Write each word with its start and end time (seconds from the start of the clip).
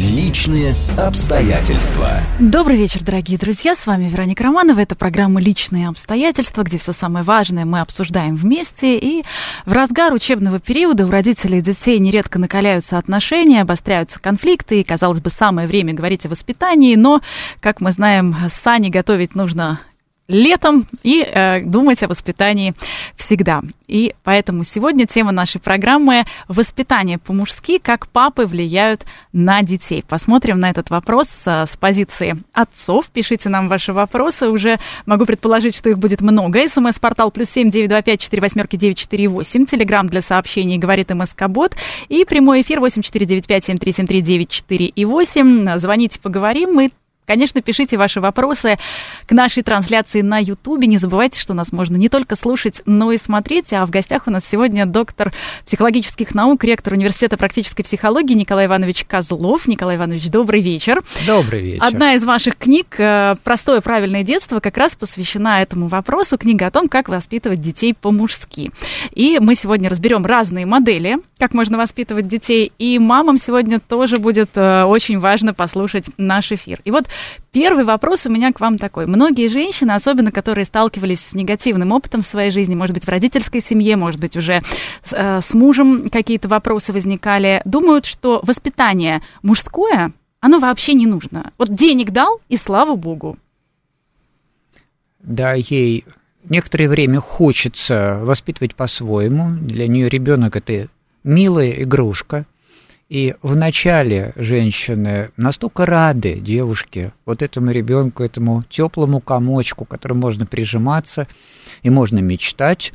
Личные 0.00 0.72
обстоятельства. 0.96 2.22
Добрый 2.38 2.78
вечер, 2.78 3.04
дорогие 3.04 3.36
друзья. 3.36 3.74
С 3.74 3.84
вами 3.84 4.08
Вероника 4.08 4.44
Романова. 4.44 4.80
Это 4.80 4.96
программа 4.96 5.42
«Личные 5.42 5.88
обстоятельства», 5.88 6.62
где 6.62 6.78
все 6.78 6.92
самое 6.92 7.22
важное 7.22 7.66
мы 7.66 7.80
обсуждаем 7.80 8.34
вместе. 8.34 8.96
И 8.96 9.24
в 9.66 9.72
разгар 9.72 10.14
учебного 10.14 10.58
периода 10.58 11.06
у 11.06 11.10
родителей 11.10 11.58
и 11.58 11.60
детей 11.60 11.98
нередко 11.98 12.38
накаляются 12.38 12.96
отношения, 12.96 13.60
обостряются 13.60 14.18
конфликты. 14.18 14.80
И, 14.80 14.84
казалось 14.84 15.20
бы, 15.20 15.28
самое 15.28 15.68
время 15.68 15.92
говорить 15.92 16.24
о 16.24 16.30
воспитании. 16.30 16.96
Но, 16.96 17.20
как 17.60 17.82
мы 17.82 17.92
знаем, 17.92 18.34
сани 18.48 18.88
готовить 18.88 19.34
нужно 19.34 19.80
летом 20.30 20.86
и 21.02 21.20
э, 21.22 21.60
думать 21.60 22.02
о 22.02 22.08
воспитании 22.08 22.74
всегда. 23.16 23.62
И 23.86 24.14
поэтому 24.22 24.62
сегодня 24.64 25.06
тема 25.06 25.32
нашей 25.32 25.60
программы 25.60 26.24
«Воспитание 26.46 27.18
по-мужски. 27.18 27.78
Как 27.78 28.06
папы 28.06 28.46
влияют 28.46 29.04
на 29.32 29.62
детей». 29.62 30.04
Посмотрим 30.06 30.60
на 30.60 30.70
этот 30.70 30.90
вопрос 30.90 31.28
с, 31.28 31.66
с 31.66 31.76
позиции 31.76 32.42
отцов. 32.52 33.06
Пишите 33.10 33.48
нам 33.48 33.68
ваши 33.68 33.92
вопросы. 33.92 34.48
Уже 34.48 34.78
могу 35.06 35.26
предположить, 35.26 35.76
что 35.76 35.90
их 35.90 35.98
будет 35.98 36.20
много. 36.20 36.68
СМС-портал 36.68 37.32
плюс 37.32 37.50
семь 37.50 37.68
девять 37.68 37.88
два 37.88 38.00
пять 38.00 38.20
четыре 38.20 38.42
восьмерки 38.42 38.76
девять 38.76 38.98
четыре 38.98 39.26
восемь. 39.26 39.66
Телеграмм 39.66 40.06
для 40.06 40.22
сообщений 40.22 40.78
говорит 40.78 41.10
МСК 41.10 41.48
Бот. 41.48 41.74
И 42.08 42.24
прямой 42.24 42.62
эфир 42.62 42.78
восемь 42.78 43.02
четыре 43.02 43.26
девять 43.26 43.48
пять 43.48 43.64
семь 43.64 43.76
три 43.76 43.90
семь 43.90 44.06
три 44.06 44.20
девять 44.20 44.50
четыре 44.50 44.86
и 44.86 45.04
восемь. 45.04 45.78
Звоните, 45.78 46.20
поговорим. 46.20 46.74
Мы 46.74 46.90
Конечно, 47.30 47.62
пишите 47.62 47.96
ваши 47.96 48.20
вопросы 48.20 48.76
к 49.28 49.30
нашей 49.30 49.62
трансляции 49.62 50.20
на 50.20 50.38
Ютубе. 50.38 50.88
Не 50.88 50.96
забывайте, 50.96 51.38
что 51.38 51.54
нас 51.54 51.70
можно 51.70 51.94
не 51.94 52.08
только 52.08 52.34
слушать, 52.34 52.82
но 52.86 53.12
и 53.12 53.18
смотреть. 53.18 53.72
А 53.72 53.86
в 53.86 53.90
гостях 53.90 54.26
у 54.26 54.32
нас 54.32 54.44
сегодня 54.44 54.84
доктор 54.84 55.32
психологических 55.64 56.34
наук, 56.34 56.64
ректор 56.64 56.94
Университета 56.94 57.36
практической 57.36 57.84
психологии 57.84 58.34
Николай 58.34 58.66
Иванович 58.66 59.04
Козлов. 59.04 59.68
Николай 59.68 59.94
Иванович, 59.94 60.28
добрый 60.28 60.60
вечер. 60.60 61.04
Добрый 61.24 61.62
вечер. 61.62 61.84
Одна 61.84 62.14
из 62.14 62.24
ваших 62.24 62.56
книг 62.56 62.96
э, 62.98 63.36
«Простое 63.44 63.80
правильное 63.80 64.24
детство» 64.24 64.58
как 64.58 64.76
раз 64.76 64.96
посвящена 64.96 65.62
этому 65.62 65.86
вопросу. 65.86 66.36
Книга 66.36 66.66
о 66.66 66.72
том, 66.72 66.88
как 66.88 67.08
воспитывать 67.08 67.60
детей 67.60 67.94
по-мужски. 67.94 68.72
И 69.14 69.38
мы 69.38 69.54
сегодня 69.54 69.88
разберем 69.88 70.26
разные 70.26 70.66
модели, 70.66 71.18
как 71.38 71.54
можно 71.54 71.78
воспитывать 71.78 72.26
детей. 72.26 72.72
И 72.78 72.98
мамам 72.98 73.38
сегодня 73.38 73.78
тоже 73.78 74.16
будет 74.16 74.50
э, 74.56 74.82
очень 74.82 75.20
важно 75.20 75.54
послушать 75.54 76.06
наш 76.16 76.50
эфир. 76.50 76.80
И 76.84 76.90
вот 76.90 77.06
Первый 77.52 77.84
вопрос 77.84 78.26
у 78.26 78.30
меня 78.30 78.52
к 78.52 78.60
вам 78.60 78.78
такой. 78.78 79.06
Многие 79.06 79.48
женщины, 79.48 79.92
особенно 79.92 80.30
которые 80.30 80.64
сталкивались 80.64 81.20
с 81.20 81.34
негативным 81.34 81.90
опытом 81.90 82.22
в 82.22 82.26
своей 82.26 82.52
жизни, 82.52 82.76
может 82.76 82.94
быть, 82.94 83.04
в 83.04 83.08
родительской 83.08 83.60
семье, 83.60 83.96
может 83.96 84.20
быть, 84.20 84.36
уже 84.36 84.62
э, 85.10 85.40
с 85.40 85.52
мужем 85.52 86.08
какие-то 86.08 86.48
вопросы 86.48 86.92
возникали, 86.92 87.60
думают, 87.64 88.06
что 88.06 88.40
воспитание 88.44 89.22
мужское, 89.42 90.12
оно 90.40 90.60
вообще 90.60 90.94
не 90.94 91.06
нужно. 91.06 91.52
Вот 91.58 91.74
денег 91.74 92.10
дал, 92.12 92.40
и 92.48 92.56
слава 92.56 92.94
богу. 92.94 93.36
Да, 95.18 95.54
ей 95.54 96.04
некоторое 96.48 96.88
время 96.88 97.20
хочется 97.20 98.20
воспитывать 98.22 98.76
по-своему. 98.76 99.50
Для 99.60 99.88
нее 99.88 100.08
ребенок 100.08 100.54
это 100.54 100.88
милая 101.24 101.70
игрушка– 101.82 102.46
и 103.10 103.34
вначале 103.42 104.32
женщины 104.36 105.30
настолько 105.36 105.84
рады 105.84 106.34
девушке, 106.34 107.12
вот 107.26 107.42
этому 107.42 107.72
ребенку, 107.72 108.22
этому 108.22 108.62
теплому 108.70 109.20
комочку, 109.20 109.84
которому 109.84 110.20
можно 110.20 110.46
прижиматься 110.46 111.26
и 111.82 111.90
можно 111.90 112.20
мечтать. 112.20 112.92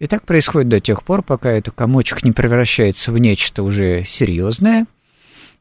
И 0.00 0.08
так 0.08 0.24
происходит 0.24 0.68
до 0.68 0.80
тех 0.80 1.04
пор, 1.04 1.22
пока 1.22 1.48
этот 1.52 1.74
комочек 1.76 2.24
не 2.24 2.32
превращается 2.32 3.12
в 3.12 3.18
нечто 3.18 3.62
уже 3.62 4.04
серьезное. 4.04 4.86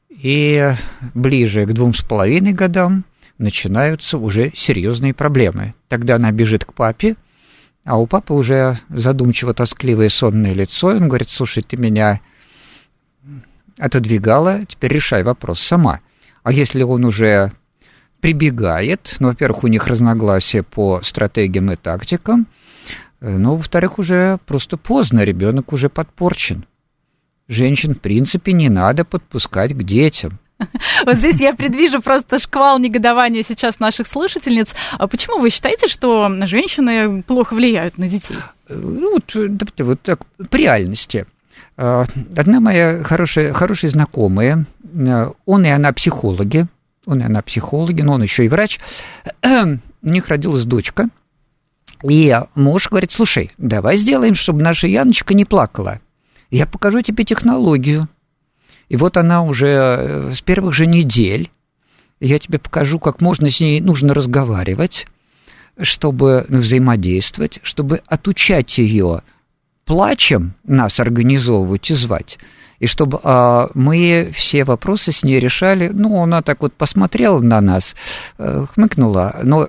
И 0.10 0.74
ближе 1.14 1.66
к 1.66 1.74
двум 1.74 1.94
с 1.94 2.02
половиной 2.02 2.54
годам 2.54 3.06
начинаются 3.38 4.18
уже 4.18 4.52
серьезные 4.56 5.14
проблемы. 5.14 5.76
Тогда 5.90 6.16
она 6.16 6.32
бежит 6.32 6.66
к 6.66 6.74
папе, 6.74 7.18
а 7.84 8.00
у 8.00 8.08
папы 8.08 8.34
уже 8.34 8.80
задумчиво 8.90 9.54
тоскливое 9.54 10.10
сонное 10.10 10.54
лицо. 10.54 10.88
Он 10.88 11.08
говорит, 11.08 11.30
слушай, 11.30 11.62
ты 11.62 11.78
меня 11.78 12.20
отодвигала, 13.80 14.66
теперь 14.68 14.94
решай 14.94 15.24
вопрос 15.24 15.62
сама. 15.62 16.02
А 16.44 16.52
если 16.52 16.84
он 16.84 17.06
уже 17.06 17.52
прибегает, 18.22 19.16
ну, 19.20 19.30
во-первых, 19.30 19.64
у 19.64 19.68
них 19.68 19.88
разногласия 19.88 20.62
по 20.62 21.02
стратегиям 21.04 21.72
и 21.72 21.76
тактикам, 21.76 22.48
э, 23.22 23.38
ну, 23.38 23.56
во-вторых, 23.56 23.98
уже 23.98 24.38
просто 24.46 24.78
поздно, 24.78 25.24
ребенок 25.24 25.74
уже 25.74 25.90
подпорчен. 25.90 26.66
Женщин, 27.48 27.96
в 27.96 28.00
принципе, 28.00 28.52
не 28.52 28.70
надо 28.70 29.06
подпускать 29.06 29.74
к 29.74 29.84
детям. 29.84 30.40
Вот 31.06 31.16
здесь 31.16 31.40
я 31.40 31.54
предвижу 31.54 32.02
просто 32.02 32.38
шквал 32.38 32.80
негодования 32.80 33.44
сейчас 33.44 33.80
наших 33.80 34.08
слушательниц. 34.08 34.76
А 34.92 35.08
почему 35.08 35.40
вы 35.40 35.50
считаете, 35.50 35.88
что 35.88 36.30
женщины 36.46 37.24
плохо 37.24 37.54
влияют 37.54 37.98
на 37.98 38.10
детей? 38.10 38.38
Э, 38.68 38.76
ну, 38.76 39.14
вот, 39.14 39.34
вот 39.80 40.02
так, 40.02 40.26
по 40.50 40.56
реальности– 40.58 41.26
Э, 41.39 41.39
одна 41.80 42.60
моя 42.60 43.04
хорошая, 43.04 43.54
хорошая 43.54 43.92
знакомая, 43.92 44.66
э, 44.84 45.32
он 45.46 45.66
и 45.66 45.70
она 45.70 45.94
психологи, 45.94 46.68
он 47.06 47.22
и 47.22 47.24
она 47.24 47.42
психологи, 47.42 48.02
но 48.02 48.14
он 48.14 48.24
еще 48.24 48.46
и 48.46 48.50
врач, 48.50 48.80
у 49.44 49.80
них 50.02 50.28
родилась 50.28 50.66
дочка, 50.66 51.08
и 52.04 52.38
муж 52.56 52.90
говорит, 52.90 53.12
слушай, 53.12 53.52
давай 53.58 53.98
сделаем, 53.98 54.36
чтобы 54.36 54.62
наша 54.62 54.88
Яночка 54.88 55.34
не 55.34 55.46
плакала. 55.46 56.00
Я 56.50 56.66
покажу 56.66 57.02
тебе 57.02 57.24
технологию. 57.24 58.08
И 58.88 58.98
вот 58.98 59.18
она 59.18 59.44
уже 59.44 59.68
э, 59.68 60.32
с 60.36 60.42
первых 60.42 60.74
же 60.74 60.86
недель, 60.86 61.50
я 62.20 62.40
тебе 62.40 62.60
покажу, 62.60 63.00
как 63.00 63.22
можно 63.22 63.50
с 63.50 63.60
ней 63.62 63.80
нужно 63.80 64.14
разговаривать, 64.14 65.08
чтобы 65.80 66.46
взаимодействовать, 66.50 67.60
чтобы 67.64 68.02
отучать 68.08 68.78
ее 68.78 69.22
плачем 69.90 70.54
нас 70.66 71.00
организовывать 71.00 71.90
и 71.90 71.96
звать, 71.96 72.38
и 72.78 72.86
чтобы 72.86 73.20
а, 73.24 73.72
мы 73.74 74.30
все 74.36 74.64
вопросы 74.64 75.12
с 75.12 75.24
ней 75.24 75.40
решали. 75.40 75.90
Ну, 75.92 76.22
она 76.22 76.44
так 76.44 76.62
вот 76.62 76.74
посмотрела 76.74 77.40
на 77.40 77.60
нас, 77.60 77.96
э, 78.38 78.68
хмыкнула. 78.72 79.40
Но 79.42 79.68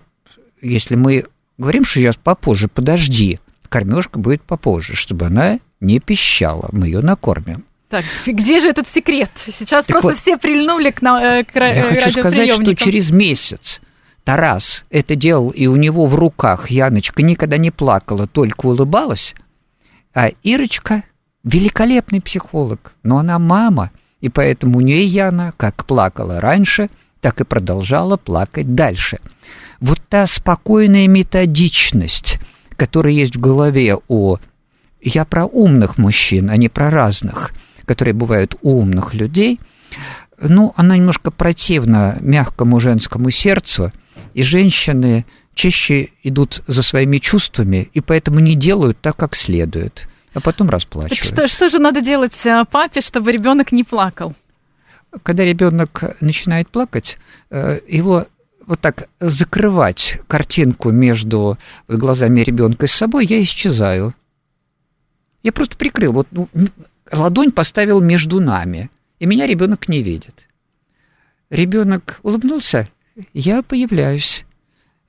если 0.60 0.94
мы 0.94 1.24
говорим, 1.56 1.86
что 1.86 2.00
сейчас 2.00 2.16
попозже, 2.16 2.68
подожди, 2.68 3.40
кормежка 3.70 4.18
будет 4.18 4.42
попозже, 4.42 4.94
чтобы 4.94 5.24
она 5.24 5.58
не 5.80 6.00
пищала, 6.00 6.68
мы 6.70 6.88
ее 6.88 7.00
накормим. 7.00 7.64
Так, 7.88 8.04
где 8.26 8.60
же 8.60 8.68
этот 8.68 8.88
секрет? 8.92 9.30
Сейчас 9.46 9.86
так 9.86 9.94
просто 9.94 10.08
вот, 10.10 10.18
все 10.18 10.36
прильнули 10.36 10.90
к, 10.90 11.00
на, 11.00 11.38
э, 11.38 11.44
к 11.44 11.56
Я 11.56 11.82
хочу 11.84 12.10
сказать, 12.10 12.50
что 12.50 12.76
через 12.76 13.10
месяц 13.10 13.80
Тарас 14.24 14.84
это 14.90 15.16
делал, 15.16 15.48
и 15.48 15.66
у 15.66 15.76
него 15.76 16.04
в 16.04 16.14
руках 16.14 16.70
Яночка 16.70 17.22
никогда 17.22 17.56
не 17.56 17.70
плакала, 17.70 18.26
только 18.26 18.66
улыбалась, 18.66 19.34
а 20.14 20.30
Ирочка 20.42 21.04
великолепный 21.44 22.20
психолог, 22.20 22.94
но 23.02 23.18
она 23.18 23.38
мама, 23.38 23.90
и 24.20 24.28
поэтому 24.28 24.78
у 24.78 24.80
нее 24.80 25.04
Яна 25.04 25.52
как 25.56 25.84
плакала 25.86 26.40
раньше, 26.40 26.88
так 27.20 27.40
и 27.40 27.44
продолжала 27.44 28.16
плакать 28.16 28.74
дальше. 28.74 29.18
Вот 29.80 30.00
та 30.08 30.26
спокойная 30.26 31.06
методичность, 31.06 32.38
которая 32.76 33.12
есть 33.12 33.36
в 33.36 33.40
голове 33.40 33.98
у... 34.08 34.36
Я 35.02 35.24
про 35.24 35.46
умных 35.46 35.96
мужчин, 35.96 36.50
а 36.50 36.56
не 36.58 36.68
про 36.68 36.90
разных, 36.90 37.52
которые 37.86 38.12
бывают 38.12 38.56
у 38.60 38.80
умных 38.80 39.14
людей, 39.14 39.58
ну, 40.42 40.72
она 40.76 40.96
немножко 40.96 41.30
противна 41.30 42.16
мягкому 42.20 42.80
женскому 42.80 43.30
сердцу, 43.30 43.92
и 44.34 44.42
женщины 44.42 45.24
чаще 45.54 46.10
идут 46.22 46.62
за 46.66 46.82
своими 46.82 47.18
чувствами 47.18 47.88
и 47.92 48.00
поэтому 48.00 48.40
не 48.40 48.54
делают 48.54 48.98
так, 49.00 49.16
как 49.16 49.34
следует, 49.34 50.08
а 50.34 50.40
потом 50.40 50.70
расплачиваются. 50.70 51.34
Так 51.34 51.48
что, 51.48 51.48
что 51.48 51.68
же 51.68 51.78
надо 51.78 52.00
делать 52.00 52.34
э, 52.44 52.64
папе, 52.70 53.00
чтобы 53.00 53.32
ребенок 53.32 53.72
не 53.72 53.84
плакал? 53.84 54.34
Когда 55.22 55.44
ребенок 55.44 56.16
начинает 56.20 56.68
плакать, 56.68 57.18
э, 57.50 57.80
его 57.88 58.26
вот 58.66 58.80
так 58.80 59.08
закрывать 59.18 60.20
картинку 60.28 60.90
между 60.90 61.58
глазами 61.88 62.40
ребенка 62.40 62.86
и 62.86 62.88
собой, 62.88 63.26
я 63.26 63.42
исчезаю. 63.42 64.14
Я 65.42 65.52
просто 65.52 65.76
прикрыл, 65.76 66.12
вот 66.12 66.28
ну, 66.30 66.48
ладонь 67.10 67.50
поставил 67.50 68.00
между 68.00 68.40
нами, 68.40 68.90
и 69.18 69.26
меня 69.26 69.46
ребенок 69.46 69.88
не 69.88 70.02
видит. 70.02 70.46
Ребенок 71.48 72.20
улыбнулся, 72.22 72.88
я 73.32 73.62
появляюсь. 73.62 74.44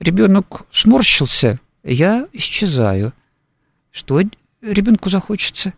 Ребенок 0.00 0.62
сморщился, 0.72 1.60
я 1.84 2.26
исчезаю. 2.32 3.12
Что 3.92 4.20
ребенку 4.62 5.10
захочется? 5.10 5.74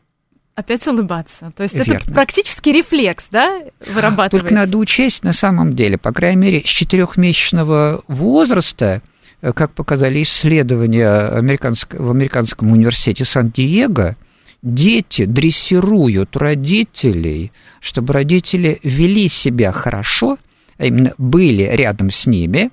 опять 0.54 0.86
улыбаться. 0.86 1.52
То 1.56 1.62
есть 1.62 1.74
Верно. 1.74 1.94
это 1.94 2.12
практически 2.12 2.68
рефлекс, 2.70 3.28
да, 3.30 3.62
вырабатывается? 3.86 4.38
Только 4.38 4.54
надо 4.54 4.78
учесть 4.78 5.24
на 5.24 5.32
самом 5.32 5.74
деле, 5.74 5.98
по 5.98 6.12
крайней 6.12 6.40
мере, 6.40 6.60
с 6.60 6.68
четырехмесячного 6.68 8.04
возраста, 8.08 9.02
э, 9.42 9.52
как 9.52 9.72
показали 9.72 10.22
исследования 10.22 11.08
американск... 11.08 11.94
в 11.94 12.10
американском 12.10 12.72
университете 12.72 13.24
Сан-Диего, 13.24 14.16
дети 14.62 15.24
дрессируют 15.24 16.36
родителей, 16.36 17.52
чтобы 17.80 18.12
родители 18.12 18.78
вели 18.82 19.28
себя 19.28 19.72
хорошо, 19.72 20.38
а 20.78 20.86
именно 20.86 21.14
были 21.18 21.64
рядом 21.64 22.10
с 22.10 22.26
ними, 22.26 22.70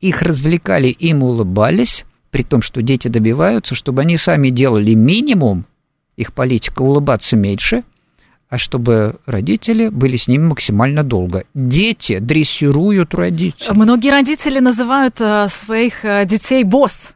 их 0.00 0.22
развлекали, 0.22 0.88
им 0.88 1.22
улыбались, 1.22 2.04
при 2.30 2.42
том, 2.42 2.62
что 2.62 2.82
дети 2.82 3.08
добиваются, 3.08 3.74
чтобы 3.74 4.02
они 4.02 4.16
сами 4.16 4.50
делали 4.50 4.94
минимум, 4.94 5.66
их 6.16 6.32
политика 6.32 6.82
улыбаться 6.82 7.36
меньше, 7.36 7.84
а 8.48 8.58
чтобы 8.58 9.16
родители 9.26 9.88
были 9.88 10.16
с 10.16 10.28
ними 10.28 10.44
максимально 10.44 11.02
долго. 11.02 11.44
Дети 11.54 12.18
дрессируют 12.18 13.14
родителей. 13.14 13.74
Многие 13.74 14.10
родители 14.10 14.60
называют 14.60 15.16
э, 15.20 15.48
своих 15.48 16.04
э, 16.04 16.24
детей 16.26 16.62
босс. 16.62 17.12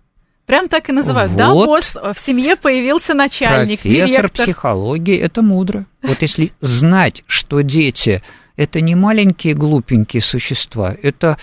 Прям 0.46 0.68
так 0.68 0.88
и 0.88 0.92
называют. 0.92 1.30
Вот. 1.30 1.38
Да, 1.38 1.54
босс, 1.54 1.94
в 1.94 2.18
семье 2.18 2.56
появился 2.56 3.14
начальник, 3.14 3.80
Профессор 3.82 4.08
директор. 4.08 4.30
психологии, 4.46 5.16
это 5.16 5.42
мудро. 5.42 5.86
Вот 6.02 6.20
если 6.22 6.50
знать, 6.60 7.22
что 7.28 7.60
дети– 7.60 8.22
это 8.56 8.80
не 8.80 8.96
маленькие 8.96 9.54
глупенькие 9.54 10.20
существа, 10.20 10.96
это 11.00 11.38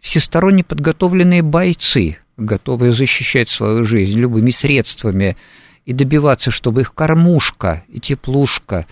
всесторонне 0.00 0.64
подготовленные 0.64 1.42
бойцы, 1.42 2.18
готовые 2.40 2.92
защищать 2.92 3.48
свою 3.48 3.84
жизнь 3.84 4.18
любыми 4.18 4.50
средствами 4.50 5.36
и 5.84 5.92
добиваться, 5.92 6.50
чтобы 6.50 6.82
их 6.82 6.94
кормушка 6.94 7.84
и 7.88 8.00
теплушка, 8.00 8.86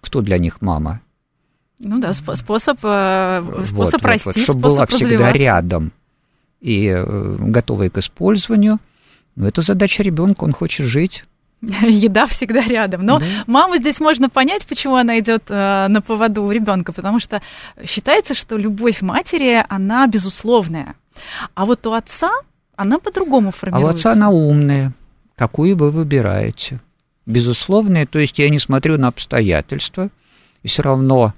кто 0.00 0.20
для 0.20 0.38
них 0.38 0.60
мама? 0.60 1.00
Ну 1.78 2.00
да, 2.00 2.12
способ, 2.12 2.44
способ 2.44 2.82
вот, 2.82 4.04
расти, 4.04 4.26
вот, 4.26 4.36
вот, 4.36 4.42
чтобы 4.42 4.60
была 4.60 4.86
всегда 4.86 5.32
рядом 5.32 5.92
и 6.60 6.86
э, 6.88 7.36
готовая 7.38 7.88
к 7.88 7.98
использованию. 7.98 8.78
Но 9.36 9.46
это 9.46 9.62
задача 9.62 10.02
ребенка, 10.02 10.44
он 10.44 10.52
хочет 10.52 10.86
жить. 10.86 11.24
Еда 11.60 12.26
всегда 12.26 12.62
рядом. 12.62 13.04
Но 13.04 13.18
да. 13.18 13.26
маму 13.46 13.76
здесь 13.76 14.00
можно 14.00 14.28
понять, 14.28 14.66
почему 14.66 14.96
она 14.96 15.18
идет 15.18 15.44
э, 15.48 15.86
на 15.88 16.00
поводу 16.00 16.42
у 16.42 16.50
ребенка, 16.50 16.92
потому 16.92 17.20
что 17.20 17.42
считается, 17.84 18.34
что 18.34 18.56
любовь 18.56 19.00
матери, 19.02 19.64
она 19.68 20.06
безусловная. 20.06 20.94
А 21.54 21.64
вот 21.64 21.86
у 21.86 21.92
отца 21.92 22.30
она 22.76 22.98
по-другому 22.98 23.50
формируется. 23.50 23.88
А 23.88 23.92
у 23.92 23.94
отца 23.94 24.12
она 24.12 24.30
умная. 24.30 24.92
Какую 25.36 25.76
вы 25.76 25.90
выбираете? 25.90 26.80
Безусловная, 27.26 28.06
то 28.06 28.18
есть 28.18 28.38
я 28.38 28.48
не 28.48 28.58
смотрю 28.58 28.98
на 28.98 29.08
обстоятельства 29.08 30.10
и 30.62 30.68
все 30.68 30.82
равно 30.82 31.34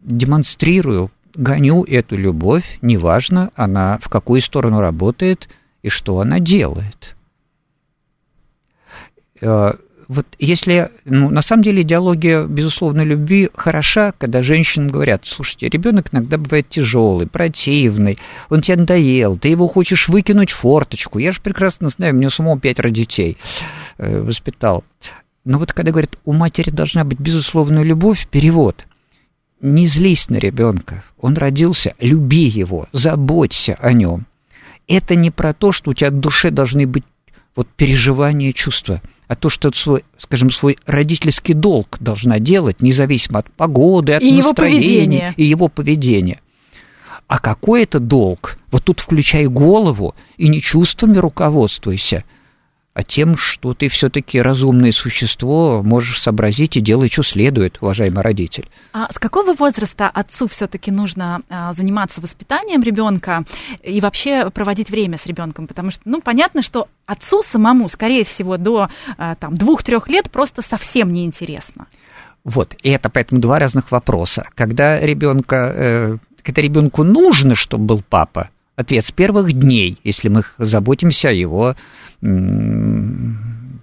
демонстрирую, 0.00 1.10
гоню 1.34 1.84
эту 1.84 2.16
любовь, 2.16 2.78
неважно, 2.82 3.50
она 3.54 3.98
в 4.00 4.08
какую 4.08 4.40
сторону 4.40 4.80
работает 4.80 5.48
и 5.82 5.88
что 5.88 6.20
она 6.20 6.38
делает. 6.38 7.16
Вот 10.08 10.26
если, 10.38 10.90
ну, 11.04 11.28
на 11.28 11.42
самом 11.42 11.62
деле 11.62 11.82
идеология 11.82 12.44
безусловной 12.44 13.04
любви 13.04 13.50
хороша, 13.54 14.12
когда 14.16 14.40
женщинам 14.40 14.88
говорят, 14.88 15.26
слушайте, 15.26 15.68
ребенок 15.68 16.08
иногда 16.12 16.38
бывает 16.38 16.70
тяжелый, 16.70 17.26
противный, 17.26 18.18
он 18.48 18.62
тебе 18.62 18.78
надоел, 18.78 19.36
ты 19.36 19.48
его 19.48 19.68
хочешь 19.68 20.08
выкинуть 20.08 20.50
в 20.50 20.56
форточку. 20.56 21.18
Я 21.18 21.32
же 21.32 21.42
прекрасно 21.42 21.90
знаю, 21.90 22.14
у 22.14 22.16
меня 22.16 22.30
самого 22.30 22.58
пятеро 22.58 22.88
детей 22.88 23.36
э, 23.98 24.22
воспитал. 24.22 24.82
Но 25.44 25.58
вот 25.58 25.74
когда 25.74 25.90
говорят, 25.90 26.18
у 26.24 26.32
матери 26.32 26.70
должна 26.70 27.04
быть 27.04 27.20
безусловная 27.20 27.82
любовь, 27.82 28.28
перевод, 28.30 28.86
не 29.60 29.86
злись 29.86 30.30
на 30.30 30.36
ребенка, 30.36 31.04
он 31.20 31.36
родился, 31.36 31.92
люби 32.00 32.44
его, 32.44 32.88
заботься 32.92 33.76
о 33.78 33.92
нем. 33.92 34.24
Это 34.86 35.16
не 35.16 35.30
про 35.30 35.52
то, 35.52 35.70
что 35.70 35.90
у 35.90 35.94
тебя 35.94 36.10
в 36.10 36.18
душе 36.18 36.50
должны 36.50 36.86
быть 36.86 37.04
вот 37.54 37.68
переживания, 37.76 38.54
чувства– 38.54 39.02
а 39.28 39.36
то, 39.36 39.48
что 39.50 39.70
свой, 39.72 40.04
скажем, 40.18 40.50
свой 40.50 40.78
родительский 40.86 41.54
долг 41.54 41.98
должна 42.00 42.38
делать, 42.38 42.82
независимо 42.82 43.40
от 43.40 43.50
погоды, 43.52 44.14
от 44.14 44.22
и 44.22 44.32
настроения 44.32 45.26
его 45.26 45.34
и 45.36 45.44
его 45.44 45.68
поведения. 45.68 46.40
А 47.28 47.38
какой 47.38 47.82
это 47.82 48.00
долг? 48.00 48.58
Вот 48.70 48.84
тут 48.84 49.00
включай 49.00 49.46
голову 49.46 50.14
и 50.38 50.48
не 50.48 50.60
чувствами 50.60 51.18
руководствуйся– 51.18 52.24
а 52.98 53.04
тем, 53.04 53.36
что 53.36 53.74
ты 53.74 53.88
все-таки 53.88 54.42
разумное 54.42 54.90
существо, 54.90 55.84
можешь 55.84 56.20
сообразить 56.20 56.76
и 56.76 56.80
делать, 56.80 57.12
что 57.12 57.22
следует, 57.22 57.78
уважаемый 57.80 58.24
родитель. 58.24 58.68
А 58.92 59.06
с 59.12 59.20
какого 59.20 59.54
возраста 59.54 60.08
отцу 60.08 60.48
все-таки 60.48 60.90
нужно 60.90 61.42
а, 61.48 61.72
заниматься 61.72 62.20
воспитанием 62.20 62.82
ребенка 62.82 63.44
и 63.84 64.00
вообще 64.00 64.50
проводить 64.50 64.90
время 64.90 65.16
с 65.16 65.26
ребенком? 65.26 65.68
Потому 65.68 65.92
что, 65.92 66.00
ну, 66.06 66.20
понятно, 66.20 66.60
что 66.60 66.88
отцу 67.06 67.44
самому, 67.44 67.88
скорее 67.88 68.24
всего, 68.24 68.56
до 68.56 68.88
а, 69.16 69.36
там 69.36 69.56
двух-трех 69.56 70.08
лет 70.08 70.28
просто 70.28 70.60
совсем 70.60 71.12
неинтересно. 71.12 71.86
Вот, 72.42 72.74
и 72.82 72.90
это 72.90 73.10
поэтому 73.10 73.40
два 73.40 73.60
разных 73.60 73.92
вопроса. 73.92 74.44
Когда 74.56 74.98
ребенка, 74.98 75.72
э, 75.72 76.16
когда 76.42 76.62
ребенку 76.62 77.04
нужно, 77.04 77.54
чтобы 77.54 77.84
был 77.84 78.02
папа, 78.08 78.50
ответ 78.74 79.06
с 79.06 79.12
первых 79.12 79.52
дней, 79.52 79.98
если 80.02 80.28
мы 80.28 80.42
заботимся 80.58 81.28
о 81.28 81.32
его 81.32 81.76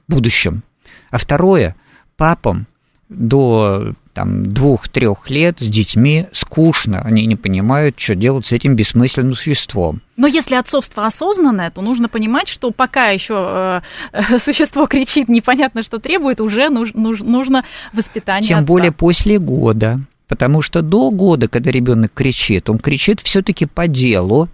будущем. 0.08 0.64
А 1.12 1.18
второе, 1.18 1.76
папам 2.18 2.68
до 3.10 3.94
там, 4.14 4.46
двух-трех 4.46 5.30
лет 5.30 5.60
с 5.60 5.68
детьми 5.68 6.28
скучно, 6.32 7.02
они 7.02 7.26
не 7.26 7.36
понимают, 7.36 8.00
что 8.00 8.16
делать 8.16 8.46
с 8.46 8.54
этим 8.54 8.76
бессмысленным 8.76 9.36
существом. 9.36 10.02
Но 10.16 10.26
если 10.26 10.56
отцовство 10.56 11.06
осознанное, 11.06 11.70
то 11.70 11.82
нужно 11.82 12.08
понимать, 12.08 12.48
что 12.48 12.72
пока 12.72 13.10
еще 13.10 13.82
э, 14.14 14.38
существо 14.40 14.88
кричит, 14.88 15.28
непонятно, 15.28 15.84
что 15.84 16.00
требует, 16.00 16.40
уже 16.40 16.70
нуж, 16.70 16.94
нуж, 16.94 17.20
нужно 17.20 17.66
воспитание. 17.92 18.48
Тем 18.48 18.60
отца. 18.60 18.68
более 18.68 18.94
после 18.94 19.38
года. 19.38 20.00
Потому 20.28 20.64
что 20.64 20.82
до 20.82 21.12
года, 21.12 21.48
когда 21.48 21.70
ребенок 21.70 22.12
кричит, 22.14 22.70
он 22.70 22.80
кричит 22.80 23.20
все-таки 23.22 23.68
по 23.68 23.88
делу, 23.88 24.50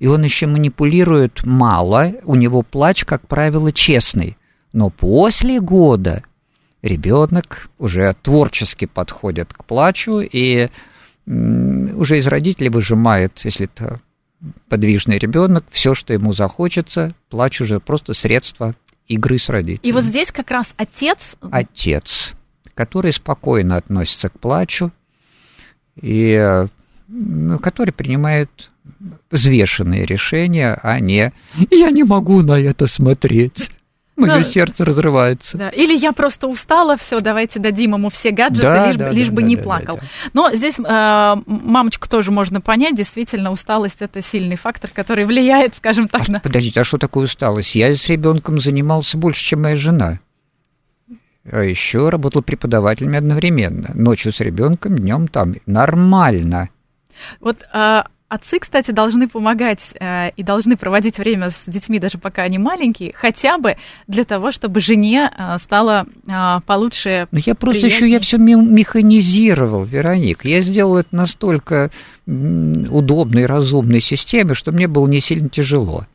и 0.00 0.06
он 0.06 0.24
еще 0.24 0.46
манипулирует 0.46 1.44
мало, 1.44 2.14
у 2.24 2.34
него 2.34 2.62
плач, 2.62 3.04
как 3.04 3.28
правило, 3.28 3.70
честный. 3.70 4.36
Но 4.72 4.88
после 4.88 5.60
года 5.60 6.24
ребенок 6.82 7.68
уже 7.78 8.16
творчески 8.22 8.86
подходит 8.86 9.52
к 9.52 9.64
плачу 9.64 10.20
и 10.20 10.68
уже 11.26 12.18
из 12.18 12.26
родителей 12.26 12.70
выжимает, 12.70 13.40
если 13.44 13.66
это 13.66 14.00
подвижный 14.70 15.18
ребенок, 15.18 15.66
все, 15.70 15.94
что 15.94 16.14
ему 16.14 16.32
захочется, 16.32 17.14
плач 17.28 17.60
уже 17.60 17.78
просто 17.78 18.14
средство 18.14 18.74
игры 19.06 19.38
с 19.38 19.50
родителями. 19.50 19.86
И 19.86 19.92
вот 19.92 20.04
здесь 20.04 20.32
как 20.32 20.50
раз 20.50 20.72
отец... 20.78 21.36
Отец, 21.50 22.32
который 22.72 23.12
спокойно 23.12 23.76
относится 23.76 24.30
к 24.30 24.40
плачу 24.40 24.92
и 26.00 26.64
который 27.60 27.92
принимает 27.92 28.70
взвешенные 29.30 30.04
решения, 30.04 30.78
а 30.82 31.00
не 31.00 31.32
«я 31.70 31.90
не 31.90 32.04
могу 32.04 32.42
на 32.42 32.60
это 32.60 32.86
смотреть». 32.86 33.70
Мое 34.20 34.36
ну, 34.36 34.42
сердце 34.42 34.84
разрывается. 34.84 35.56
Да. 35.56 35.70
Или 35.70 35.96
я 35.96 36.12
просто 36.12 36.46
устала, 36.46 36.96
все, 36.96 37.20
давайте 37.20 37.58
дадим 37.58 37.94
ему 37.94 38.10
все 38.10 38.30
гаджеты, 38.32 38.62
да, 38.62 38.86
лишь, 38.86 38.96
да, 38.96 39.10
лишь 39.10 39.28
да, 39.28 39.34
бы 39.34 39.42
да, 39.42 39.48
не 39.48 39.56
да, 39.56 39.62
плакал. 39.62 39.96
Да, 39.96 40.02
да. 40.02 40.30
Но 40.34 40.54
здесь 40.54 40.74
э, 40.78 41.36
мамочку 41.46 42.08
тоже 42.08 42.30
можно 42.30 42.60
понять, 42.60 42.94
действительно, 42.94 43.50
усталость 43.50 43.96
это 44.00 44.20
сильный 44.20 44.56
фактор, 44.56 44.90
который 44.92 45.24
влияет, 45.24 45.74
скажем 45.76 46.06
так, 46.06 46.28
а 46.28 46.32
на. 46.32 46.40
Подождите, 46.40 46.80
а 46.80 46.84
что 46.84 46.98
такое 46.98 47.24
усталость? 47.24 47.74
Я 47.74 47.96
с 47.96 48.08
ребенком 48.08 48.60
занимался 48.60 49.16
больше, 49.16 49.42
чем 49.42 49.62
моя 49.62 49.76
жена. 49.76 50.20
А 51.50 51.62
еще 51.62 52.10
работал 52.10 52.42
преподавателями 52.42 53.16
одновременно. 53.16 53.90
Ночью 53.94 54.32
с 54.32 54.40
ребенком, 54.40 54.98
днем 54.98 55.28
там. 55.28 55.54
Нормально. 55.64 56.68
Вот 57.40 57.66
э, 57.72 58.02
Отцы, 58.30 58.60
кстати, 58.60 58.92
должны 58.92 59.26
помогать 59.26 59.92
э, 59.98 60.30
и 60.36 60.44
должны 60.44 60.76
проводить 60.76 61.18
время 61.18 61.50
с 61.50 61.66
детьми, 61.66 61.98
даже 61.98 62.16
пока 62.16 62.42
они 62.42 62.58
маленькие, 62.58 63.12
хотя 63.12 63.58
бы 63.58 63.76
для 64.06 64.22
того, 64.22 64.52
чтобы 64.52 64.78
жене 64.78 65.32
э, 65.36 65.58
стало 65.58 66.06
э, 66.28 66.60
получше. 66.64 67.26
Но 67.32 67.40
я 67.44 67.56
просто 67.56 67.86
еще 67.86 68.08
я 68.08 68.20
все 68.20 68.38
механизировал, 68.38 69.82
Вероник. 69.82 70.44
Я 70.44 70.60
сделал 70.60 70.98
это 70.98 71.08
настолько 71.10 71.90
удобной, 72.24 73.46
разумной 73.46 74.00
системе, 74.00 74.54
что 74.54 74.70
мне 74.70 74.86
было 74.86 75.08
не 75.08 75.18
сильно 75.18 75.48
тяжело. 75.48 76.06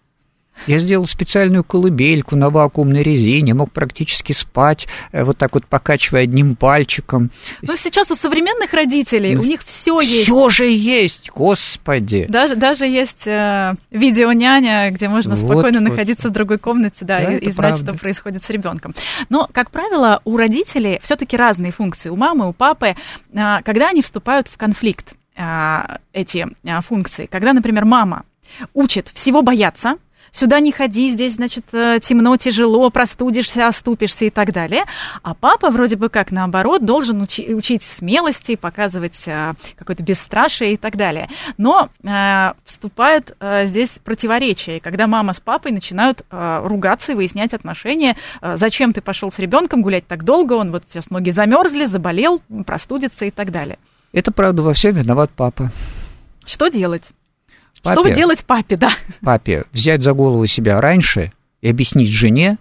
Я 0.68 0.80
сделал 0.80 1.06
специальную 1.08 1.64
колыбельку 1.64 2.36
на 2.36 2.50
вакуумной 2.50 3.04
резине, 3.04 3.54
мог 3.54 3.72
практически 3.72 4.34
спать, 4.34 4.88
э, 5.12 5.24
вот 5.24 5.38
так 5.38 5.54
вот 5.54 5.66
покачивая 5.66 6.24
одним 6.24 6.56
пальчиком. 6.56 7.32
Ну, 7.62 7.76
сейчас 7.76 8.12
у 8.12 8.16
современных 8.16 8.74
родителей, 8.74 9.36
у 9.36 9.44
них 9.44 9.62
все 9.64 10.00
есть. 10.02 10.26
Все 10.26 10.50
же 10.50 10.66
есть, 10.66 11.32
господи. 11.34 12.26
Даже, 12.30 12.56
даже 12.56 12.86
есть 12.86 13.28
э, 13.28 13.76
видео-няня, 13.92 14.92
где 14.92 15.08
можно 15.08 15.36
Вот, 15.36 15.46
спокойно 15.46 15.80
вот. 15.80 15.90
находиться 15.90 16.30
в 16.30 16.32
другой 16.32 16.58
комнате, 16.58 17.06
да, 17.06 17.20
Да, 17.20 17.34
и, 17.34 17.38
и 17.38 17.52
знать, 17.52 17.56
правда. 17.56 17.92
что 17.92 18.00
происходит 18.00 18.44
с 18.44 18.50
ребенком. 18.50 18.96
Но, 19.30 19.48
как 19.52 19.72
правило, 19.72 20.22
у 20.26 20.38
родителей 20.38 21.00
все-таки 21.04 21.38
разные 21.38 21.72
функции. 21.72 22.10
У 22.10 22.16
мамы, 22.16 22.50
у 22.50 22.54
папы, 22.54 22.96
а, 23.36 23.62
когда 23.62 23.90
они 23.90 24.02
вступают 24.02 24.48
в 24.48 24.58
конфликт, 24.58 25.16
а, 25.38 26.00
эти 26.14 26.48
а, 26.66 26.82
функции. 26.82 27.26
Когда, 27.26 27.54
например, 27.54 27.86
мама 27.86 28.24
учит 28.74 29.10
всего 29.14 29.42
бояться, 29.42 29.98
сюда 30.36 30.60
не 30.60 30.72
ходи, 30.72 31.10
здесь, 31.10 31.36
значит, 31.36 31.66
э, 31.72 32.00
темно, 32.02 32.36
тяжело, 32.38 32.90
простудишься, 32.90 33.68
оступишься 33.68 34.26
и 34.26 34.30
так 34.30 34.52
далее. 34.52 34.84
А 35.24 35.34
папа 35.34 35.70
вроде 35.70 35.96
бы 35.96 36.10
как 36.10 36.32
наоборот 36.32 36.84
должен 36.84 37.22
учи- 37.22 37.54
учить 37.54 37.84
смелости, 37.84 38.56
показывать 38.56 39.24
э, 39.28 39.54
какое-то 39.78 40.04
бесстрашие 40.04 40.74
и 40.74 40.78
так 40.78 40.98
далее. 40.98 41.30
Но 41.58 41.90
э, 42.04 42.54
вступает 42.66 43.36
э, 43.40 43.66
здесь 43.66 44.00
противоречие, 44.04 44.80
когда 44.80 45.08
мама 45.08 45.34
с 45.34 45.40
папой 45.40 45.72
начинают 45.72 46.24
э, 46.30 46.62
ругаться 46.66 47.14
и 47.14 47.16
выяснять 47.16 47.54
отношения. 47.54 48.18
Э, 48.42 48.58
зачем 48.58 48.92
ты 48.94 49.02
пошел 49.02 49.32
с 49.32 49.40
ребенком 49.40 49.82
гулять 49.82 50.06
так 50.06 50.24
долго? 50.24 50.54
Он 50.54 50.72
вот 50.72 50.84
сейчас 50.90 51.10
ноги 51.10 51.30
замерзли, 51.30 51.86
заболел, 51.86 52.42
простудится 52.66 53.26
и 53.26 53.32
так 53.32 53.52
далее. 53.52 53.80
Это 54.12 54.32
правда, 54.32 54.64
во 54.64 54.74
всем 54.74 54.96
виноват 54.96 55.32
папа. 55.36 55.72
Что 56.46 56.68
делать? 56.68 57.12
Папе, 57.86 57.96
Что 57.96 58.04
бы 58.04 58.12
делать 58.16 58.44
папе, 58.46 58.78
да? 58.78 58.92
папе 59.22 59.64
взять 59.72 60.02
за 60.04 60.14
голову 60.14 60.46
себя 60.48 60.82
раньше 60.82 61.32
и 61.62 61.70
объяснить 61.70 62.10
жене, 62.10 62.58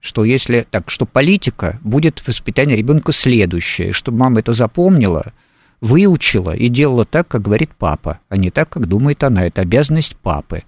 что 0.00 0.24
если 0.24 0.66
так, 0.70 0.90
что 0.90 1.04
политика 1.04 1.78
будет 1.82 2.26
воспитание 2.26 2.76
ребенка 2.76 3.12
следующее, 3.12 3.92
чтобы 3.92 4.18
мама 4.18 4.38
это 4.40 4.52
запомнила, 4.52 5.32
выучила 5.80 6.54
и 6.54 6.68
делала 6.68 7.04
так, 7.04 7.26
как 7.28 7.42
говорит 7.42 7.70
папа, 7.76 8.20
а 8.28 8.36
не 8.36 8.50
так, 8.50 8.68
как 8.68 8.86
думает 8.86 9.22
она. 9.24 9.44
Это 9.46 9.62
обязанность 9.62 10.16
папы. 10.16 10.62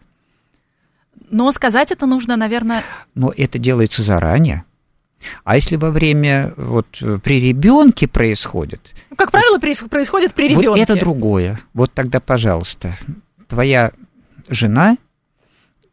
Но 1.30 1.50
сказать 1.52 1.92
это 1.92 2.06
нужно, 2.06 2.36
наверное, 2.36 2.82
Но 3.14 3.32
это 3.36 3.58
делается 3.58 4.02
заранее. 4.02 4.64
А 5.44 5.54
если 5.56 5.76
во 5.76 5.90
время, 5.90 6.54
вот 6.56 6.86
при 7.22 7.40
ребенке 7.40 8.08
происходит, 8.08 8.94
ну, 9.10 9.16
как 9.16 9.30
правило, 9.30 9.58
проис- 9.58 9.86
происходит 9.88 10.32
при 10.32 10.48
ребенке. 10.48 10.70
вот 10.70 10.78
это 10.78 10.98
другое. 10.98 11.60
Вот 11.74 11.92
тогда, 11.92 12.20
пожалуйста, 12.20 12.96
твоя 13.50 13.92
жена 14.48 14.96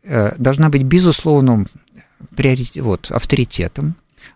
э, 0.04 0.34
должна 0.38 0.70
быть 0.70 0.84
безусловным 0.84 1.68
приоритет, 2.36 2.84
вот, 2.84 3.12
авторитетом. 3.12 3.96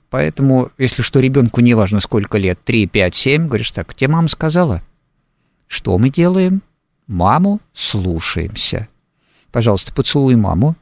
Поэтому, 0.09 0.71
если 0.77 1.03
что, 1.03 1.19
ребенку 1.19 1.61
не 1.61 1.73
важно 1.73 2.01
сколько 2.01 2.37
лет, 2.37 2.59
3, 2.65 2.87
5, 2.87 3.15
7, 3.15 3.47
говоришь 3.47 3.71
так, 3.71 3.93
тебе 3.95 4.09
мама 4.09 4.27
сказала, 4.27 4.81
что 5.67 5.97
мы 5.97 6.09
делаем? 6.09 6.61
Маму 7.07 7.61
слушаемся. 7.73 8.89
Пожалуйста, 9.51 9.93
поцелуй 9.93 10.35
маму. 10.35 10.75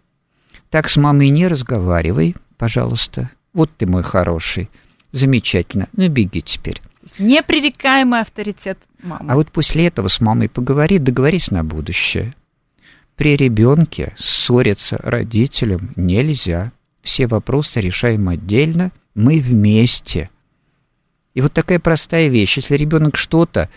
Так 0.70 0.90
с 0.90 0.98
мамой 0.98 1.30
не 1.30 1.48
разговаривай, 1.48 2.36
пожалуйста. 2.58 3.30
Вот 3.54 3.70
ты 3.78 3.86
мой 3.86 4.04
хороший. 4.04 4.70
Замечательно. 5.12 5.88
Ну, 5.94 6.08
беги 6.08 6.42
теперь. 6.42 6.82
Непререкаемый 7.18 8.22
авторитет 8.22 8.78
мамы. 9.02 9.32
А 9.32 9.36
вот 9.36 9.52
после 9.52 9.88
этого 9.88 10.08
с 10.08 10.22
мамой 10.22 10.50
поговори, 10.50 11.00
договорись 11.00 11.52
на 11.52 11.64
будущее. 11.64 12.34
При 13.16 13.36
ребенке 13.36 14.14
ссориться 14.18 14.98
родителям 15.02 15.92
нельзя. 15.96 16.72
Все 17.02 17.28
вопросы 17.28 17.82
решаем 17.82 18.30
отдельно, 18.30 18.92
мы 19.16 19.40
вместе. 19.40 20.30
И 21.34 21.42
вот 21.42 21.54
такая 21.54 21.80
простая 21.80 22.28
вещь. 22.28 22.58
Если 22.58 22.76
ребенок 22.76 23.18
что-то 23.18 23.70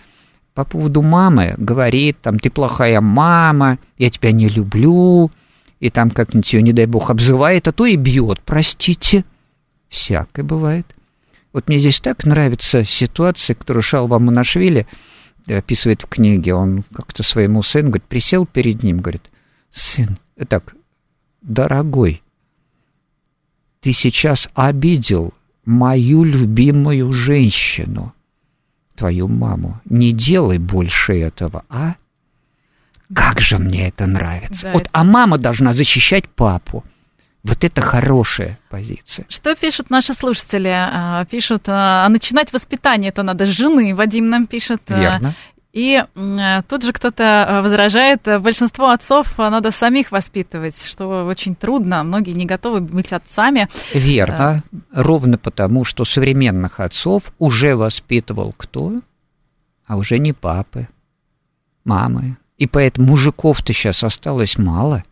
по 0.55 0.65
поводу 0.65 1.03
мамы 1.03 1.55
говорит, 1.57 2.21
там, 2.21 2.39
ты 2.39 2.51
плохая 2.51 3.01
мама, 3.01 3.79
я 3.99 4.11
тебя 4.11 4.33
не 4.33 4.49
люблю, 4.49 5.31
и 5.81 5.91
там 5.91 6.11
как-нибудь 6.11 6.53
ее, 6.53 6.63
не 6.63 6.73
дай 6.73 6.87
бог, 6.87 7.11
обзывает, 7.11 7.67
а 7.67 7.73
то 7.73 7.87
и 7.87 7.97
бьет, 7.97 8.41
простите. 8.45 9.25
Всякое 9.89 10.45
бывает. 10.45 10.87
Вот 11.53 11.69
мне 11.69 11.79
здесь 11.79 12.01
так 12.01 12.25
нравится 12.25 12.85
ситуация, 12.85 13.55
которую 13.55 13.83
Шалва 13.83 14.19
Манашвили 14.19 14.87
описывает 15.47 16.03
в 16.03 16.07
книге. 16.07 16.55
Он 16.55 16.85
как-то 16.95 17.23
своему 17.23 17.63
сыну, 17.63 17.89
говорит, 17.89 18.05
присел 18.05 18.47
перед 18.47 18.83
ним, 18.83 18.99
говорит, 19.01 19.31
сын, 19.71 20.19
э, 20.37 20.45
так, 20.47 20.75
дорогой, 21.43 22.23
ты 23.81 23.93
сейчас 23.93 24.49
обидел 24.55 25.35
мою 25.65 26.25
любимую 26.25 27.13
женщину, 27.13 28.15
твою 28.95 29.29
маму. 29.29 29.81
Не 29.85 30.13
делай 30.13 30.59
больше 30.59 31.15
этого, 31.15 31.65
а? 31.69 31.97
Как 33.15 33.41
же 33.41 33.59
мне 33.59 33.89
это 33.89 34.07
нравится. 34.07 34.63
Да, 34.65 34.73
вот, 34.73 34.83
это- 34.83 34.91
а 34.93 35.05
мама 35.05 35.37
должна 35.39 35.75
защищать 35.75 36.29
папу. 36.29 36.85
Вот 37.45 37.65
это 37.65 37.81
хорошая 37.81 38.59
позиция. 38.71 39.27
Что 39.29 39.55
пишут 39.57 39.91
наши 39.91 40.15
слушатели? 40.15 40.69
А, 40.73 41.25
Пишут, 41.25 41.65
а 41.67 42.09
начинать 42.09 42.53
воспитание 42.53 43.09
это 43.09 43.23
надо 43.25 43.47
с 43.47 43.49
жены. 43.49 43.95
Вадим 43.97 44.29
нам 44.31 44.47
пишет. 44.47 44.83
а, 44.89 44.99
Верно. 44.99 45.35
И 45.73 45.97
а, 46.15 46.63
тут 46.63 46.85
же 46.85 46.93
кто-то 46.93 47.25
а, 47.59 47.63
возражает, 47.63 48.29
а, 48.29 48.39
большинство 48.39 48.91
отцов 48.91 49.27
а, 49.39 49.51
надо 49.51 49.73
самих 49.73 50.13
воспитывать, 50.13 50.81
что 50.87 51.25
очень 51.27 51.57
трудно. 51.57 52.05
Многие 52.05 52.33
не 52.33 52.45
готовы 52.47 52.81
быть 52.81 53.13
отцами. 53.13 53.69
Верно. 53.93 54.63
Ровно 54.93 55.37
потому, 55.37 55.85
что 55.85 56.05
современных 56.05 56.79
отцов 56.79 57.33
уже 57.39 57.75
воспитывал 57.75 58.55
кто? 58.57 59.01
А 59.87 59.97
уже 59.97 60.19
не 60.21 60.33
папы, 60.33 60.87
мамы. 61.85 62.37
И 62.59 62.67
поэтому 62.69 63.09
мужиков-то 63.09 63.73
сейчас 63.73 64.05
осталось 64.05 64.59
мало. 64.59 65.03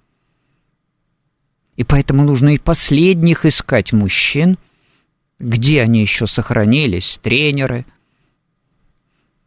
И 1.80 1.82
поэтому 1.82 2.22
нужно 2.24 2.50
и 2.50 2.58
последних 2.58 3.46
искать 3.46 3.94
мужчин, 3.94 4.58
где 5.38 5.80
они 5.80 6.02
еще 6.02 6.26
сохранились, 6.26 7.18
тренеры, 7.22 7.86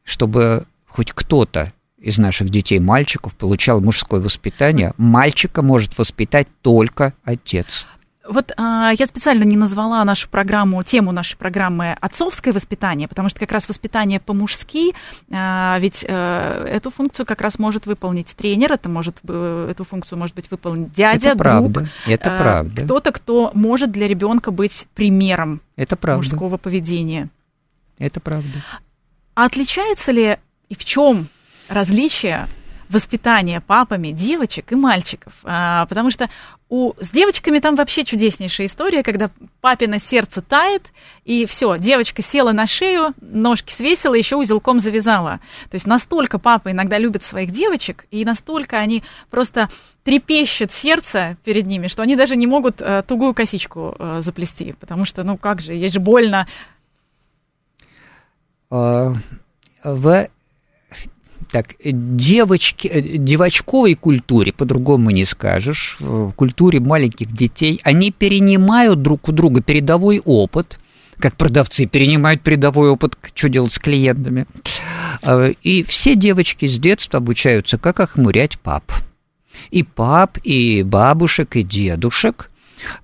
чтобы 0.04 0.66
хоть 0.88 1.12
кто-то 1.14 1.74
из 2.00 2.18
наших 2.18 2.50
детей, 2.50 2.80
мальчиков, 2.80 3.36
получал 3.36 3.82
мужское 3.82 4.20
воспитание. 4.20 4.96
Мальчика 4.98 5.62
может 5.62 5.96
воспитать 6.00 6.48
только 6.64 7.14
отец. 7.24 7.86
Вот 8.28 8.54
а, 8.56 8.92
я 8.98 9.06
специально 9.06 9.44
не 9.44 9.58
назвала 9.58 10.04
нашу 10.06 10.30
программу, 10.30 10.82
тему 10.84 11.12
нашей 11.12 11.36
программы 11.36 11.98
«Отцовское 12.00 12.54
воспитание», 12.54 13.10
потому 13.10 13.28
что 13.28 13.40
как 13.40 13.52
раз 13.52 13.68
воспитание 13.68 14.22
по-мужски, 14.22 14.94
а, 15.30 15.78
ведь 15.80 16.06
а, 16.08 16.66
эту 16.66 16.90
функцию 16.90 17.26
как 17.26 17.42
раз 17.42 17.60
может 17.60 17.86
выполнить 17.86 18.28
тренер, 18.28 18.74
это 18.74 18.88
может, 18.88 19.18
э, 19.28 19.68
эту 19.72 19.84
функцию 19.84 20.20
может 20.20 20.36
быть 20.36 20.50
выполнить 20.50 20.94
дядя, 20.94 21.30
это 21.30 21.38
правда, 21.38 21.82
друг, 21.82 21.90
это 22.08 22.36
а, 22.36 22.38
правда. 22.38 22.82
кто-то, 22.84 23.12
кто 23.12 23.52
может 23.54 23.92
для 23.92 24.08
ребенка 24.08 24.52
быть 24.52 24.88
примером 24.94 25.60
Это 25.76 25.98
правда. 25.98 26.24
мужского 26.24 26.56
поведения. 26.56 27.30
Это 28.00 28.22
правда. 28.22 28.64
А 29.36 29.46
отличается 29.46 30.14
ли 30.14 30.38
и 30.70 30.76
в 30.76 30.86
чем 30.86 31.28
различие 31.68 32.48
воспитания 32.88 33.60
папами 33.60 34.12
девочек 34.12 34.72
и 34.72 34.76
мальчиков? 34.76 35.34
А, 35.44 35.86
потому 35.88 36.10
что 36.10 36.30
у, 36.74 36.96
с 37.00 37.12
девочками 37.12 37.60
там 37.60 37.76
вообще 37.76 38.04
чудеснейшая 38.04 38.66
история, 38.66 39.04
когда 39.04 39.30
папино 39.62 40.00
сердце 40.00 40.42
тает, 40.42 40.88
и 41.24 41.46
все, 41.46 41.78
девочка 41.78 42.24
села 42.24 42.52
на 42.52 42.66
шею, 42.66 43.14
ножки 43.22 43.72
свесила, 43.72 44.16
еще 44.16 44.38
узелком 44.38 44.80
завязала. 44.80 45.40
То 45.70 45.76
есть 45.76 45.86
настолько 45.86 46.40
папа 46.40 46.72
иногда 46.72 46.98
любит 46.98 47.22
своих 47.22 47.52
девочек, 47.52 48.08
и 48.10 48.26
настолько 48.26 48.80
они 48.80 49.04
просто 49.30 49.70
трепещет 50.04 50.72
сердце 50.72 51.38
перед 51.44 51.68
ними, 51.68 51.86
что 51.86 52.02
они 52.02 52.16
даже 52.16 52.36
не 52.36 52.48
могут 52.48 52.82
э, 52.82 53.04
тугую 53.08 53.36
косичку 53.36 53.96
э, 54.00 54.22
заплести, 54.22 54.74
потому 54.80 55.06
что, 55.06 55.24
ну 55.24 55.38
как 55.38 55.62
же, 55.62 55.74
ей 55.74 55.90
же 55.90 56.00
больно. 56.00 56.48
А, 58.72 59.14
В 59.84 60.28
так, 61.54 61.76
девочки, 61.84 62.88
э, 62.88 63.02
девочковой 63.20 63.94
культуре, 63.94 64.52
по-другому 64.52 65.12
не 65.12 65.24
скажешь, 65.24 65.98
в 66.00 66.32
культуре 66.32 66.80
маленьких 66.80 67.32
детей, 67.32 67.80
они 67.84 68.12
перенимают 68.12 69.04
друг 69.04 69.30
у 69.30 69.32
друга 69.32 69.62
передовой 69.62 70.20
опыт, 70.26 70.80
как 71.20 71.36
продавцы 71.36 71.86
перенимают 71.86 72.42
передовой 72.42 72.90
опыт, 72.90 73.20
что 73.36 73.50
делать 73.50 73.72
с 73.72 73.78
клиентами. 73.78 74.48
А, 75.22 75.52
И 75.62 75.84
все 75.84 76.16
девочки 76.16 76.66
с 76.66 76.80
детства 76.80 77.20
обучаются, 77.20 77.78
как 77.78 78.00
охмурять 78.00 78.60
пап. 78.60 78.92
И 79.70 79.84
пап, 79.84 80.40
и 80.44 80.82
бабушек, 80.82 81.56
и 81.56 81.62
дедушек. 81.62 82.50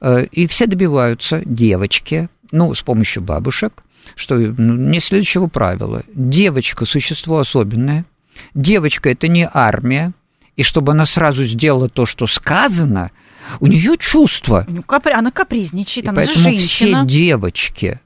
Э, 0.02 0.26
И 0.32 0.48
все 0.48 0.66
добиваются, 0.66 1.44
девочки, 1.46 2.30
ну, 2.52 2.74
с 2.74 2.82
помощью 2.82 3.22
бабушек, 3.22 3.84
что 4.16 4.36
ну, 4.40 4.74
не 4.74 5.00
следующего 5.00 5.46
правила. 5.46 6.02
Девочка– 6.16 6.86
существо 6.88 7.38
особенное. 7.38 8.06
Девочка– 8.54 9.10
это 9.12 9.28
не 9.28 9.50
армия. 9.52 10.14
И 10.56 10.64
чтобы 10.64 10.92
она 10.92 11.06
сразу 11.06 11.46
сделала 11.46 11.88
то, 11.90 12.06
что 12.06 12.28
сказано, 12.28 13.12
У 13.60 13.68
нее 13.68 13.98
чувства. 13.98 14.68
Она 15.14 15.32
капризничает, 15.32 16.06
и 16.06 16.10
она 16.10 16.16
поэтому 16.18 16.38
же 16.38 16.44
женщина. 16.44 17.06
все 17.06 17.08
девочки, 17.08 18.00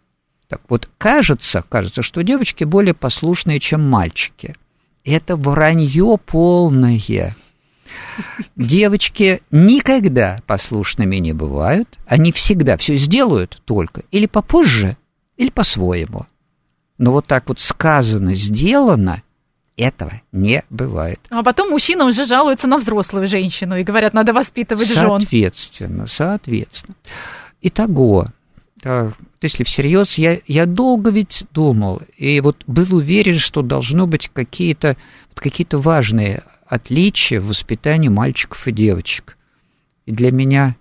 так 0.48 0.62
вот 0.70 0.90
кажется, 0.98 1.64
кажется, 1.68 2.04
что 2.04 2.22
девочки 2.22 2.64
более 2.64 2.94
послушные, 2.94 3.60
чем 3.60 3.90
мальчики. 3.90 4.56
Это 5.04 5.36
вранье 5.36 6.18
полное. 6.26 7.36
Девочки 8.56 9.42
никогда 9.52 10.42
послушными 10.48 11.18
не 11.18 11.34
бывают. 11.34 12.00
Они 12.06 12.32
всегда 12.32 12.78
все 12.78 12.96
сделают 12.96 13.62
только 13.66 14.04
или 14.12 14.26
попозже, 14.26 14.98
или 15.38 15.50
по-своему. 15.50 16.26
Но 16.98 17.12
вот 17.12 17.28
так 17.28 17.50
вот 17.50 17.60
сказано, 17.60 18.36
сделано, 18.36 19.22
этого 19.78 20.22
не 20.32 20.64
бывает. 20.70 21.20
А 21.30 21.44
потом 21.44 21.70
мужчина 21.70 22.06
уже 22.06 22.28
жалуется 22.28 22.68
на 22.68 22.78
взрослую 22.78 23.28
женщину 23.28 23.78
и 23.78 23.84
говорят, 23.84 24.14
надо 24.14 24.34
воспитывать 24.34 24.88
жен. 24.88 25.20
Соответственно, 25.20 26.08
соответственно. 26.08 26.96
Итого, 27.62 28.28
если 29.42 29.64
всерьез, 29.64 30.18
я, 30.18 30.40
я 30.48 30.66
долго 30.66 31.10
ведь 31.10 31.46
думал, 31.52 32.02
и 32.18 32.40
вот 32.42 32.64
был 32.68 32.96
уверен, 32.96 33.40
что 33.40 33.62
должно 33.62 34.08
быть 34.08 34.30
какие-то 34.32 34.98
какие 35.34 35.68
важные 35.72 36.44
отличия 36.68 37.42
в 37.42 37.48
воспитании 37.48 38.10
мальчиков 38.10 38.68
и 38.68 38.72
девочек. 38.72 39.38
И 40.06 40.12
для 40.12 40.32
меня 40.32 40.76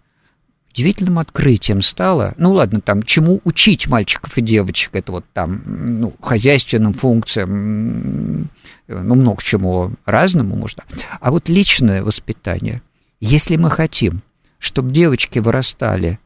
удивительным 0.72 1.18
открытием 1.18 1.82
стало, 1.82 2.34
ну 2.38 2.52
ладно, 2.52 2.80
там, 2.80 3.02
чему 3.02 3.40
учить 3.44 3.88
мальчиков 3.88 4.36
и 4.38 4.42
девочек, 4.42 4.90
это 4.94 5.12
вот 5.12 5.24
там, 5.32 5.62
ну, 5.66 6.14
хозяйственным 6.20 6.94
функциям, 6.94 8.48
ну, 8.88 9.14
много 9.14 9.42
чему 9.42 9.92
разному 10.06 10.56
можно, 10.56 10.84
а 11.20 11.30
вот 11.30 11.48
личное 11.48 12.02
воспитание. 12.02 12.82
Если 13.20 13.56
мы 13.56 13.70
хотим, 13.70 14.22
чтобы 14.58 14.90
девочки 14.92 15.38
вырастали 15.38 16.18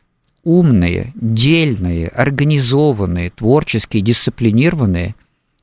умные, 0.44 1.12
дельные, 1.16 2.06
организованные, 2.06 3.30
творческие, 3.30 4.02
дисциплинированные, 4.02 5.16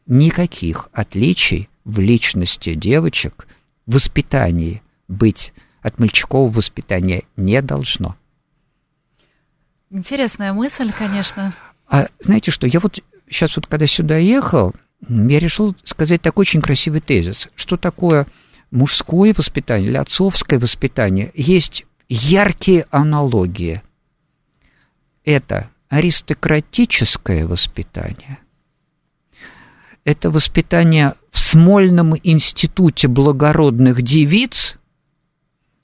никаких 0.07 0.89
отличий 0.91 1.69
в 1.85 1.99
личности 1.99 2.73
девочек, 2.73 3.47
в 3.85 3.93
воспитании 3.93 4.81
быть 5.07 5.53
от 5.81 5.99
мальчиков 5.99 6.53
воспитания 6.53 7.23
не 7.37 7.61
должно. 7.61 8.17
Интересная 9.93 10.53
мысль, 10.53 10.91
конечно. 10.91 11.53
А 11.87 12.07
знаете 12.19 12.49
что, 12.49 12.65
я 12.65 12.79
вот 12.79 12.99
сейчас 13.29 13.55
вот 13.55 13.67
когда 13.67 13.85
сюда 13.85 14.17
ехал, 14.17 14.73
я 15.07 15.39
решил 15.39 15.75
сказать 15.83 16.21
такой 16.21 16.41
очень 16.41 16.61
красивый 16.61 16.99
тезис. 16.99 17.49
Что 17.55 17.77
такое 17.77 18.25
мужское 18.71 19.35
воспитание 19.37 19.89
или 19.89 19.97
отцовское 19.97 20.59
воспитание? 20.59 21.31
Есть 21.35 21.85
яркие 22.09 22.87
аналогии– 22.89 23.83
это 25.25 25.69
аристократическое 25.89 27.45
воспитание, 27.45 28.39
это 30.03 30.31
воспитание 30.31 31.13
в 31.29 31.37
Смольном 31.37 32.15
институте 32.23 33.07
благородных 33.07 34.01
девиц, 34.01 34.77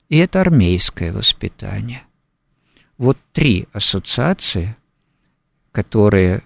и 0.08 0.18
это 0.18 0.40
армейское 0.40 1.12
воспитание. 1.12 2.02
Вот 3.00 3.16
три 3.32 3.66
ассоциации, 3.72 4.76
которые 5.72 6.42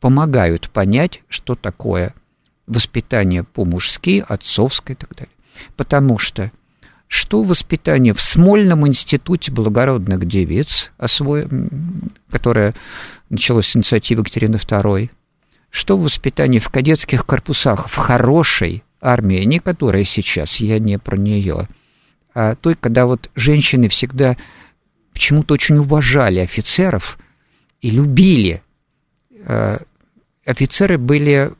помогают 0.00 0.70
понять, 0.70 1.20
что 1.28 1.56
такое 1.56 2.14
воспитание 2.66 3.44
по-мужски, 3.44 4.24
отцовское 4.26 4.96
и 4.96 4.98
так 4.98 5.14
далее. 5.14 5.34
Потому 5.76 6.16
что 6.16 6.50
что 7.06 7.42
воспитание 7.42 8.14
в 8.14 8.20
Смольном 8.22 8.88
институте 8.88 9.52
благородных 9.52 10.24
девиц, 10.24 10.90
которое 12.30 12.74
началось 13.28 13.66
с 13.66 13.76
инициативы 13.76 14.22
Екатерины 14.22 14.56
II, 14.56 15.10
что 15.68 15.98
воспитание 15.98 16.62
в 16.62 16.70
кадетских 16.70 17.26
корпусах 17.26 17.90
в 17.90 17.96
хорошей 17.96 18.84
армии, 19.02 19.44
не 19.44 19.58
которая 19.58 20.04
сейчас, 20.04 20.56
я 20.56 20.78
не 20.78 20.98
про 20.98 21.18
нее, 21.18 21.68
а 22.34 22.54
той, 22.54 22.74
когда 22.74 23.04
вот 23.04 23.30
женщины 23.34 23.90
всегда 23.90 24.38
почему-то 25.12 25.54
очень 25.54 25.76
уважали 25.78 26.40
офицеров 26.40 27.18
и 27.80 27.90
любили. 27.90 28.62
А, 29.44 29.82
офицеры 30.44 30.98
были 30.98 31.52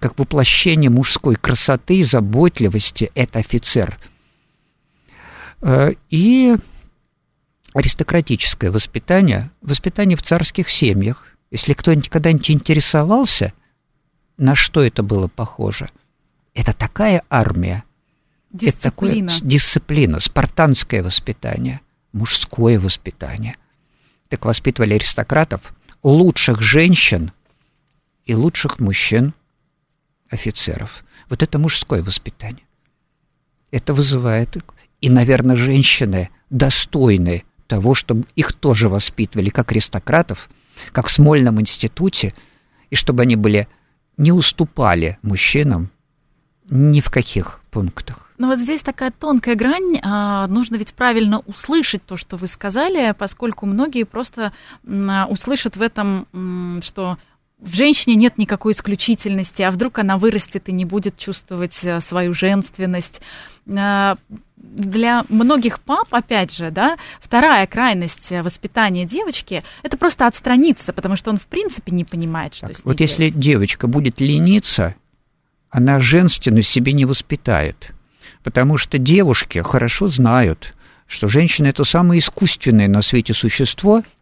как 0.00 0.18
воплощение 0.18 0.90
мужской 0.90 1.36
красоты 1.36 1.98
и 1.98 2.02
заботливости. 2.04 3.10
Это 3.14 3.38
офицер– 3.38 3.98
Э, 5.62 5.92
и 6.10 6.56
аристократическое 7.72 8.70
воспитание, 8.70 9.50
воспитание 9.62 10.16
в 10.16 10.22
царских 10.22 10.68
семьях. 10.68 11.36
Если 11.50 11.72
кто-нибудь 11.72 12.10
когда-нибудь 12.10 12.50
интересовался, 12.50 13.52
на 14.36 14.56
что 14.56 14.82
это 14.82 15.02
было 15.02 15.28
похоже, 15.28 15.88
это 16.54 16.74
такая 16.74 17.22
армия, 17.30 17.84
дисциплина. 18.50 19.26
это 19.26 19.38
такое 19.38 19.48
дисциплина, 19.48 20.20
спартанское 20.20 21.02
воспитание, 21.02 21.80
мужское 22.12 22.78
воспитание. 22.78 23.56
Так 24.28 24.44
воспитывали 24.44 24.94
аристократов, 24.94 25.74
лучших 26.02 26.62
женщин 26.62 27.32
и 28.24 28.34
лучших 28.34 28.80
мужчин, 28.80 29.34
офицеров. 30.30 31.04
Вот 31.28 31.42
это 31.42 31.58
мужское 31.58 32.02
воспитание. 32.02 32.64
Это 33.70 33.94
вызывает 33.94 34.56
и, 35.00 35.10
наверное, 35.10 35.56
женщины 35.56 36.30
достойны 36.48 37.44
того, 37.66 37.94
чтобы 37.94 38.26
их 38.36 38.52
тоже 38.52 38.88
воспитывали 38.88 39.50
как 39.50 39.72
аристократов, 39.72 40.48
как 40.92 41.08
в 41.08 41.10
Смольном 41.10 41.60
институте, 41.60 42.34
и 42.90 42.96
чтобы 42.96 43.22
они 43.22 43.36
были 43.36 43.68
не 44.16 44.30
уступали 44.30 45.18
мужчинам 45.22 45.90
ни 46.70 47.00
в 47.00 47.10
каких 47.10 47.60
пунктах. 47.70 48.31
Но 48.42 48.48
вот 48.48 48.58
здесь 48.58 48.82
такая 48.82 49.12
тонкая 49.12 49.54
грань. 49.54 50.00
А, 50.02 50.48
нужно 50.48 50.74
ведь 50.74 50.94
правильно 50.94 51.44
услышать 51.46 52.04
то, 52.04 52.16
что 52.16 52.36
вы 52.36 52.48
сказали, 52.48 53.14
поскольку 53.16 53.66
многие 53.66 54.02
просто 54.02 54.52
а, 54.84 55.26
услышат 55.30 55.76
в 55.76 55.80
этом, 55.80 56.26
что 56.82 57.18
в 57.60 57.72
женщине 57.72 58.16
нет 58.16 58.38
никакой 58.38 58.72
исключительности, 58.72 59.62
а 59.62 59.70
вдруг 59.70 60.00
она 60.00 60.18
вырастет 60.18 60.68
и 60.68 60.72
не 60.72 60.84
будет 60.84 61.16
чувствовать 61.16 61.78
э, 61.84 62.00
свою 62.00 62.34
женственность. 62.34 63.20
А, 63.72 64.16
для 64.56 65.24
многих 65.28 65.78
пап, 65.78 66.12
опять 66.12 66.52
же, 66.52 66.72
да, 66.72 66.96
вторая 67.20 67.68
крайность 67.68 68.28
воспитания 68.32 69.04
девочки– 69.04 69.62
это 69.84 69.96
просто 69.96 70.26
отстраниться, 70.26 70.92
потому 70.92 71.14
что 71.14 71.30
он 71.30 71.36
в 71.36 71.46
принципе 71.46 71.92
не 71.92 72.04
понимает, 72.04 72.56
что 72.56 72.66
так, 72.66 72.76
с 72.76 72.78
ней 72.80 72.82
Вот 72.90 72.96
делать. 72.96 73.10
если 73.12 73.28
девочка 73.28 73.86
будет 73.86 74.20
лениться, 74.20 74.96
она 75.70 76.00
женственность 76.00 76.70
себе 76.70 76.92
не 76.92 77.04
воспитает, 77.04 77.92
потому 78.42 78.76
что 78.76 78.98
девушки 78.98 79.58
хорошо 79.58 80.08
знают, 80.08 80.74
что 81.06 81.28
женщина– 81.28 81.66
это 81.68 81.84
самое 81.84 82.20
искусственное 82.20 82.88
на 82.88 83.02
свете 83.02 83.34
существо– 83.34 84.02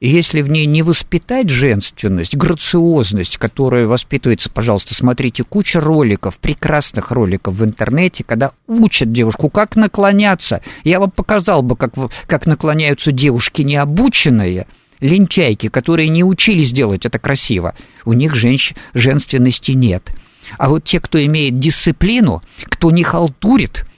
и 0.00 0.08
если 0.08 0.42
в 0.42 0.50
ней 0.50 0.66
не 0.66 0.82
воспитать 0.82 1.48
женственность, 1.48 2.36
грациозность, 2.36 3.38
которая 3.38 3.86
воспитывается, 3.86 4.50
пожалуйста, 4.50 4.94
смотрите, 4.94 5.44
куча 5.44 5.80
роликов, 5.80 6.38
прекрасных 6.38 7.10
роликов 7.10 7.54
в 7.54 7.64
интернете, 7.64 8.24
когда 8.24 8.52
учат 8.66 9.12
девушку, 9.12 9.48
как 9.48 9.76
наклоняться. 9.76 10.62
Я 10.82 11.00
вам 11.00 11.10
показал 11.10 11.62
бы, 11.62 11.76
как, 11.76 11.94
как 12.26 12.46
наклоняются 12.46 13.12
девушки 13.12 13.62
необученные, 13.62 14.66
лентяйки, 15.00 15.68
которые 15.68 16.08
не 16.08 16.24
учились 16.24 16.72
делать 16.72 17.06
это 17.06 17.18
красиво. 17.18 17.74
У 18.04 18.12
них 18.12 18.34
женщ... 18.34 18.74
женственности 18.94 19.72
нет. 19.72 20.10
А 20.58 20.68
вот 20.68 20.84
те, 20.84 21.00
кто 21.00 21.24
имеет 21.24 21.58
дисциплину, 21.58 22.42
кто 22.70 22.90
не 22.90 23.04
халтурит– 23.04 23.86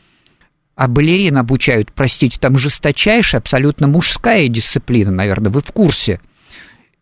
а 0.76 0.88
балерин 0.88 1.38
обучают, 1.38 1.90
простите, 1.90 2.38
там 2.38 2.58
жесточайшая, 2.58 3.40
абсолютно 3.40 3.88
мужская 3.88 4.46
дисциплина, 4.48 5.10
наверное, 5.10 5.50
вы 5.50 5.62
в 5.62 5.72
курсе. 5.72 6.20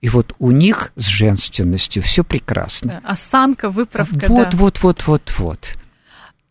И 0.00 0.08
вот 0.08 0.34
у 0.38 0.52
них 0.52 0.92
с 0.94 1.06
женственностью 1.06 2.02
все 2.02 2.22
прекрасно. 2.22 3.00
Да, 3.02 3.10
осанка, 3.10 3.70
выправка. 3.70 4.26
Вот, 4.28 4.50
да. 4.50 4.56
вот, 4.56 4.80
вот, 4.82 5.06
вот, 5.06 5.32
вот. 5.38 5.76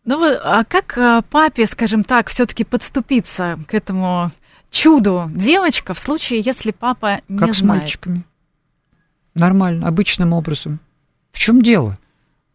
Ну 0.04 0.22
а 0.22 0.64
как 0.64 0.98
а, 0.98 1.22
папе, 1.22 1.66
скажем 1.66 2.04
так, 2.04 2.28
все-таки 2.28 2.62
подступиться 2.62 3.58
к 3.68 3.72
этому 3.72 4.30
чуду 4.70 5.30
девочка 5.34 5.94
в 5.94 5.98
случае, 5.98 6.40
если 6.40 6.72
папа 6.72 7.20
не 7.28 7.38
как 7.38 7.38
знает? 7.38 7.48
Как 7.48 7.56
с 7.56 7.62
мальчиками. 7.62 8.24
Нормально, 9.34 9.88
обычным 9.88 10.34
образом. 10.34 10.78
В 11.32 11.38
чем 11.38 11.62
дело? 11.62 11.98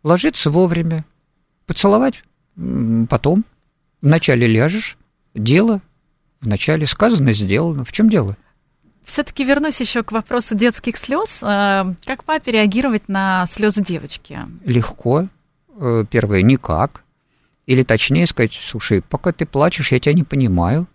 Ложиться 0.04 0.50
вовремя, 0.50 1.06
поцеловать 1.66 2.24
потом– 3.10 3.46
Вначале 4.02 4.48
ляжешь, 4.48 4.98
дело, 5.34 5.82
вначале 6.42 6.86
сказано, 6.86 7.34
сделано. 7.34 7.84
В 7.84 7.92
чем 7.92 8.10
дело? 8.10 8.38
Все-таки 9.04 9.44
вернусь 9.44 9.82
еще 9.82 10.04
к 10.04 10.12
вопросу 10.12 10.56
детских 10.56 10.96
слез. 10.98 11.40
Э, 11.42 11.94
как 12.06 12.24
папе 12.24 12.52
реагировать 12.52 13.10
на 13.10 13.46
слезы 13.48 13.84
девочки? 13.84 14.40
Легко. 14.64 15.28
Э, 15.78 16.06
первое, 16.10 16.44
никак. 16.44 17.04
Или 17.66 17.84
точнее 17.84 18.28
сказать, 18.28 18.54
слушай, 18.54 19.02
пока 19.02 19.32
ты 19.32 19.46
плачешь, 19.46 19.92
я 19.92 20.00
тебя 20.00 20.14
не 20.14 20.24
понимаю. 20.24 20.88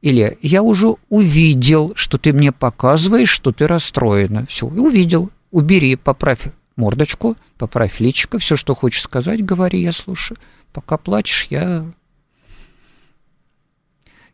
Или 0.00 0.38
я 0.40 0.62
уже 0.62 0.94
увидел, 1.10 1.92
что 1.94 2.16
ты 2.16 2.32
мне 2.32 2.52
показываешь, 2.52 3.28
что 3.28 3.52
ты 3.52 3.66
расстроена. 3.66 4.46
Все, 4.46 4.66
увидел. 4.66 5.30
Убери, 5.50 5.96
поправь 5.96 6.46
мордочку, 6.80 7.36
поправь 7.58 8.00
личико, 8.00 8.38
все, 8.38 8.56
что 8.56 8.74
хочешь 8.74 9.02
сказать, 9.02 9.44
говори, 9.44 9.80
я 9.80 9.92
слушаю. 9.92 10.38
Пока 10.72 10.96
плачешь, 10.96 11.46
я... 11.50 11.84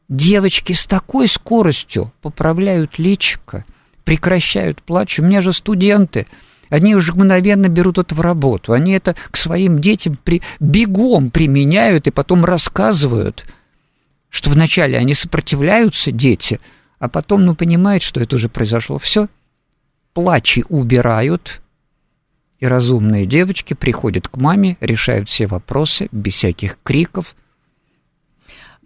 Девочки 0.09 0.73
с 0.73 0.87
такой 0.87 1.27
скоростью 1.27 2.13
поправляют 2.23 2.99
личико, 2.99 3.65
прекращают 4.05 4.83
плач. 4.83 5.19
У 5.19 5.25
меня 5.25 5.41
же 5.41 5.53
студенты, 5.53 6.27
они 6.69 6.95
уже 6.95 7.13
мгновенно 7.13 7.69
берут 7.69 7.99
это 7.99 8.15
в 8.15 8.21
работу. 8.21 8.73
Они 8.73 8.93
это 8.93 9.17
к 9.31 9.37
своим 9.37 9.81
детям 9.81 10.17
при... 10.23 10.43
бегом 10.61 11.31
применяют 11.31 12.07
и 12.07 12.13
потом 12.13 12.45
рассказывают– 12.45 13.45
что 14.37 14.51
вначале 14.51 14.99
они 14.99 15.15
сопротивляются, 15.15 16.13
дети, 16.13 16.61
а 16.99 17.09
потом, 17.09 17.47
ну, 17.47 17.55
понимают, 17.55 18.03
что 18.03 18.21
это 18.21 18.37
уже 18.37 18.51
произошло. 18.51 18.99
Все, 18.99 19.29
плачи 20.13 20.63
убирают, 20.69 21.63
и 22.61 22.67
разумные 22.67 23.27
девочки 23.27 23.75
приходят 23.75 24.29
к 24.29 24.37
маме, 24.37 24.77
решают 24.81 25.29
все 25.29 25.47
вопросы 25.47 26.09
без 26.13 26.35
всяких 26.35 26.79
криков– 26.83 27.35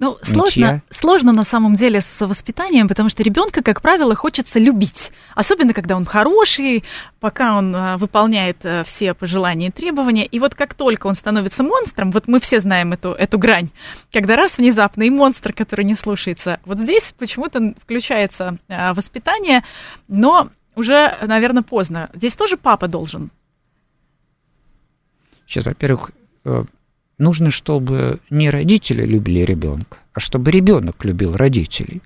ну, 0.00 0.16
сложно, 0.22 0.80
сложно 0.88 1.32
на 1.32 1.44
самом 1.44 1.76
деле 1.76 2.00
с 2.00 2.26
воспитанием, 2.26 2.88
потому 2.88 3.10
что 3.10 3.22
ребенка, 3.22 3.62
как 3.62 3.82
правило, 3.82 4.14
хочется 4.14 4.58
любить. 4.58 5.12
Особенно, 5.34 5.74
когда 5.74 5.94
он 5.94 6.06
хороший, 6.06 6.84
пока 7.20 7.58
он 7.58 7.76
а, 7.76 7.98
выполняет 7.98 8.64
а, 8.64 8.82
все 8.82 9.12
пожелания 9.12 9.68
и 9.68 9.70
требования. 9.70 10.24
И 10.24 10.38
вот 10.38 10.54
как 10.54 10.72
только 10.72 11.06
он 11.06 11.14
становится 11.14 11.62
монстром, 11.62 12.12
вот 12.12 12.28
мы 12.28 12.40
все 12.40 12.60
знаем 12.60 12.94
эту, 12.94 13.10
эту 13.10 13.38
грань, 13.38 13.68
когда 14.10 14.36
раз 14.36 14.56
внезапно 14.56 15.02
и 15.02 15.10
монстр, 15.10 15.52
который 15.52 15.84
не 15.84 15.94
слушается, 15.94 16.60
вот 16.64 16.78
здесь 16.78 17.14
почему-то 17.18 17.74
включается 17.82 18.56
а, 18.68 18.94
воспитание, 18.94 19.64
но 20.08 20.48
уже, 20.76 21.14
наверное, 21.20 21.62
поздно. 21.62 22.08
Здесь 22.14 22.36
тоже 22.36 22.56
папа 22.56 22.88
должен. 22.88 23.30
Сейчас, 25.50 25.64
во-первых, 25.64 26.12
э, 26.44 26.62
нужно, 27.18 27.50
чтобы 27.50 28.20
не 28.30 28.50
родители 28.50 29.04
любили 29.04 29.40
ребенка, 29.40 29.98
а 30.14 30.20
чтобы 30.20 30.52
ребенок 30.52 31.04
любил 31.04 31.36
родителей. 31.36 32.02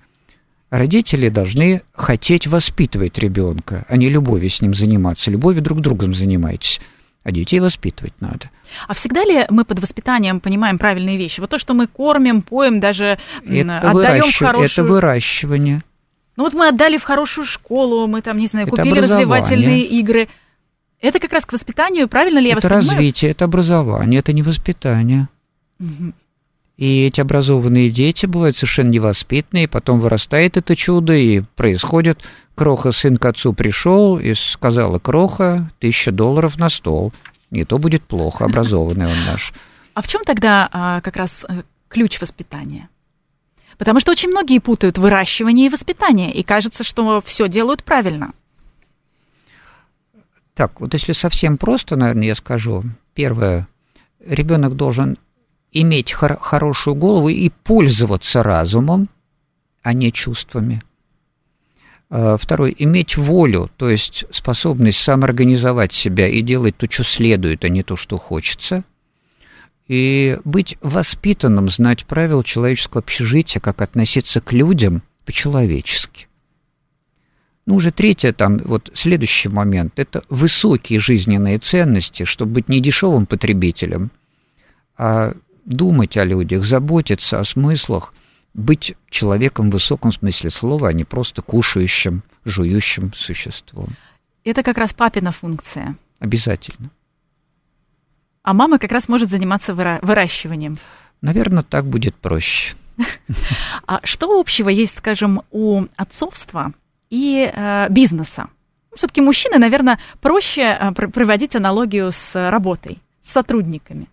Родители 0.71 1.29
должны 1.29 1.83
хотеть 1.93 2.47
воспитывать 2.47 3.19
ребенка, 3.19 3.85
а 3.87 3.97
не 3.97 4.09
любовью 4.09 4.49
с 4.49 4.61
ним 4.63 4.73
заниматься. 4.73 5.29
Любовью 5.29 5.61
друг 5.61 5.81
другом 5.81 6.15
занимайтесь. 6.15 6.81
А 7.23 7.31
детей 7.31 7.59
воспитывать 7.59 8.13
надо. 8.19 8.49
А 8.87 8.95
всегда 8.95 9.23
ли 9.23 9.45
мы 9.51 9.63
под 9.63 9.79
воспитанием 9.79 10.39
понимаем 10.39 10.79
правильные 10.79 11.17
вещи? 11.17 11.39
Вот 11.39 11.51
то, 11.51 11.59
что 11.59 11.75
мы 11.75 11.85
кормим, 11.85 12.41
поем, 12.41 12.79
даже 12.79 13.19
это 13.45 13.77
отдаем 13.77 13.93
выращив... 13.93 14.39
хорошую... 14.39 14.69
Это 14.71 14.83
выращивание. 14.83 15.83
Ну 16.35 16.45
вот 16.45 16.55
мы 16.55 16.69
отдали 16.69 16.97
в 16.97 17.03
хорошую 17.03 17.45
школу, 17.45 18.07
мы 18.07 18.23
там, 18.23 18.39
не 18.39 18.47
знаю, 18.47 18.65
это 18.65 18.75
купили 18.75 19.01
развивательные 19.01 19.83
игры– 19.83 20.29
это 21.05 21.19
как 21.19 21.33
раз 21.33 21.45
к 21.45 21.53
воспитанию, 21.53 22.07
правильно 22.07 22.39
ли 22.39 22.47
я 22.47 22.53
это 22.55 22.67
вас 22.67 22.83
Это 22.85 22.93
развитие, 22.93 23.31
это 23.31 23.45
образование, 23.45 24.19
это 24.19 24.33
не 24.33 24.41
воспитание. 24.41 25.27
Угу. 25.79 26.13
И 26.77 27.05
эти 27.05 27.21
образованные 27.21 27.89
дети 27.89 28.25
бывают 28.25 28.57
совершенно 28.57 28.89
невоспитанные, 28.89 29.67
потом 29.67 29.99
вырастает 29.99 30.57
это 30.57 30.75
чудо, 30.75 31.13
и 31.13 31.41
происходит, 31.55 32.19
Кроха, 32.53 32.91
сын 32.91 33.17
к 33.17 33.25
отцу 33.25 33.53
пришел 33.53 34.17
и 34.17 34.33
сказала, 34.33 34.99
Кроха, 34.99 35.71
тысяча 35.79 36.11
долларов 36.11 36.57
на 36.57 36.69
стол. 36.69 37.13
Не 37.51 37.63
то 37.63 37.77
будет 37.77 38.03
плохо, 38.03 38.45
образованный 38.45 39.07
он 39.07 39.25
наш. 39.25 39.53
А 39.93 40.01
в 40.01 40.07
чем 40.07 40.23
тогда 40.23 40.67
а, 40.71 40.99
как 41.01 41.15
раз 41.15 41.45
э, 41.47 41.63
ключ 41.87 42.19
воспитания? 42.19 42.89
Потому 43.77 43.99
что 43.99 44.11
очень 44.11 44.29
многие 44.29 44.59
путают 44.59 44.97
выращивание 44.97 45.67
и 45.67 45.69
воспитание, 45.69 46.33
и 46.33 46.43
кажется, 46.43 46.83
что 46.83 47.21
все 47.21 47.47
делают 47.47 47.83
правильно. 47.83 48.33
Так, 50.55 50.79
вот 50.79 50.93
если 50.93 51.11
совсем 51.11 51.57
просто, 51.57 51.97
наверное, 51.97 52.27
я 52.27 52.35
скажу. 52.35 52.83
Первое, 53.13 53.67
ребенок 54.25 54.75
должен 54.75 55.17
иметь 55.73 56.13
хор- 56.13 56.39
хорошую 56.39 56.95
голову 56.95 57.27
и 57.27 57.49
пользоваться 57.49 58.41
разумом, 58.41 59.09
а 59.83 59.93
не 59.93 60.13
чувствами. 60.13 60.81
А, 62.09 62.37
второе, 62.37 62.73
иметь 62.77 63.17
волю, 63.17 63.69
то 63.75 63.89
есть 63.89 64.23
способность 64.31 64.99
самоорганизовать 64.99 65.91
себя 65.91 66.29
и 66.29 66.41
делать 66.41 66.77
то, 66.77 66.89
что 66.89 67.03
следует, 67.03 67.65
а 67.65 67.69
не 67.69 67.83
то, 67.83 67.97
что 67.97 68.17
хочется. 68.17 68.85
И 69.87 70.37
быть 70.45 70.77
воспитанным, 70.81 71.69
знать 71.69 72.05
правила 72.05 72.43
человеческого 72.45 73.01
общежития, 73.01 73.59
как 73.59 73.81
относиться 73.81 74.39
к 74.39 74.53
людям 74.53 75.03
по-человечески. 75.25 76.27
Ну, 77.65 77.75
уже 77.75 77.91
третье, 77.91 78.31
там, 78.31 78.57
вот 78.59 78.91
следующий 78.93 79.49
момент, 79.49 79.93
это 79.97 80.23
высокие 80.29 80.99
жизненные 80.99 81.57
ценности, 81.57 82.23
чтобы 82.23 82.53
быть 82.53 82.69
не 82.69 82.79
дешевым 82.79 83.25
потребителем, 83.25 84.11
а 84.97 85.33
думать 85.65 86.15
о 86.15 86.25
людях, 86.25 86.63
заботиться 86.63 87.39
о 87.39 87.43
смыслах, 87.45 88.13
быть 88.53 88.93
человеком 89.09 89.69
в 89.69 89.73
высоком 89.73 90.11
смысле 90.11 90.51
слова, 90.51 90.89
а 90.89 90.93
не 90.93 91.03
просто 91.03 91.41
кушающим, 91.41 92.23
жующим 92.45 93.13
существом. 93.13 93.89
Это 94.43 94.61
как 94.61 94.77
раз 94.77 94.93
папина 94.93 95.31
функция. 95.31 95.95
Обязательно. 96.19 96.91
А 98.43 98.53
мама 98.53 98.77
как 98.77 98.91
раз 98.91 99.09
может 99.09 99.31
заниматься 99.31 99.73
выращиванием. 99.73 100.77
Наверное, 101.21 101.63
так 101.63 101.85
будет 101.85 102.15
проще. 102.15 102.75
А 103.87 103.99
что 104.03 104.39
общего 104.39 104.69
есть, 104.69 104.99
скажем, 104.99 105.41
у 105.51 105.85
отцовства 105.95 106.73
и 107.09 107.51
э, 107.51 107.87
бизнеса. 107.89 108.47
Все-таки 108.95 109.21
мужчины, 109.21 109.57
наверное, 109.57 109.99
проще 110.21 110.77
э, 110.79 110.91
проводить 110.91 111.55
аналогию 111.55 112.11
с 112.11 112.49
работой, 112.49 112.99
с 113.21 113.31
сотрудниками. 113.31 114.07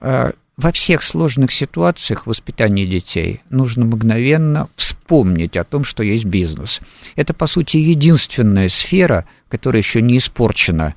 Э, 0.00 0.32
во 0.56 0.72
всех 0.72 1.02
сложных 1.02 1.52
ситуациях 1.52 2.26
воспитания 2.26 2.86
детей 2.86 3.42
нужно 3.50 3.84
мгновенно 3.84 4.68
вспомнить 4.74 5.56
о 5.56 5.64
том, 5.64 5.84
что 5.84 6.02
есть 6.02 6.24
бизнес. 6.24 6.80
Это, 7.14 7.34
по 7.34 7.46
сути, 7.46 7.76
единственная 7.76 8.70
сфера, 8.70 9.26
которая 9.48 9.82
еще 9.82 10.00
не 10.00 10.18
испорчена 10.18 10.94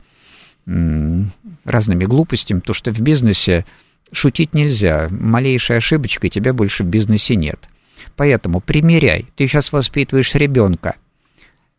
разными 1.65 2.05
глупостями, 2.05 2.59
то 2.59 2.73
что 2.73 2.91
в 2.91 2.99
бизнесе 3.01 3.65
шутить 4.11 4.53
нельзя. 4.53 5.07
Малейшая 5.09 5.79
ошибочка, 5.79 6.27
и 6.27 6.29
тебя 6.29 6.53
больше 6.53 6.83
в 6.83 6.87
бизнесе 6.87 7.35
нет– 7.35 7.59
Поэтому 8.19 8.59
примеряй. 8.59 9.27
Ты 9.37 9.47
сейчас 9.47 9.71
воспитываешь 9.71 10.35
ребенка. 10.35 10.97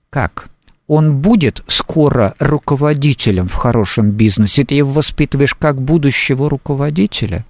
Как? 0.09 0.48
Он 0.87 1.18
будет 1.18 1.62
скоро 1.66 2.35
руководителем 2.38 3.46
в 3.46 3.53
хорошем 3.53 4.12
бизнесе. 4.12 4.64
Ты 4.64 4.76
его 4.76 4.90
воспитываешь 4.90 5.53
как 5.53 5.83
будущего 5.83 6.48
руководителя? 6.48 7.44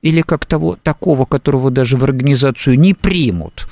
Или 0.00 0.22
как 0.22 0.46
того, 0.46 0.78
такого, 0.82 1.26
которого 1.26 1.70
даже 1.70 1.98
в 1.98 2.04
организацию 2.04 2.78
не 2.80 2.94
примут? 2.94 3.68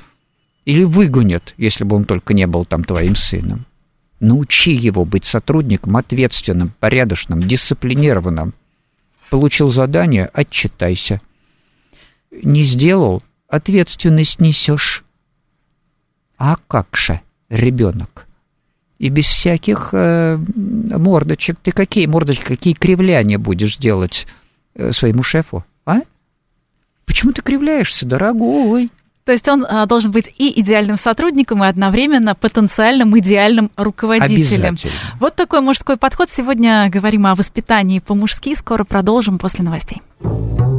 Или 0.67 0.85
выгонят, 0.85 1.55
если 1.57 1.85
бы 1.85 1.97
он 1.97 2.05
только 2.05 2.35
не 2.35 2.47
был 2.47 2.67
там 2.67 2.85
твоим 2.85 3.17
сыном? 3.17 3.65
Научи 4.21 4.73
его 4.73 5.07
быть 5.07 5.25
сотрудником 5.25 5.97
ответственным, 5.97 6.75
порядочным, 6.79 7.41
дисциплинированным. 7.41 8.53
Получил 9.31 9.71
задание– 9.71 10.27
отчитайся. 10.35 11.23
Не 12.31 12.65
сделал 12.65 13.23
ответственность 13.49 14.41
несешь. 14.41 15.05
А 16.39 16.57
как 16.69 16.89
же, 16.97 17.21
ребенок? 17.49 18.27
И 18.99 19.09
без 19.09 19.27
всяких 19.27 19.91
э, 19.93 20.37
мордочек. 20.37 21.59
Ты 21.63 21.73
какие 21.73 22.07
мордочки, 22.07 22.45
какие 22.45 22.75
кривляния 22.75 23.39
будешь 23.39 23.77
делать 23.77 24.27
э, 24.75 24.93
своему 24.93 25.23
шефу, 25.23 25.65
а? 25.85 26.01
Почему 27.05 27.33
ты 27.33 27.43
кривляешься, 27.43 28.07
дорогой? 28.07 28.91
То 29.25 29.33
есть 29.33 29.49
он 29.49 29.67
а, 29.67 29.87
должен 29.87 30.11
быть 30.11 30.33
и 30.37 30.61
идеальным 30.61 30.99
сотрудником, 30.99 31.65
и 31.65 31.67
одновременно 31.67 32.35
потенциальным 32.35 33.19
идеальным 33.19 33.71
руководителем. 33.77 34.77
Вот 35.19 35.35
такой 35.35 35.63
мужской 35.63 35.97
подход. 35.97 36.29
Сегодня 36.31 36.91
говорим 36.91 37.27
о 37.27 37.35
воспитании 37.35 38.01
по-мужски. 38.01 38.55
Скоро 38.55 38.85
продолжим 38.85 39.39
после 39.39 39.65
новостей. 39.65 40.03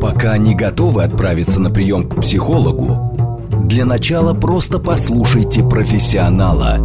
Пока 0.05 0.37
не 0.37 0.53
готовы 0.53 1.03
отправиться 1.03 1.59
на 1.59 1.71
прием 1.71 2.07
к 2.07 2.21
психологу, 2.21 3.47
для 3.65 3.85
начала 3.85 4.35
просто 4.35 4.77
послушайте 4.77 5.63
профессионала. 5.63 6.77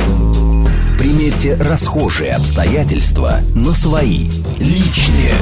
Примерьте 0.99 1.55
расхожие 1.57 2.33
обстоятельства 2.33 3.41
на 3.55 3.73
свои, 3.73 4.31
личные. 4.59 5.35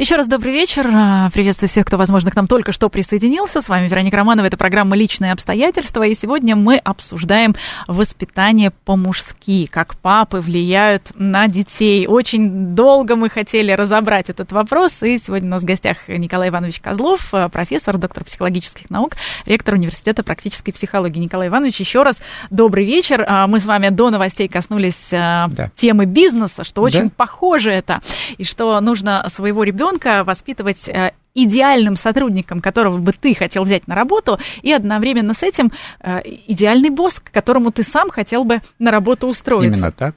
Еще 0.00 0.16
раз 0.16 0.28
добрый 0.28 0.54
вечер. 0.54 0.88
А, 0.94 1.28
приветствую 1.28 1.68
всех, 1.68 1.84
кто, 1.84 1.98
возможно, 1.98 2.30
к 2.30 2.34
нам 2.34 2.46
только 2.46 2.72
что 2.72 2.88
присоединился. 2.88 3.60
С 3.60 3.68
вами 3.68 3.86
Вероника 3.86 4.16
Романова. 4.16 4.46
Это 4.46 4.56
программа 4.56 4.96
«Личные 4.96 5.30
обстоятельства». 5.30 6.04
И 6.04 6.14
сегодня 6.14 6.56
мы 6.56 6.78
обсуждаем 6.78 7.54
воспитание 7.86 8.70
по-мужски, 8.70 9.66
как 9.66 9.96
папы 9.96 10.38
влияют 10.38 11.12
на 11.16 11.48
детей. 11.48 12.06
Очень 12.06 12.74
долго 12.74 13.14
мы 13.14 13.28
хотели 13.28 13.72
разобрать 13.72 14.30
этот 14.30 14.52
вопрос. 14.52 15.02
И 15.02 15.18
сегодня 15.18 15.48
у 15.48 15.50
нас 15.50 15.64
в 15.64 15.66
гостях 15.66 16.08
Николай 16.08 16.48
Иванович 16.48 16.80
Козлов, 16.80 17.28
а, 17.32 17.50
профессор, 17.50 17.98
доктор 17.98 18.24
психологических 18.24 18.88
наук, 18.88 19.16
ректор 19.44 19.74
Университета 19.74 20.22
практической 20.22 20.72
психологии. 20.72 21.20
Николай 21.20 21.48
Иванович, 21.48 21.78
еще 21.78 22.04
раз 22.04 22.22
добрый 22.48 22.86
вечер. 22.86 23.22
А, 23.28 23.46
мы 23.46 23.60
с 23.60 23.66
вами 23.66 23.90
до 23.90 24.08
новостей 24.08 24.48
коснулись 24.48 25.08
да. 25.10 25.70
темы 25.76 26.06
бизнеса, 26.06 26.64
что 26.64 26.80
очень 26.80 27.10
да. 27.10 27.14
похоже 27.14 27.70
это, 27.70 28.00
и 28.38 28.44
что 28.44 28.80
нужно 28.80 29.26
своего 29.28 29.62
ребенка 29.62 29.89
ребенка 29.90 30.24
воспитывать 30.24 30.88
э, 30.88 31.12
идеальным 31.34 31.96
сотрудником, 31.96 32.60
которого 32.60 32.98
бы 32.98 33.12
ты 33.12 33.34
хотел 33.34 33.62
взять 33.62 33.86
на 33.86 33.94
работу, 33.94 34.38
и 34.62 34.72
одновременно 34.72 35.34
с 35.34 35.42
этим 35.42 35.72
э, 36.00 36.20
идеальный 36.46 36.90
босс, 36.90 37.20
к 37.20 37.30
которому 37.30 37.70
ты 37.70 37.82
сам 37.82 38.10
хотел 38.10 38.44
бы 38.44 38.60
на 38.78 38.90
работу 38.90 39.26
устроиться. 39.26 39.78
Именно 39.78 39.92
так. 39.92 40.14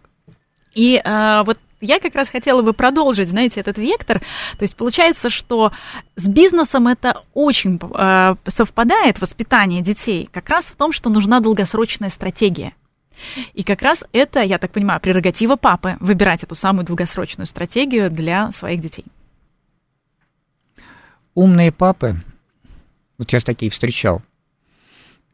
И 0.73 1.01
э, 1.03 1.43
вот 1.45 1.59
я 1.81 1.99
как 1.99 2.15
раз 2.15 2.29
хотела 2.29 2.61
бы 2.61 2.73
продолжить, 2.73 3.29
знаете, 3.29 3.59
этот 3.59 3.77
вектор. 3.77 4.19
То 4.19 4.61
есть 4.61 4.75
получается, 4.75 5.29
что 5.29 5.71
с 6.15 6.27
бизнесом 6.27 6.87
это 6.87 7.21
очень 7.33 7.79
э, 7.81 8.35
совпадает, 8.47 9.19
воспитание 9.19 9.81
детей, 9.81 10.29
как 10.31 10.49
раз 10.49 10.65
в 10.65 10.75
том, 10.75 10.93
что 10.93 11.09
нужна 11.09 11.39
долгосрочная 11.39 12.09
стратегия. 12.09 12.73
И 13.53 13.63
как 13.63 13.81
раз 13.83 14.03
это, 14.11 14.41
я 14.41 14.57
так 14.57 14.71
понимаю, 14.71 14.99
прерогатива 14.99 15.55
папы 15.55 15.97
выбирать 15.99 16.43
эту 16.43 16.55
самую 16.55 16.85
долгосрочную 16.85 17.45
стратегию 17.45 18.09
для 18.09 18.51
своих 18.51 18.81
детей 18.81 19.05
умные 21.35 21.71
папы, 21.71 22.17
вот 23.17 23.31
я 23.31 23.39
такие 23.39 23.71
встречал, 23.71 24.21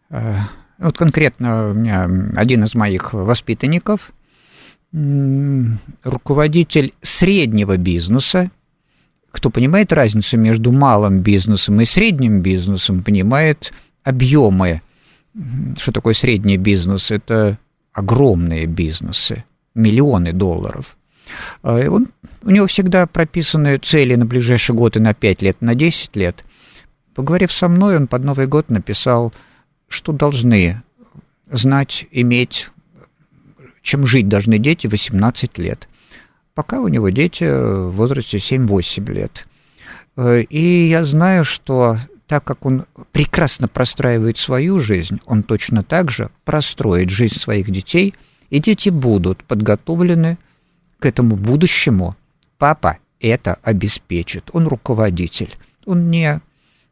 э, 0.09 0.37
вот 0.77 0.97
конкретно 0.97 1.69
у 1.69 1.73
меня 1.73 2.09
один 2.35 2.63
из 2.63 2.75
моих 2.75 3.13
воспитанников, 3.13 4.11
руководитель 4.91 6.93
среднего 7.01 7.77
бизнеса, 7.77 8.51
кто 9.31 9.49
понимает 9.49 9.93
разницу 9.93 10.37
между 10.37 10.71
малым 10.71 11.21
бизнесом 11.21 11.79
и 11.81 11.85
средним 11.85 12.41
бизнесом, 12.41 13.03
понимает 13.03 13.71
объемы. 14.03 14.81
Что 15.77 15.91
такое 15.91 16.15
средний 16.15 16.57
бизнес? 16.57 17.11
Это 17.11 17.59
огромные 17.93 18.65
бизнесы, 18.65 19.43
миллионы 19.75 20.33
долларов. 20.33 20.97
А, 21.61 21.87
он, 21.89 22.07
у 22.43 22.49
него 22.49 22.67
всегда 22.67 23.07
прописаны 23.07 23.77
цели 23.77 24.15
на 24.15 24.25
ближайший 24.25 24.75
год 24.75 24.95
и 24.97 24.99
на 24.99 25.13
5 25.13 25.41
лет, 25.41 25.57
на 25.61 25.75
10 25.75 26.15
лет. 26.15 26.43
Поговорив 27.15 27.51
со 27.51 27.67
мной, 27.67 27.97
он 27.97 28.07
под 28.07 28.23
Новый 28.23 28.47
год 28.47 28.69
написал, 28.69 29.33
что 29.87 30.11
должны 30.13 30.81
знать, 31.51 32.05
иметь, 32.11 32.69
чем 33.81 34.05
жить 34.05 34.27
должны 34.27 34.57
дети 34.57 34.87
18 34.87 35.57
лет. 35.57 35.87
Пока 36.53 36.79
у 36.79 36.87
него 36.87 37.09
дети 37.09 37.43
в 37.43 37.91
возрасте 37.91 38.37
7-8 38.37 39.11
лет. 39.11 39.45
Э, 40.15 40.41
и 40.41 40.87
я 40.87 41.05
знаю, 41.05 41.45
что 41.45 41.97
так 42.27 42.43
как 42.43 42.65
он 42.65 42.85
прекрасно 43.11 43.67
простраивает 43.67 44.37
свою 44.37 44.77
жизнь, 44.77 45.19
он 45.25 45.41
точно 45.41 45.83
так 45.83 46.11
же 46.11 46.29
простроит 46.45 47.09
жизнь 47.09 47.39
своих 47.39 47.71
детей, 47.71 48.13
и 48.51 48.59
дети 48.59 48.89
будут 48.89 49.43
подготовлены 49.43 50.37
к 50.99 51.05
этому 51.05 51.35
будущему 51.35 52.15
папа 52.57 52.97
это 53.19 53.57
обеспечит. 53.63 54.49
Он 54.53 54.67
руководитель. 54.67 55.55
Он 55.85 56.11
не 56.11 56.41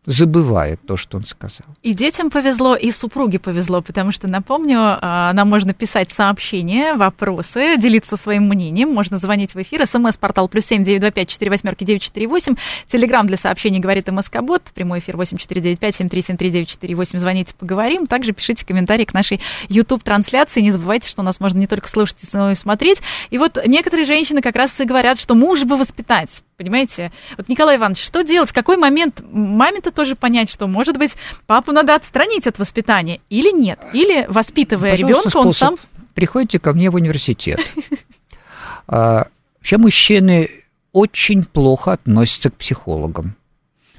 забывает 0.07 0.79
то, 0.87 0.95
что 0.95 1.17
он 1.17 1.25
сказал. 1.25 1.67
И 1.83 1.93
детям 1.93 2.31
повезло, 2.31 2.75
и 2.75 2.91
супруге 2.91 3.39
повезло, 3.39 3.81
потому 3.81 4.13
что, 4.13 4.29
напомню, 4.29 4.79
а, 4.79 5.33
нам 5.33 5.49
можно 5.49 5.73
писать 5.73 6.11
сообщения, 6.11 6.93
вопросы, 6.93 7.77
делиться 7.77 8.15
своим 8.15 8.47
мнением, 8.47 8.93
можно 8.93 9.17
звонить 9.17 9.53
в 9.53 9.61
эфир, 9.61 9.85
смс-портал 9.85 10.47
плюс 10.47 10.65
семь 10.65 10.83
девять 10.83 11.01
два 11.01 11.11
пять 11.11 11.27
четыре 11.27 11.51
восьмерки 11.51 11.83
девять 11.83 12.01
четыре 12.01 12.27
восемь, 12.27 12.55
телеграмм 12.87 13.27
для 13.27 13.35
сообщений 13.35 13.79
говорит 13.79 14.07
МСК-бот, 14.07 14.63
прямой 14.73 14.99
эфир 14.99 15.17
восемь 15.17 15.37
четыре 15.37 15.59
девять 15.59 15.79
пять 15.79 15.97
семь 15.97 16.07
три 16.07 16.21
семь 16.21 16.37
три 16.37 16.51
девять 16.51 16.69
четыре 16.69 16.95
восемь, 16.95 17.19
звоните, 17.19 17.53
поговорим, 17.53 18.07
также 18.07 18.31
пишите 18.31 18.65
комментарии 18.65 19.03
к 19.03 19.13
нашей 19.13 19.41
YouTube-трансляции, 19.67 20.61
не 20.61 20.71
забывайте, 20.71 21.09
что 21.09 21.21
нас 21.21 21.41
можно 21.41 21.59
не 21.59 21.67
только 21.67 21.89
слушать, 21.89 22.17
но 22.33 22.51
и 22.51 22.55
смотреть. 22.55 23.01
И 23.29 23.37
вот 23.37 23.59
некоторые 23.67 24.05
женщины 24.05 24.41
как 24.41 24.55
раз 24.55 24.79
и 24.79 24.85
говорят, 24.85 25.19
что 25.19 25.35
муж 25.35 25.65
бы 25.65 25.75
воспитать, 25.75 26.43
Понимаете? 26.57 27.11
Вот, 27.37 27.47
Николай 27.49 27.77
Иванович, 27.77 28.03
что 28.03 28.23
делать? 28.23 28.49
В 28.49 28.53
какой 28.53 28.77
момент 28.77 29.23
маме-то 29.31 29.91
тоже 29.91 30.15
понять, 30.15 30.49
что, 30.49 30.65
может 30.65 30.97
быть, 30.97 31.15
папу 31.45 31.71
надо 31.71 31.93
отстранить 31.93 32.47
от 32.47 32.57
воспитания 32.57 33.21
или 33.29 33.51
нет? 33.55 33.79
Или, 33.93 34.25
воспитывая 34.27 34.95
ребенка, 34.95 35.37
он 35.37 35.53
сам... 35.53 35.77
Приходите 36.15 36.57
ко 36.57 36.73
мне 36.73 36.89
в 36.89 36.95
университет. 36.95 37.59
А, 38.89 39.27
вообще 39.57 39.77
мужчины 39.77 40.49
очень 40.93 41.43
плохо 41.43 41.91
относятся 41.91 42.49
к 42.49 42.55
психологам. 42.55 43.35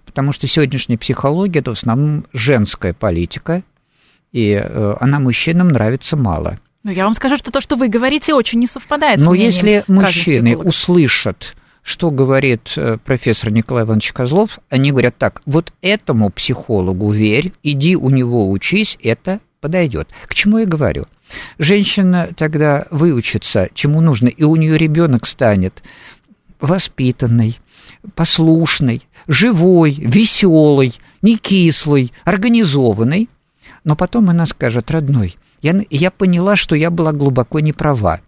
Потому 0.06 0.32
что 0.32 0.46
сегодняшняя 0.46 0.96
психология– 0.96 1.58
это 1.60 1.74
в 1.74 1.78
основном 1.78 2.24
женская 2.32 2.94
политика, 2.94 3.62
и 4.32 4.52
э, 4.52 4.94
она 4.98 5.20
мужчинам 5.20 5.68
нравится 5.68 6.16
мало. 6.16 6.58
Ну, 6.84 6.90
я 6.90 7.04
вам 7.04 7.12
скажу, 7.12 7.36
что 7.36 7.50
то, 7.50 7.60
что 7.60 7.76
вы 7.76 7.88
говорите, 7.88 8.32
очень 8.32 8.60
не 8.60 8.66
совпадает 8.66 9.20
с 9.20 9.24
Но 9.24 9.34
если 9.34 9.84
мужчины 9.88 10.56
услышат 10.56 11.54
что 11.88 12.10
говорит 12.10 12.74
э, 12.76 12.98
профессор 13.02 13.50
Николай 13.50 13.84
Иванович 13.84 14.12
Козлов? 14.12 14.58
Они 14.68 14.90
говорят 14.90 15.16
так, 15.16 15.40
вот 15.46 15.72
этому 15.80 16.28
психологу 16.28 17.10
верь, 17.10 17.54
иди 17.62 17.96
у 17.96 18.10
него 18.10 18.50
учись, 18.50 18.98
это 19.02 19.40
подойдет. 19.62 20.10
К 20.26 20.34
чему 20.34 20.58
я 20.58 20.66
говорю? 20.66 21.06
Женщина 21.58 22.28
тогда 22.36 22.84
выучится, 22.90 23.70
чему 23.72 24.02
нужно, 24.02 24.28
и 24.28 24.44
у 24.44 24.54
нее 24.56 24.76
ребенок 24.76 25.24
станет 25.24 25.82
воспитанный, 26.60 27.58
послушный, 28.14 29.00
живой, 29.26 29.92
веселый, 29.92 30.92
не 31.22 31.38
кислый, 31.38 32.12
организованный. 32.24 33.30
Но 33.84 33.96
потом 33.96 34.28
она 34.28 34.44
скажет, 34.44 34.90
родной, 34.90 35.38
я, 35.62 35.80
я 35.88 36.10
поняла, 36.10 36.54
что 36.56 36.76
я 36.76 36.90
была 36.90 37.12
глубоко 37.12 37.60
не 37.60 37.72
права. 37.72 38.20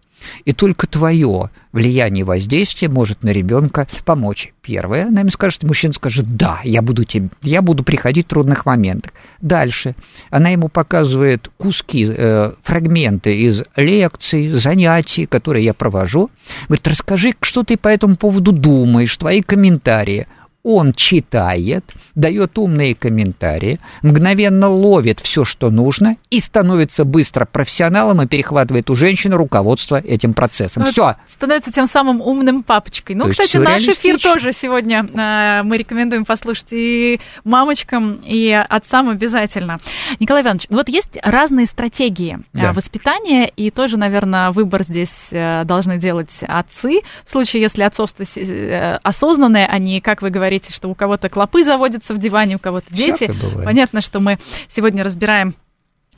И 0.45 0.53
только 0.53 0.87
твое 0.87 1.51
влияние 1.73 2.23
и 2.23 2.25
воздействие 2.25 2.91
может 2.91 3.23
на 3.23 3.31
ребенка 3.31 3.87
помочь. 4.05 4.53
Первое, 4.63 5.07
она 5.07 5.21
ему 5.21 5.31
скажет, 5.31 5.63
мужчина 5.63 5.93
скажет, 5.93 6.37
да, 6.37 6.61
я 6.65 6.83
буду, 6.83 7.05
тебе, 7.05 7.31
я 7.43 7.63
буду 7.63 7.85
приходить 7.85 8.27
в 8.27 8.31
трудных 8.31 8.67
моментах. 8.67 9.13
Дальше 9.41 9.95
она 10.31 10.51
ему 10.51 10.69
показывает 10.69 11.51
куски, 11.57 12.07
э, 12.09 12.53
фрагменты 12.63 13.37
из 13.37 13.63
лекций, 13.77 14.53
занятий, 14.53 15.27
которые 15.27 15.65
я 15.65 15.75
провожу. 15.75 16.31
Говорит, 16.67 16.89
расскажи, 16.89 17.35
что 17.41 17.63
ты 17.63 17.77
по 17.77 17.89
этому 17.89 18.17
поводу 18.17 18.53
думаешь, 18.53 19.17
твои 19.17 19.43
комментарии 19.43 20.27
он 20.63 20.93
читает, 20.93 21.85
дает 22.15 22.59
умные 22.59 22.95
комментарии, 22.95 23.81
мгновенно 24.03 24.69
ловит 24.69 25.21
все, 25.21 25.45
что 25.45 25.71
нужно, 25.71 26.17
и 26.29 26.39
становится 26.41 27.05
быстро 27.05 27.47
профессионалом 27.47 28.21
и 28.23 28.27
перехватывает 28.27 28.91
у 28.91 28.95
женщины 28.95 29.37
руководство 29.37 29.97
этим 29.97 30.35
процессом. 30.35 30.83
Ну, 30.85 30.91
все. 30.93 31.17
Становится 31.29 31.73
тем 31.73 31.87
самым 31.87 32.21
умным 32.21 32.63
папочкой. 32.63 33.17
Ну, 33.17 33.25
То 33.25 33.31
кстати, 33.31 33.57
наш 33.57 33.83
эфир 33.85 34.21
тоже 34.21 34.53
сегодня 34.53 35.05
э, 35.05 35.63
мы 35.63 35.77
рекомендуем 35.79 36.25
послушать 36.25 36.73
и 36.73 37.21
мамочкам, 37.45 38.19
и 38.23 38.51
отцам 38.51 39.09
обязательно. 39.09 39.79
Николай 40.19 40.43
Иванович, 40.43 40.67
вот 40.69 40.89
есть 40.89 41.19
разные 41.23 41.67
стратегии 41.67 42.39
э, 42.53 42.61
да. 42.61 42.73
воспитания, 42.73 43.47
и 43.49 43.71
тоже, 43.71 43.97
наверное, 43.97 44.51
выбор 44.51 44.83
здесь 44.83 45.29
э, 45.31 45.65
должны 45.65 45.99
делать 45.99 46.41
отцы. 46.43 47.01
В 47.25 47.31
случае, 47.31 47.63
если 47.63 47.83
отцовство 47.83 48.25
э, 48.37 48.99
осознанное, 49.03 49.67
а 49.67 49.79
не, 49.79 50.01
как 50.01 50.21
вы 50.21 50.29
говорите, 50.29 50.50
говорите, 50.51 50.73
что 50.73 50.89
у 50.89 50.95
кого-то 50.95 51.29
клопы 51.29 51.63
заводятся 51.65 52.13
в 52.13 52.19
диване, 52.19 52.57
у 52.57 52.59
кого-то 52.59 52.93
дети. 52.93 53.31
Понятно, 53.65 54.01
что 54.01 54.21
мы 54.21 54.39
сегодня 54.69 55.05
разбираем 55.05 55.55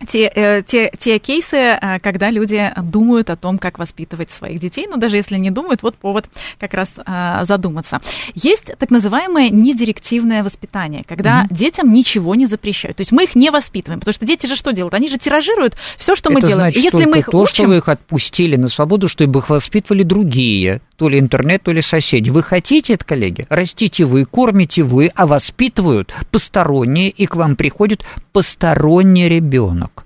те, 0.09 0.31
э, 0.35 0.63
те, 0.63 0.91
те 0.99 1.19
кейсы, 1.19 1.57
э, 1.57 2.01
когда 2.01 2.31
люди 2.31 2.73
думают 2.83 3.31
о 3.31 3.37
том, 3.37 3.59
как 3.59 3.79
воспитывать 3.79 4.31
своих 4.31 4.59
детей, 4.59 4.89
но 4.91 4.97
даже 4.97 5.17
если 5.17 5.37
не 5.37 5.51
думают, 5.51 5.83
вот 5.83 5.95
повод 5.97 6.25
как 6.59 6.75
раз 6.75 6.99
э, 7.05 7.45
задуматься. 7.45 8.01
Есть 8.35 8.73
так 8.79 8.91
называемое 8.91 9.51
недирективное 9.51 10.43
воспитание, 10.43 11.05
когда 11.07 11.47
угу. 11.47 11.55
детям 11.55 11.93
ничего 11.93 12.35
не 12.35 12.47
запрещают. 12.47 12.97
То 12.97 13.03
есть 13.03 13.13
мы 13.13 13.25
их 13.25 13.37
не 13.37 13.51
воспитываем, 13.51 14.01
потому 14.01 14.15
что 14.15 14.27
дети 14.27 14.47
же 14.47 14.57
что 14.57 14.73
делают? 14.73 14.95
Они 14.95 15.09
же 15.09 15.19
тиражируют 15.19 15.77
все, 15.99 16.17
что 16.17 16.31
Это 16.31 16.35
мы 16.35 16.41
делаем. 16.41 16.73
Значит, 16.73 16.83
если 16.83 17.05
мы 17.05 17.19
их 17.19 17.27
то, 17.27 17.39
учим... 17.39 17.55
что 17.55 17.67
вы 17.69 17.77
их 17.77 17.89
отпустили 17.89 18.57
на 18.57 18.69
свободу, 18.69 19.09
чтобы 19.09 19.39
их 19.39 19.51
воспитывали 19.51 20.03
другие, 20.03 20.81
то 20.97 21.09
ли 21.09 21.19
интернет, 21.19 21.63
то 21.63 21.73
ли 21.73 21.83
соседи. 21.83 22.31
Вы 22.31 22.43
хотите 22.43 22.95
это, 22.95 23.05
коллеги? 23.05 23.47
Растите 23.49 24.05
вы, 24.05 24.25
кормите 24.25 24.83
вы, 24.83 25.11
а 25.15 25.27
воспитывают 25.27 26.13
посторонние, 26.31 27.09
и 27.11 27.27
к 27.27 27.37
вам 27.37 27.57
приходит 27.57 28.05
посторонний 28.33 29.29
ребенок. 29.29 30.05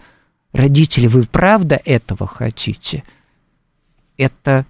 Родители, 0.53 1.07
вы 1.07 1.25
правда 1.25 1.81
этого 1.85 2.27
хотите? 2.27 3.05
Это, 4.17 4.65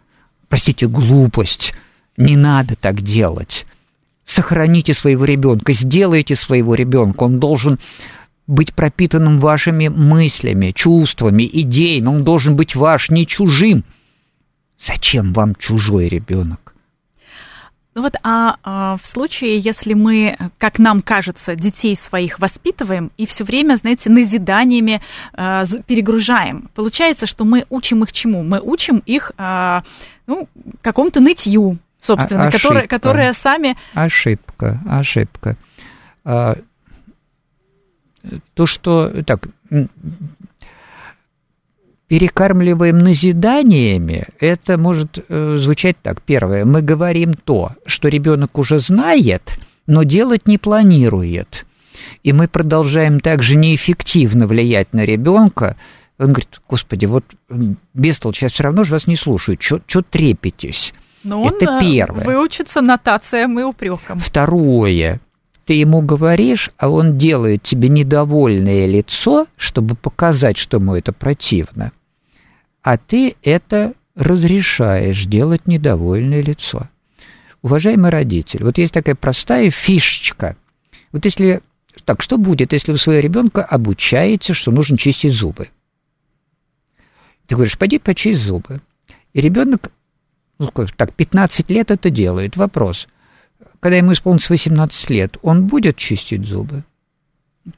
простите, 0.48 0.88
глупость. 0.88 1.74
Не 2.16 2.37
надо 2.37 2.76
так 2.76 3.02
делать. 3.02 3.66
сохраните 4.24 4.94
своего 4.94 5.24
ребенка, 5.24 5.72
сделайте 5.72 6.35
своего 6.35 6.74
ребенка. 6.74 7.22
Он 7.22 7.38
должен 7.38 7.79
быть 8.46 8.74
пропитанным 8.74 9.38
вашими 9.38 9.88
мыслями, 9.88 10.72
чувствами, 10.72 11.48
идеями. 11.52 12.07
Он 12.07 12.24
должен 12.24 12.57
быть 12.57 12.74
ваш, 12.74 13.11
не 13.11 13.26
чужим. 13.26 13.85
Зачем 14.78 15.32
вам 15.32 15.54
чужой 15.54 16.08
ребенок? 16.08 16.74
Ну 17.96 18.02
вот, 18.02 18.14
а, 18.22 18.56
а 18.62 18.98
в 19.02 19.06
случае, 19.06 19.58
если 19.58 19.94
мы, 19.94 20.36
как 20.58 20.78
нам 20.78 21.00
кажется, 21.00 21.56
детей 21.56 21.96
своих 21.96 22.38
воспитываем 22.38 23.10
и 23.16 23.26
все 23.26 23.42
время, 23.42 23.76
знаете, 23.76 24.10
назиданиями 24.10 25.00
а, 25.32 25.64
перегружаем, 25.86 26.68
получается, 26.74 27.24
что 27.24 27.46
мы 27.46 27.64
учим 27.70 28.02
их 28.02 28.12
чему? 28.12 28.42
Мы 28.42 28.60
учим 28.60 29.02
их 29.06 29.32
а, 29.38 29.82
ну, 30.26 30.46
какому-то 30.82 31.20
нытью, 31.20 31.78
собственно, 31.98 32.48
ошибка. 32.48 32.58
которые, 32.58 32.86
которые 32.86 33.32
сами... 33.32 33.78
Ошибка, 33.94 34.78
ошибка. 34.86 35.56
А, 36.22 36.56
то, 38.52 38.66
что... 38.66 39.22
Так, 39.24 39.48
перекармливаем 42.09 42.99
назиданиями, 42.99 44.27
это 44.38 44.79
может 44.79 45.25
э, 45.29 45.57
звучать 45.59 45.97
так. 46.03 46.23
Первое, 46.23 46.64
мы 46.64 46.83
говорим 46.83 47.35
то, 47.35 47.73
что 47.85 48.09
ребенок 48.09 48.59
уже 48.59 48.79
знает, 48.79 49.59
но 49.87 50.05
делать 50.05 50.47
не 50.47 50.59
планирует. 50.59 51.66
И 52.23 52.33
мы 52.33 52.49
продолжаем 52.49 53.21
также 53.21 53.57
неэффективно 53.57 54.47
влиять 54.47 54.92
на 54.92 55.05
ребенка. 55.05 55.77
Он 56.19 56.29
говорит, 56.29 56.61
господи, 56.69 57.07
вот 57.07 57.25
без 57.95 58.19
толча 58.19 58.49
все 58.49 58.64
равно 58.64 58.85
же 58.85 58.92
вас 58.92 59.07
не 59.07 59.16
слушают, 59.16 59.62
что 59.62 60.03
трепетесь? 60.03 60.95
Но 61.25 61.42
ну, 61.42 61.49
это 61.49 61.73
он 61.73 61.81
первое. 61.81 62.25
выучится 62.25 62.81
нотациям 62.81 63.59
и 63.59 63.64
упрекам. 63.64 64.21
Второе, 64.21 65.21
ты 65.66 65.74
ему 65.74 66.00
говоришь, 66.00 66.70
а 66.79 66.88
он 66.88 67.18
делает 67.18 67.64
тебе 67.64 67.88
недовольное 67.88 68.87
лицо, 68.87 69.48
чтобы 69.57 69.96
показать, 69.96 70.57
что 70.57 70.76
ему 70.76 70.94
это 70.94 71.12
противно. 71.12 71.90
А 72.83 72.96
ты 72.96 73.35
это 73.42 73.94
разрешаешь 74.14 75.26
делать 75.26 75.66
недовольное 75.66 76.40
лицо. 76.40 76.88
Уважаемый 77.62 78.11
родитель, 78.11 78.62
вот 78.62 78.79
есть 78.79 78.94
такая 78.94 79.16
простая 79.16 79.70
фишечка. 79.70 80.57
Вот 81.11 81.24
если... 81.24 81.61
Так, 82.05 82.22
что 82.22 82.38
будет, 82.38 82.72
если 82.72 82.92
вы 82.92 82.98
своего 82.98 83.22
ребенка 83.22 83.64
обучаете, 83.64 84.52
что 84.55 84.70
нужно 84.70 84.96
чистить 84.96 85.33
зубы? 85.33 85.68
Ты 87.46 87.57
говоришь, 87.57 87.79
пойди 87.79 87.98
почисть 87.98 88.42
зубы. 88.42 88.81
И 89.33 89.40
ребенок, 89.40 89.90
ну, 90.59 90.70
так, 90.96 91.12
15 91.14 91.68
лет 91.70 91.90
это 91.90 92.09
делает. 92.11 92.57
Вопрос– 92.57 93.09
когда 93.81 93.97
ему 93.97 94.12
исполнится 94.12 94.53
18 94.53 95.11
лет, 95.11 95.37
он 95.42 95.66
будет 95.66 95.97
чистить 95.97 96.45
зубы? 96.45 96.85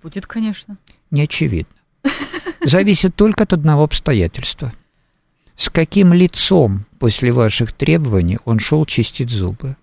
Будет, 0.02 0.26
конечно. 0.26 0.76
Не 1.10 1.22
очевидно. 1.22 1.74
Зависит 2.64 3.14
только 3.14 3.44
от 3.44 3.52
одного 3.52 3.84
обстоятельства. 3.84 4.72
С 5.56 5.70
каким 5.70 6.12
лицом 6.12 6.86
после 6.98 7.32
ваших 7.32 7.72
требований 7.72 8.38
он 8.44 8.58
шел 8.58 8.84
чистить 8.86 9.30
зубы? 9.30 9.76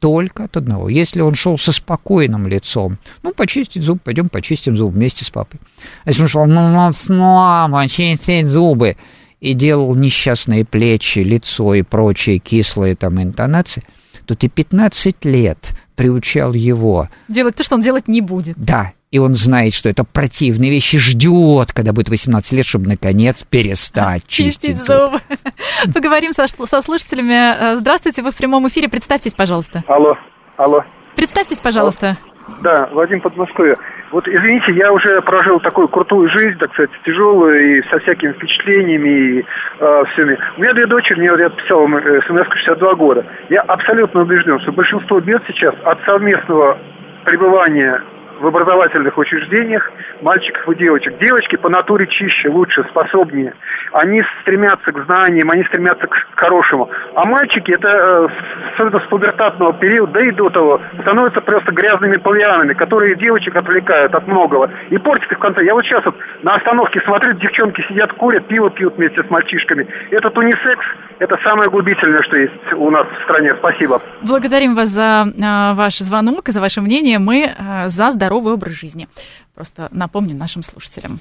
Только 0.00 0.44
от 0.44 0.56
одного. 0.56 0.88
Если 0.88 1.20
он 1.20 1.34
шел 1.34 1.56
со 1.56 1.72
спокойным 1.72 2.46
лицом, 2.46 2.98
ну, 3.22 3.32
почистить 3.32 3.82
зуб, 3.82 4.02
пойдем 4.02 4.28
почистим 4.28 4.76
зуб 4.76 4.92
вместе 4.92 5.24
с 5.24 5.30
папой. 5.30 5.60
А 6.04 6.10
если 6.10 6.22
он 6.22 6.28
шел, 6.28 6.46
ну, 6.46 6.92
снова 6.92 7.68
почистить 7.72 8.48
зубы, 8.48 8.96
и 9.40 9.54
делал 9.54 9.94
несчастные 9.94 10.64
плечи, 10.64 11.18
лицо 11.18 11.74
и 11.74 11.82
прочие 11.82 12.38
кислые 12.38 12.96
там 12.96 13.22
интонации– 13.22 13.82
то 14.26 14.34
ты 14.34 14.48
15 14.48 15.24
лет 15.24 15.58
приучал 15.96 16.52
его. 16.52 17.08
Делать 17.28 17.56
то, 17.56 17.64
что 17.64 17.76
он 17.76 17.82
делать 17.82 18.08
не 18.08 18.20
будет. 18.20 18.56
Да, 18.56 18.92
и 19.10 19.18
он 19.18 19.34
знает, 19.34 19.74
что 19.74 19.88
это 19.88 20.02
противные 20.02 20.70
вещи, 20.72 20.98
ждет, 20.98 21.72
когда 21.72 21.92
будет 21.92 22.08
18 22.08 22.52
лет, 22.52 22.66
чтобы 22.66 22.88
наконец 22.88 23.44
перестать 23.48 24.24
чистить, 24.26 24.76
чистить 24.76 24.82
зубы. 24.82 25.20
Поговорим 25.94 26.32
со, 26.32 26.46
со 26.48 26.82
слушателями. 26.82 27.34
Э, 27.34 27.76
здравствуйте, 27.76 28.22
вы 28.22 28.32
в 28.32 28.36
прямом 28.36 28.66
эфире. 28.68 28.88
Представьтесь, 28.88 29.34
пожалуйста. 29.34 29.84
Алло, 29.86 30.16
алло. 30.56 30.80
Представьтесь, 31.14 31.60
пожалуйста. 31.60 32.18
Да, 32.62 32.88
Вадим 32.92 33.20
Подмосковье. 33.20 33.76
Вот 34.10 34.28
извините, 34.28 34.72
я 34.72 34.92
уже 34.92 35.20
прожил 35.22 35.60
такую 35.60 35.88
крутую 35.88 36.28
жизнь, 36.28 36.58
так 36.58 36.72
сказать, 36.72 36.90
тяжелую 37.04 37.78
и 37.78 37.82
со 37.88 37.98
всякими 38.00 38.32
впечатлениями 38.32 39.08
и 39.08 39.44
э, 39.80 40.02
всеми. 40.12 40.38
У 40.56 40.60
меня 40.60 40.72
две 40.74 40.86
дочери, 40.86 41.18
мне 41.18 41.26
я 41.26 41.48
писал 41.48 41.88
смс 41.88 42.46
62 42.48 42.94
года. 42.94 43.26
Я 43.48 43.62
абсолютно 43.62 44.22
убежден, 44.22 44.60
что 44.60 44.72
большинство 44.72 45.20
бед 45.20 45.42
сейчас 45.46 45.74
от 45.84 45.98
совместного 46.04 46.78
пребывания 47.24 48.02
в 48.40 48.46
образовательных 48.46 49.16
учреждениях 49.16 49.90
мальчиков 50.22 50.68
и 50.68 50.76
девочек. 50.76 51.18
Девочки 51.18 51.56
по 51.56 51.68
натуре 51.68 52.06
чище, 52.06 52.48
лучше, 52.48 52.84
способнее. 52.90 53.54
Они 53.92 54.22
стремятся 54.42 54.92
к 54.92 55.04
знаниям, 55.04 55.50
они 55.50 55.64
стремятся 55.64 56.06
к 56.06 56.14
хорошему. 56.34 56.90
А 57.14 57.26
мальчики, 57.26 57.72
это 57.72 57.88
э, 57.88 58.28
особенно 58.74 59.00
с 59.00 59.08
пубертатного 59.08 59.72
периода, 59.74 60.12
да 60.12 60.20
и 60.20 60.30
до 60.32 60.50
того, 60.50 60.80
становятся 61.02 61.40
просто 61.40 61.72
грязными 61.72 62.16
павианами, 62.16 62.74
которые 62.74 63.16
девочек 63.16 63.54
отвлекают 63.56 64.14
от 64.14 64.26
многого. 64.26 64.70
И 64.90 64.98
портят 64.98 65.30
их 65.30 65.38
в 65.38 65.40
конце. 65.40 65.64
Я 65.64 65.74
вот 65.74 65.84
сейчас 65.84 66.04
вот 66.04 66.16
на 66.42 66.56
остановке 66.56 67.00
смотрю, 67.00 67.34
девчонки 67.34 67.84
сидят, 67.88 68.12
курят, 68.14 68.46
пиво 68.48 68.70
пьют 68.70 68.96
вместе 68.96 69.22
с 69.22 69.30
мальчишками. 69.30 69.86
Этот 70.10 70.36
унисекс, 70.36 70.84
это 71.18 71.36
самое 71.44 71.70
губительное, 71.70 72.22
что 72.22 72.38
есть 72.38 72.72
у 72.76 72.90
нас 72.90 73.06
в 73.06 73.22
стране. 73.24 73.54
Спасибо. 73.58 74.02
Благодарим 74.22 74.74
вас 74.74 74.88
за 74.88 75.24
э, 75.26 75.74
ваш 75.74 75.98
звонок 75.98 76.48
и 76.48 76.52
за 76.52 76.60
ваше 76.60 76.80
мнение. 76.80 77.18
Мы 77.18 77.54
э, 77.56 77.88
за 77.88 78.10
здоровье 78.10 78.23
здоровый 78.24 78.54
образ 78.54 78.72
жизни. 78.72 79.08
Просто 79.54 79.88
напомню 79.92 80.34
нашим 80.34 80.62
слушателям. 80.62 81.20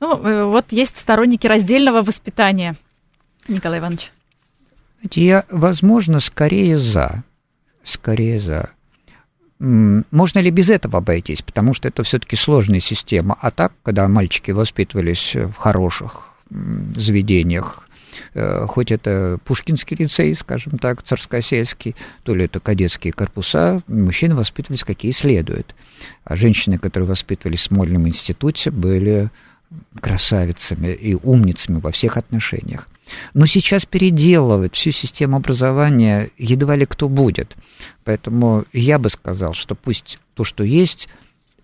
Ну, 0.00 0.16
э, 0.16 0.44
вот 0.44 0.72
есть 0.72 0.96
сторонники 0.96 1.46
раздельного 1.46 2.02
воспитания. 2.02 2.76
Николай 3.46 3.78
Иванович. 3.78 4.10
Я, 5.12 5.44
возможно, 5.50 6.18
скорее 6.20 6.78
за. 6.78 7.22
Скорее 7.84 8.40
за. 8.40 8.70
Можно 9.60 10.40
ли 10.40 10.50
без 10.50 10.70
этого 10.70 10.98
обойтись? 10.98 11.42
Потому 11.42 11.72
что 11.74 11.86
это 11.86 12.02
все-таки 12.02 12.34
сложная 12.34 12.80
система. 12.80 13.38
А 13.40 13.50
так, 13.50 13.72
когда 13.84 14.08
мальчики 14.08 14.50
воспитывались 14.50 15.36
в 15.36 15.52
хороших 15.54 16.30
заведениях, 16.50 17.86
хоть 18.34 18.90
это 18.90 19.38
Пушкинский 19.44 19.96
лицей, 19.96 20.34
скажем 20.34 20.78
так, 20.78 21.02
царскосельский, 21.02 21.94
то 22.22 22.34
ли 22.34 22.44
это 22.44 22.60
кадетские 22.60 23.12
корпуса, 23.12 23.82
мужчины 23.88 24.34
воспитывались 24.34 24.84
какие 24.84 25.12
следует. 25.12 25.74
А 26.24 26.36
женщины, 26.36 26.78
которые 26.78 27.08
воспитывались 27.08 27.60
в 27.60 27.64
Смольном 27.64 28.08
институте, 28.08 28.70
были 28.70 29.30
красавицами 30.00 30.88
и 30.88 31.14
умницами 31.14 31.78
во 31.78 31.92
всех 31.92 32.16
отношениях. 32.16 32.88
Но 33.34 33.46
сейчас 33.46 33.86
переделывать 33.86 34.74
всю 34.74 34.90
систему 34.90 35.36
образования 35.36 36.30
едва 36.38 36.76
ли 36.76 36.86
кто 36.86 37.08
будет. 37.08 37.56
Поэтому 38.04 38.64
я 38.72 38.98
бы 38.98 39.10
сказал, 39.10 39.54
что 39.54 39.74
пусть 39.74 40.18
то, 40.34 40.44
что 40.44 40.64
есть, 40.64 41.08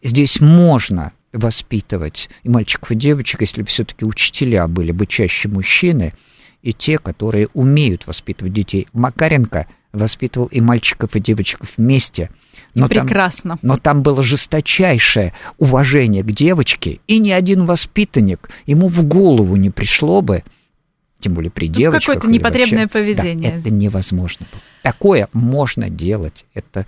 здесь 0.02 0.40
можно 0.40 1.12
воспитывать 1.32 2.28
и 2.44 2.48
мальчиков, 2.48 2.92
и 2.92 2.94
девочек, 2.94 3.40
если 3.40 3.62
все-таки 3.64 4.04
учителя 4.04 4.66
были 4.68 4.92
бы 4.92 5.06
чаще 5.06 5.48
мужчины– 5.48 6.14
и 6.66 6.72
те, 6.72 6.98
которые 6.98 7.46
умеют 7.54 8.08
воспитывать 8.08 8.52
детей. 8.52 8.88
Макаренко 8.92 9.68
воспитывал 9.92 10.46
и 10.48 10.60
мальчиков, 10.60 11.14
и 11.14 11.20
девочек 11.20 11.60
вместе. 11.76 12.28
Но 12.74 12.88
прекрасно. 12.88 13.50
Там, 13.50 13.58
но 13.62 13.78
там 13.78 14.02
было 14.02 14.20
жесточайшее 14.20 15.32
уважение 15.58 16.24
к 16.24 16.32
девочке, 16.32 16.98
и 17.06 17.20
ни 17.20 17.30
один 17.30 17.66
воспитанник 17.66 18.50
ему 18.66 18.88
в 18.88 19.04
голову 19.04 19.54
не 19.54 19.70
пришло 19.70 20.22
бы, 20.22 20.42
тем 21.20 21.34
более 21.34 21.52
при 21.52 21.68
ну, 21.68 21.74
девочках. 21.74 22.16
Какое-то 22.16 22.34
непотребное 22.34 22.82
вообще, 22.82 22.92
поведение. 22.92 23.52
Да, 23.52 23.58
это 23.58 23.70
невозможно. 23.70 24.46
Такое 24.82 25.28
можно 25.32 25.88
делать. 25.88 26.46
Это 26.52 26.84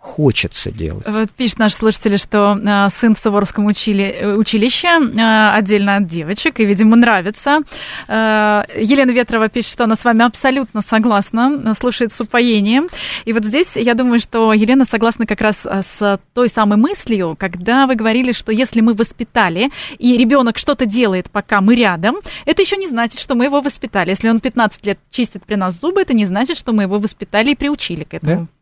хочется 0.00 0.70
делать. 0.70 1.06
Вот 1.06 1.30
пишут 1.30 1.58
наши 1.58 1.76
слушатели, 1.76 2.16
что 2.16 2.56
э, 2.56 2.88
сын 2.90 3.14
в 3.14 3.18
Суворовском 3.18 3.66
учили, 3.66 4.04
э, 4.04 4.34
училище 4.34 4.88
э, 4.88 5.50
отдельно 5.50 5.96
от 5.96 6.06
девочек, 6.06 6.60
и, 6.60 6.64
видимо, 6.64 6.96
нравится. 6.96 7.60
Э, 8.06 8.62
Елена 8.76 9.10
Ветрова 9.10 9.48
пишет, 9.48 9.72
что 9.72 9.84
она 9.84 9.96
с 9.96 10.04
вами 10.04 10.24
абсолютно 10.24 10.82
согласна, 10.82 11.74
слушает 11.74 12.12
с 12.12 12.20
упоением. 12.20 12.88
И 13.24 13.32
вот 13.32 13.44
здесь 13.44 13.72
я 13.74 13.94
думаю, 13.94 14.20
что 14.20 14.52
Елена 14.52 14.84
согласна 14.84 15.26
как 15.26 15.40
раз 15.40 15.66
с 15.66 16.20
той 16.32 16.48
самой 16.48 16.78
мыслью, 16.78 17.36
когда 17.38 17.86
вы 17.86 17.96
говорили, 17.96 18.30
что 18.30 18.52
если 18.52 18.80
мы 18.80 18.94
воспитали, 18.94 19.70
и 19.98 20.16
ребенок 20.16 20.58
что-то 20.58 20.86
делает, 20.86 21.28
пока 21.30 21.60
мы 21.60 21.74
рядом, 21.74 22.16
это 22.46 22.62
еще 22.62 22.76
не 22.76 22.86
значит, 22.86 23.18
что 23.18 23.34
мы 23.34 23.46
его 23.46 23.60
воспитали. 23.60 24.10
Если 24.10 24.28
он 24.28 24.38
15 24.38 24.86
лет 24.86 24.98
чистит 25.10 25.44
при 25.44 25.56
нас 25.56 25.80
зубы, 25.80 26.00
это 26.00 26.14
не 26.14 26.24
значит, 26.24 26.56
что 26.56 26.72
мы 26.72 26.84
его 26.84 26.98
воспитали 27.00 27.50
и 27.50 27.56
приучили 27.56 28.04
к 28.04 28.14
этому. 28.14 28.42
Да? 28.42 28.57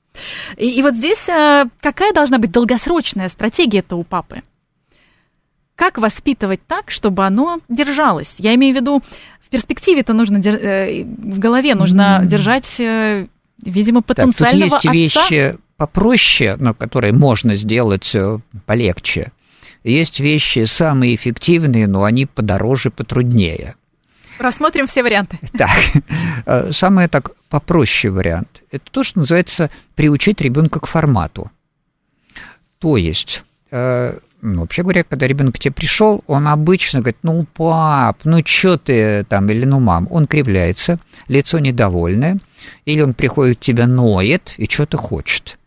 И, 0.57 0.69
и 0.69 0.83
вот 0.83 0.95
здесь 0.95 1.29
э, 1.29 1.67
какая 1.81 2.13
должна 2.13 2.39
быть 2.39 2.53
долгосрочная 2.53 3.29
стратегия-то 3.29 3.97
у 3.97 4.05
папы? 4.05 4.43
Как 5.75 5.99
воспитывать 5.99 6.61
так, 6.67 6.91
чтобы 6.91 7.25
оно 7.25 7.61
держалось? 7.69 8.37
Я 8.39 8.55
имею 8.55 8.75
в 8.75 8.77
виду, 8.77 9.03
в 9.41 9.49
перспективе-то 9.49 10.13
нужно, 10.13 10.39
э, 10.39 11.05
в 11.05 11.39
голове 11.39 11.75
нужно 11.75 12.21
mm. 12.23 12.27
держать, 12.27 12.81
э, 12.81 13.27
видимо, 13.63 14.03
потенциального 14.03 14.71
так, 14.71 14.83
тут 14.83 14.95
есть 14.95 15.17
отца. 15.17 15.29
вещи 15.29 15.59
попроще, 15.77 16.57
но 16.59 16.73
которые 16.75 17.13
можно 17.13 17.55
сделать 17.55 18.17
полегче. 18.65 19.33
Есть 19.85 20.19
вещи 20.19 20.65
самые 20.65 21.15
эффективные, 21.15 21.87
но 21.87 22.03
они 22.05 22.27
подороже, 22.27 22.91
потруднее. 22.91 23.77
Рассмотрим 24.39 24.87
все 24.87 25.03
варианты. 25.03 25.39
Так, 25.57 25.71
э, 26.47 26.73
самый 26.73 27.09
так 27.09 27.31
попроще 27.49 28.11
вариант– 28.13 28.63
это 28.71 28.85
то, 28.91 29.05
что 29.05 29.21
называется 29.21 29.71
приучить 29.95 30.41
ребенка 30.41 30.81
к 30.81 30.87
формату. 30.87 31.51
То 32.79 32.97
есть, 32.97 33.45
э, 33.71 34.19
ну, 34.43 34.61
вообще 34.61 34.83
говоря, 34.83 35.03
когда 35.03 35.27
ребенок 35.27 35.55
к 35.55 35.59
тебе 35.59 35.73
пришел, 35.73 36.23
он 36.27 36.49
обычно 36.49 37.01
говорит, 37.01 37.19
ну, 37.23 37.45
пап, 37.45 38.21
ну, 38.25 38.41
что 38.45 38.77
ты 38.77 39.25
там, 39.25 39.49
или 39.49 39.65
ну, 39.65 39.81
мам, 39.81 40.07
он 40.11 40.27
кривляется, 40.27 40.99
лицо 41.29 41.59
недовольное, 41.59 42.39
или 42.85 43.01
он 43.01 43.15
приходит 43.15 43.59
к 43.59 43.63
тебе, 43.63 43.87
ноет 43.87 44.55
и 44.57 44.69
что-то 44.69 44.99
хочет. 44.99 45.59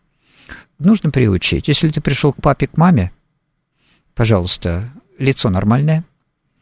Нужно 0.78 1.10
приучить. 1.10 1.68
Если 1.68 1.90
ты 1.90 2.00
пришел 2.00 2.32
к 2.32 2.40
папе, 2.40 2.68
к 2.68 2.76
маме, 2.76 3.10
пожалуйста, 4.14 4.90
лицо 5.18 5.50
нормальное, 5.50 6.04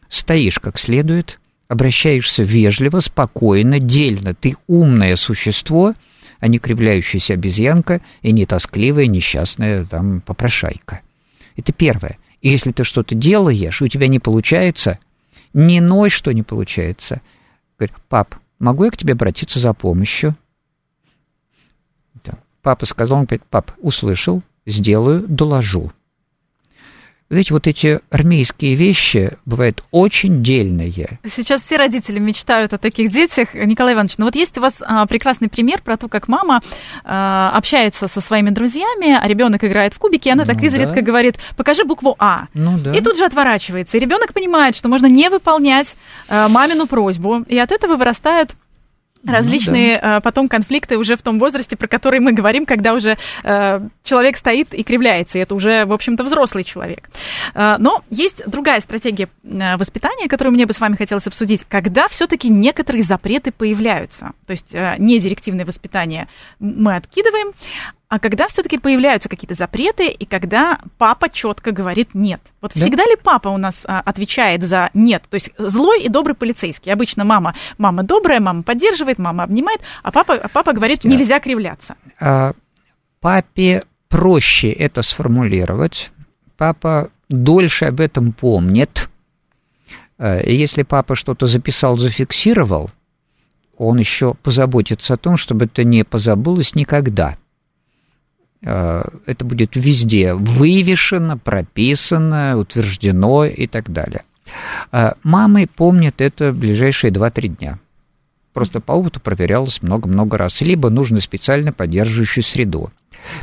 стоишь 0.09 0.59
как 0.59 0.79
следует, 0.79 1.39
обращаешься 1.69 2.43
вежливо, 2.43 3.01
спокойно, 3.01 3.79
дельно. 3.79 4.35
Ты 4.35 4.57
умное 4.67 5.17
существо, 5.17 5.95
а 6.41 6.49
не 6.49 6.59
кривляющаяся 6.59 7.35
обезьянка 7.35 8.01
и 8.23 8.33
не 8.33 8.47
тоскливая, 8.47 9.07
несчастная 9.07 9.85
там 9.85 10.21
попрошайка. 10.23 11.03
Это 11.57 11.73
первое. 11.73 12.19
И 12.41 12.49
если 12.49 12.73
ты 12.73 12.85
что-то 12.85 13.15
делаешь, 13.15 13.83
у 13.83 13.89
тебя 13.89 14.09
не 14.09 14.19
получается, 14.19 14.99
не 15.53 15.81
ной, 15.81 16.09
что 16.09 16.33
не 16.33 16.43
получается. 16.43 17.21
Говорит, 17.79 17.97
пап, 18.09 18.37
могу 18.59 18.85
я 18.85 18.91
к 18.91 18.97
тебе 18.97 19.13
обратиться 19.13 19.61
за 19.61 19.75
помощью? 19.75 20.37
Папа 22.63 22.87
сказал, 22.87 23.21
он 23.21 23.25
говорит, 23.25 23.45
пап, 23.47 23.73
услышал, 23.79 24.43
сделаю, 24.67 25.27
доложу. 25.27 25.93
Знаете, 27.31 27.53
вот 27.53 27.67
эти 27.67 28.01
армейские 28.11 28.75
вещи 28.75 29.37
бывают 29.45 29.85
очень 29.91 30.43
дельные. 30.43 31.19
Сейчас 31.29 31.63
все 31.63 31.77
родители 31.77 32.19
мечтают 32.19 32.73
о 32.73 32.79
таких 32.79 33.13
детях. 33.13 33.53
Николай 33.53 33.93
Иванович, 33.93 34.17
ну 34.17 34.25
вот 34.25 34.35
есть 34.35 34.57
у 34.57 34.63
вас 34.63 34.83
а, 34.83 35.05
прекрасный 35.05 35.51
пример 35.51 35.83
про 35.83 35.99
то, 35.99 36.09
как 36.09 36.27
мама 36.27 36.63
а, 37.05 37.51
общается 37.55 38.09
со 38.09 38.23
своими 38.23 38.49
друзьями, 38.49 39.15
а 39.15 39.29
ребенок 39.29 39.63
играет 39.63 39.93
в 39.93 39.99
кубики, 39.99 40.29
и 40.29 40.31
она 40.31 40.45
ну, 40.47 40.55
так 40.55 40.63
изредка 40.63 40.97
да. 40.97 41.03
говорит, 41.03 41.37
покажи 41.55 41.85
букву 41.85 42.17
А. 42.19 42.47
Ну, 42.55 42.79
да. 42.79 42.95
И 42.97 43.03
тут 43.03 43.19
же 43.19 43.27
отворачивается. 43.27 43.99
И 43.99 44.01
ребенок 44.01 44.33
понимает, 44.33 44.75
что 44.75 44.89
можно 44.89 45.07
не 45.07 45.29
выполнять 45.29 45.97
а, 46.31 46.49
мамину 46.49 46.87
просьбу. 46.87 47.45
И 47.47 47.59
от 47.59 47.73
этого 47.73 47.97
вырастают 47.97 48.53
различные 49.25 49.95
ну, 49.95 50.01
да. 50.01 50.21
потом 50.21 50.49
конфликты 50.49 50.97
уже 50.97 51.17
в 51.17 51.23
том 51.23 51.39
возрасте, 51.39 51.77
про 51.77 51.87
который 51.87 52.21
мы 52.21 52.33
говорим, 52.33 52.67
когда 52.67 52.95
уже 52.95 53.17
э, 53.45 53.81
человек 54.03 54.37
стоит 54.37 54.75
и 54.75 54.83
кривляется, 54.83 55.39
и 55.39 55.43
это 55.43 55.55
уже, 55.55 55.85
в 55.85 55.93
общем-то, 55.93 56.25
взрослый 56.25 56.65
человек. 56.65 57.11
Э, 57.55 57.77
но 57.79 58.03
есть 58.11 58.43
другая 58.47 58.81
стратегия 58.81 59.29
воспитания, 59.43 60.29
которую 60.29 60.55
мне 60.55 60.67
бы 60.67 60.73
с 60.73 60.81
вами 60.81 60.97
хотелось 60.97 61.27
обсудить, 61.27 61.65
когда 61.69 62.09
все-таки 62.09 62.49
некоторые 62.49 63.03
запреты 63.03 63.53
появляются. 63.53 64.33
То 64.47 64.53
есть 64.53 64.75
э, 64.75 64.95
не 64.99 65.19
директивное 65.19 65.65
воспитание 65.65 66.29
мы 66.59 66.97
откидываем, 66.97 67.53
а 68.09 68.19
когда 68.19 68.49
все-таки 68.49 68.79
появляются 68.79 69.29
какие-то 69.29 69.55
запреты, 69.55 70.09
и 70.09 70.25
когда 70.25 70.79
папа 70.97 71.29
четко 71.29 71.73
говорит 71.73 72.15
нет. 72.15 72.41
Вот 72.63 72.73
да? 72.75 72.81
всегда 72.81 73.05
ли 73.05 73.17
папа 73.23 73.49
у 73.49 73.59
нас 73.59 73.85
а, 73.87 74.01
отвечает 74.01 74.63
за 74.63 74.89
нет? 74.95 75.25
То 75.29 75.35
есть 75.35 75.51
злой 75.59 76.03
и 76.03 76.09
добрый 76.09 76.35
полицейский. 76.35 76.91
Обычно 76.91 77.25
мама, 77.25 77.55
мама 77.77 78.03
добрая, 78.03 78.41
мама 78.41 78.63
поддерживает, 78.63 79.19
мама 79.19 79.45
обнимает, 79.45 79.81
а 80.03 80.11
папа, 80.11 80.35
а 80.35 80.49
папа 80.49 80.73
говорит, 80.73 81.05
нельзя 81.05 81.39
кривляться. 81.39 81.97
А, 82.19 82.55
папе 83.21 83.83
проще 84.09 84.71
это 84.71 85.03
сформулировать. 85.03 86.11
Папа 86.57 87.11
дольше 87.29 87.85
об 87.85 88.01
этом 88.01 88.33
помнит. 88.33 89.11
Э, 90.17 90.41
если 90.47 90.83
папа 90.83 91.15
что-то 91.15 91.47
записал, 91.47 91.99
зафиксировал, 91.99 92.91
он 93.77 93.99
еще 93.99 94.33
позаботится 94.33 95.15
о 95.15 95.19
том, 95.19 95.37
чтобы 95.37 95.67
это 95.67 95.85
не 95.85 96.05
позабылось 96.05 96.75
никогда. 96.75 97.37
Э, 98.63 99.03
это 99.27 99.45
будет 99.45 99.77
везде 99.77 100.35
вывешено, 100.35 101.39
прописано, 101.39 102.57
утверждено 102.57 103.45
и 103.45 103.67
так 103.67 103.91
далее. 103.91 104.23
Э, 104.93 105.13
мамы 105.23 105.67
помнят 105.67 106.21
это 106.21 106.53
ближайшие 106.53 107.13
2-3 107.13 107.49
дня. 107.49 107.79
Просто 108.53 108.81
по 108.81 108.93
опыту 108.93 109.21
проверялось 109.21 109.83
много-много 109.83 110.37
раз. 110.37 110.61
Либо 110.61 110.91
нужно 110.91 111.21
специально 111.21 111.73
поддерживающую 111.73 112.43
среду. 112.43 112.91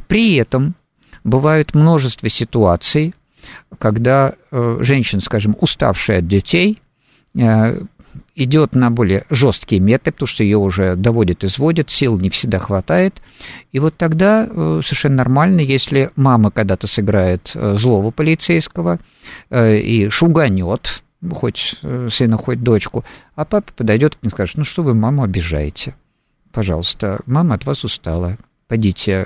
При 0.07 0.35
этом 0.35 0.75
бывает 1.23 1.73
множество 1.73 2.29
ситуаций, 2.29 3.13
когда 3.77 4.33
э, 4.51 4.77
женщина, 4.81 5.21
скажем, 5.21 5.55
уставшая 5.59 6.19
от 6.19 6.27
детей, 6.27 6.81
идет 8.35 8.75
на 8.75 8.91
более 8.91 9.25
жесткие 9.29 9.81
методы, 9.81 10.11
потому 10.11 10.27
что 10.27 10.43
ее 10.43 10.57
уже 10.57 10.95
доводят, 10.95 11.43
изводят, 11.43 11.91
сил 11.91 12.19
не 12.19 12.29
всегда 12.29 12.59
хватает. 12.59 13.21
И 13.71 13.79
вот 13.79 13.95
тогда 13.97 14.47
э, 14.49 14.81
совершенно 14.83 15.15
нормально, 15.15 15.61
если 15.61 16.11
мама 16.15 16.51
когда-то 16.51 16.87
сыграет 16.87 17.51
э, 17.53 17.75
злого 17.77 18.11
полицейского 18.11 18.99
э, 19.49 19.77
и 19.77 20.09
шуганет, 20.09 21.03
хоть 21.31 21.75
сына, 22.11 22.37
хоть 22.37 22.61
дочку, 22.61 23.03
а 23.35 23.45
папа 23.45 23.71
подойдет 23.75 24.17
и 24.21 24.29
скажет, 24.29 24.57
ну 24.57 24.63
что 24.63 24.83
вы 24.83 24.93
маму 24.93 25.23
обижаете? 25.23 25.95
Пожалуйста, 26.51 27.19
мама 27.25 27.55
от 27.55 27.65
вас 27.65 27.83
устала, 27.83 28.37
пойдите 28.67 29.25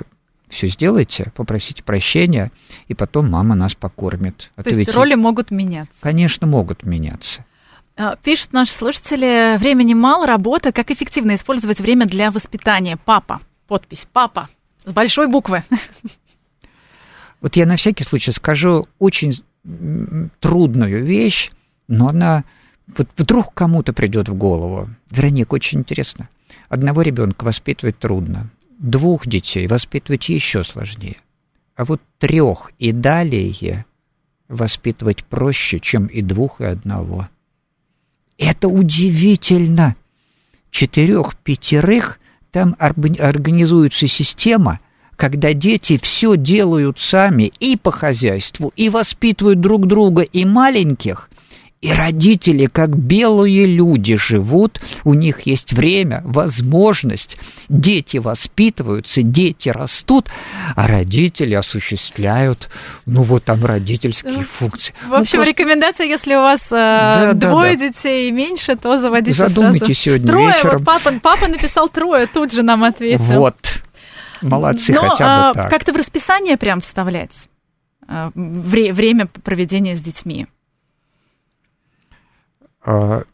все 0.50 0.68
сделайте, 0.68 1.32
попросите 1.34 1.82
прощения, 1.82 2.50
и 2.88 2.94
потом 2.94 3.30
мама 3.30 3.54
нас 3.54 3.74
покормит. 3.74 4.50
А 4.56 4.62
То 4.62 4.70
есть 4.70 4.78
ведь... 4.78 4.94
роли 4.94 5.14
могут 5.14 5.50
меняться? 5.50 5.94
Конечно, 6.00 6.46
могут 6.46 6.84
меняться. 6.84 7.44
А, 8.02 8.16
пишут 8.16 8.54
наши 8.54 8.72
слушатели, 8.72 9.58
времени 9.58 9.92
мало, 9.92 10.26
работа. 10.26 10.72
Как 10.72 10.90
эффективно 10.90 11.34
использовать 11.34 11.80
время 11.80 12.06
для 12.06 12.30
воспитания? 12.30 12.96
Папа. 12.96 13.42
Подпись 13.68 14.08
«Папа» 14.10 14.48
с 14.86 14.92
большой 14.92 15.28
буквы. 15.28 15.64
Вот 17.42 17.56
я 17.56 17.64
на 17.64 17.76
всякий 17.76 18.04
случай 18.04 18.32
скажу 18.32 18.86
очень 18.98 19.42
трудную 20.40 21.02
вещь, 21.02 21.50
но 21.88 22.08
она 22.08 22.44
вот 22.98 23.08
вдруг 23.16 23.54
кому-то 23.54 23.94
придет 23.94 24.28
в 24.28 24.34
голову. 24.34 24.90
Вероника, 25.10 25.54
очень 25.54 25.78
интересно. 25.78 26.28
Одного 26.68 27.00
ребенка 27.00 27.44
воспитывать 27.44 27.98
трудно, 27.98 28.50
двух 28.78 29.26
детей 29.26 29.66
воспитывать 29.68 30.28
еще 30.28 30.64
сложнее. 30.64 31.16
А 31.76 31.86
вот 31.86 32.02
трех 32.18 32.72
и 32.78 32.92
далее 32.92 33.86
воспитывать 34.48 35.24
проще, 35.24 35.80
чем 35.80 36.08
и 36.08 36.20
двух, 36.20 36.60
и 36.60 36.64
одного. 36.64 37.26
Это 38.40 38.68
удивительно. 38.68 39.96
Четырех-пятерых 40.70 42.18
там 42.50 42.74
организуется 42.78 44.08
система, 44.08 44.80
когда 45.14 45.52
дети 45.52 46.00
все 46.02 46.36
делают 46.36 46.98
сами 46.98 47.52
и 47.60 47.76
по 47.76 47.90
хозяйству, 47.90 48.72
и 48.76 48.88
воспитывают 48.88 49.60
друг 49.60 49.86
друга, 49.86 50.22
и 50.22 50.46
маленьких, 50.46 51.29
и 51.80 51.92
родители, 51.92 52.66
как 52.66 52.94
белые 52.94 53.64
люди, 53.64 54.16
живут, 54.16 54.80
у 55.04 55.14
них 55.14 55.42
есть 55.42 55.72
время, 55.72 56.20
возможность, 56.24 57.38
дети 57.70 58.18
воспитываются, 58.18 59.22
дети 59.22 59.70
растут, 59.70 60.28
а 60.76 60.86
родители 60.86 61.54
осуществляют, 61.54 62.68
ну 63.06 63.22
вот 63.22 63.44
там 63.44 63.64
родительские 63.64 64.34
ну, 64.34 64.42
функции. 64.42 64.92
В 65.08 65.14
общем, 65.14 65.38
ну, 65.38 65.44
просто... 65.44 65.50
рекомендация, 65.50 66.06
если 66.06 66.34
у 66.34 66.40
вас 66.40 66.66
э, 66.66 66.74
да, 66.74 67.32
двое 67.32 67.76
да, 67.76 67.80
да. 67.80 67.88
детей 67.88 68.28
и 68.28 68.30
меньше, 68.30 68.76
то 68.76 68.98
заводите 68.98 69.38
Задумайте 69.38 69.78
сразу. 69.86 69.94
сегодня 69.94 70.26
трое, 70.26 70.46
вечером. 70.48 70.76
Вот 70.76 70.84
папа, 70.84 71.12
папа 71.22 71.48
написал 71.48 71.88
трое, 71.88 72.26
тут 72.26 72.52
же 72.52 72.62
нам 72.62 72.84
ответил. 72.84 73.24
Вот. 73.24 73.82
Молодцы, 74.42 74.92
Но, 74.92 75.00
хотя 75.00 75.24
бы 75.24 75.50
а, 75.50 75.54
так. 75.54 75.70
как-то 75.70 75.92
в 75.94 75.96
расписание 75.96 76.58
прям 76.58 76.82
вставлять 76.82 77.48
э, 78.06 78.30
время 78.34 79.26
проведения 79.26 79.96
с 79.96 80.00
детьми. 80.00 80.46
А, 82.84 83.24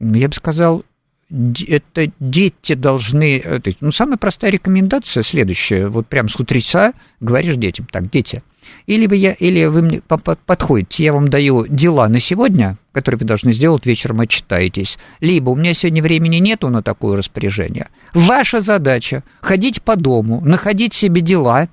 я 0.00 0.28
бы 0.28 0.34
сказал, 0.34 0.84
это 1.30 2.10
дети 2.18 2.74
должны... 2.74 3.42
ну, 3.80 3.92
самая 3.92 4.16
простая 4.16 4.50
рекомендация 4.50 5.22
следующая. 5.22 5.86
Вот 5.86 6.06
прям 6.08 6.28
с 6.28 6.36
утреца 6.36 6.92
говоришь 7.20 7.56
детям, 7.56 7.86
так, 7.90 8.10
дети, 8.10 8.42
или 8.86 9.06
вы, 9.06 9.16
я, 9.16 9.32
или 9.32 9.64
вы 9.66 9.82
мне 9.82 10.00
подходите, 10.00 11.04
я 11.04 11.12
вам 11.12 11.28
даю 11.28 11.66
дела 11.66 12.08
на 12.08 12.18
сегодня, 12.18 12.76
которые 12.92 13.20
вы 13.20 13.26
должны 13.26 13.52
сделать, 13.52 13.86
вечером 13.86 14.20
отчитаетесь. 14.20 14.98
Либо 15.20 15.50
у 15.50 15.56
меня 15.56 15.74
сегодня 15.74 16.02
времени 16.02 16.36
нету 16.36 16.68
на 16.68 16.82
такое 16.82 17.16
распоряжение. 17.16 17.88
Ваша 18.12 18.60
задача– 18.60 19.22
ходить 19.40 19.82
по 19.82 19.96
дому, 19.96 20.40
находить 20.40 20.94
себе 20.94 21.20
дела. 21.20 21.68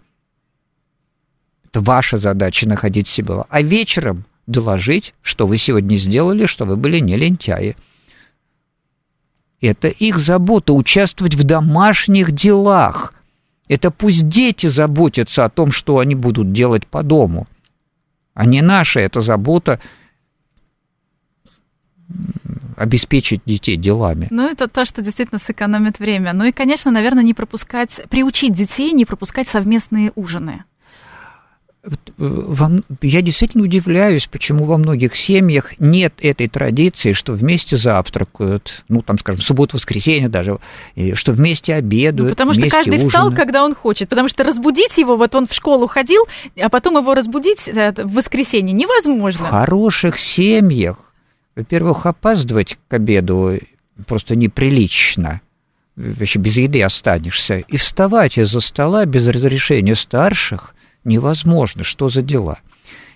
Это 1.66 1.82
ваша 1.82 2.18
задача– 2.18 2.68
находить 2.70 3.08
себе 3.08 3.28
дела. 3.28 3.48
А 3.50 3.62
вечером– 3.62 4.26
доложить, 4.48 5.14
что 5.22 5.46
вы 5.46 5.58
сегодня 5.58 5.98
сделали, 5.98 6.46
что 6.46 6.66
вы 6.66 6.78
были 6.78 7.00
не 7.00 7.16
лентяи. 7.16 7.76
Это 9.60 9.88
их 9.90 10.18
забота 10.18 10.74
участвовать 10.74 11.36
в 11.36 11.44
домашних 11.44 12.32
делах. 12.32 13.14
Это 13.68 13.92
пусть 13.92 14.28
дети 14.30 14.68
заботятся 14.68 15.46
о 15.46 15.50
том, 15.50 15.72
что 15.72 16.00
они 16.00 16.16
будут 16.16 16.54
делать 16.54 16.88
по 16.88 17.04
дому, 17.04 17.48
а 18.34 18.46
не 18.46 18.62
наша 18.62 19.02
эта 19.02 19.22
забота 19.22 19.80
обеспечить 22.78 23.42
детей 23.46 23.76
делами. 23.76 24.28
Ну, 24.30 24.48
это 24.48 24.68
то, 24.68 24.86
что 24.86 25.02
действительно 25.02 25.40
сэкономит 25.40 26.00
время. 26.00 26.32
Ну 26.34 26.46
и, 26.46 26.52
конечно, 26.52 26.92
наверное, 26.92 27.24
не 27.24 27.34
пропускать, 27.34 28.02
приучить 28.10 28.54
детей 28.54 28.92
не 28.94 29.06
пропускать 29.06 29.48
совместные 29.48 30.12
ужины. 30.16 30.64
Э, 32.18 32.70
я 33.02 33.22
действительно 33.22 33.64
удивляюсь, 33.64 34.28
почему 34.28 34.66
во 34.66 34.78
многих 34.78 35.16
семьях 35.16 35.80
нет 35.80 36.14
этой 36.22 36.48
традиции, 36.48 37.14
что 37.14 37.34
вместе 37.34 37.78
завтракают, 37.78 38.84
ну, 38.90 39.02
там, 39.02 39.20
скажем, 39.20 39.42
субботу-воскресенье 39.42 40.30
даже, 40.30 40.60
что 41.14 41.32
вместе 41.32 41.76
обедают, 41.76 42.30
ну, 42.30 42.30
Потому 42.30 42.54
что 42.54 42.70
каждый 42.70 42.96
ужинают. 42.96 43.14
встал, 43.14 43.34
когда 43.34 43.64
он 43.64 43.76
хочет, 43.76 44.10
потому 44.10 44.28
что 44.30 44.44
разбудить 44.44 44.98
его, 44.98 45.16
вот 45.16 45.36
он 45.36 45.48
в 45.48 45.54
школу 45.54 45.88
ходил, 45.88 46.26
а 46.60 46.70
потом 46.70 46.98
его 46.98 47.14
разбудить 47.14 47.68
э, 47.68 47.92
в 47.92 48.14
воскресенье 48.14 48.74
невозможно. 48.74 49.46
В 49.46 49.50
хороших 49.50 50.20
семьях, 50.20 50.98
во-первых, 51.56 52.06
опаздывать 52.06 52.78
к 52.88 52.94
обеду 52.94 53.60
просто 54.08 54.36
неприлично, 54.36 55.42
вообще 55.96 56.40
без 56.40 56.58
еды 56.58 56.84
останешься, 56.84 57.60
и 57.60 57.78
вставать 57.78 58.38
из-за 58.38 58.60
стола 58.60 59.06
без 59.06 59.28
разрешения 59.28 59.96
старших 59.96 60.74
невозможно, 61.08 61.84
что 61.84 62.10
за 62.10 62.22
дела. 62.22 62.60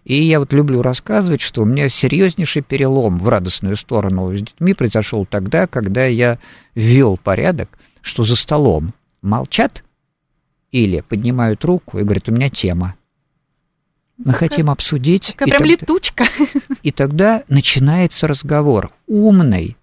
И 0.04 0.20
я 0.20 0.40
вот 0.40 0.52
люблю 0.52 0.82
рассказывать, 0.82 1.42
что 1.42 1.62
у 1.62 1.66
меня 1.66 1.88
серьезнейший 1.90 2.64
перелом 2.64 3.20
в 3.20 3.30
радостную 3.30 3.78
сторону 3.78 4.36
с 4.36 4.40
детьми 4.40 4.74
произошел 4.74 5.26
тогда, 5.26 5.68
когда 5.68 6.06
я 6.06 6.40
ввел 6.74 7.18
порядок, 7.18 7.78
что 8.02 8.24
за 8.24 8.36
столом 8.36 8.96
молчат 9.22 9.84
или 10.72 11.02
поднимают 11.02 11.64
руку 11.64 12.00
и 12.00 12.04
говорят, 12.04 12.30
у 12.30 12.32
меня 12.32 12.50
тема. 12.50 12.96
Мы 14.18 14.34
хотим 14.34 14.70
обсудить. 14.70 15.34
Как 15.36 15.48
прям 15.48 15.60
тогда, 15.60 15.72
летучка. 15.72 16.26
И 16.84 16.92
тогда 16.92 17.44
начинается 17.48 18.28
разговор. 18.28 18.92
Умный, 19.08 19.78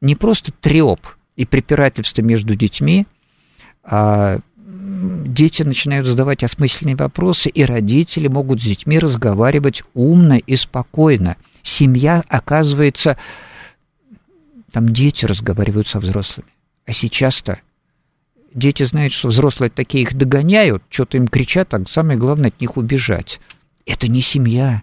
не 0.00 0.16
просто 0.16 0.50
треп 0.50 1.00
и 1.36 1.44
препирательство 1.44 2.22
между 2.22 2.54
детьми, 2.54 3.06
а 3.82 4.38
дети 4.72 5.62
начинают 5.62 6.06
задавать 6.06 6.42
осмысленные 6.42 6.96
вопросы, 6.96 7.48
и 7.48 7.64
родители 7.64 8.28
могут 8.28 8.60
с 8.60 8.64
детьми 8.64 8.98
разговаривать 8.98 9.82
умно 9.94 10.36
и 10.36 10.56
спокойно. 10.56 11.36
Семья, 11.62 12.24
оказывается, 12.28 13.18
там 14.72 14.88
дети 14.88 15.26
разговаривают 15.26 15.88
со 15.88 16.00
взрослыми. 16.00 16.48
А 16.86 16.92
сейчас-то 16.92 17.60
дети 18.54 18.84
знают, 18.84 19.12
что 19.12 19.28
взрослые 19.28 19.70
такие 19.70 20.02
их 20.02 20.14
догоняют, 20.14 20.82
что-то 20.88 21.18
им 21.18 21.28
кричат, 21.28 21.74
а 21.74 21.84
самое 21.88 22.18
главное 22.18 22.48
от 22.48 22.60
них 22.60 22.76
убежать. 22.76 23.40
Это 23.84 24.08
не 24.08 24.22
семья. 24.22 24.82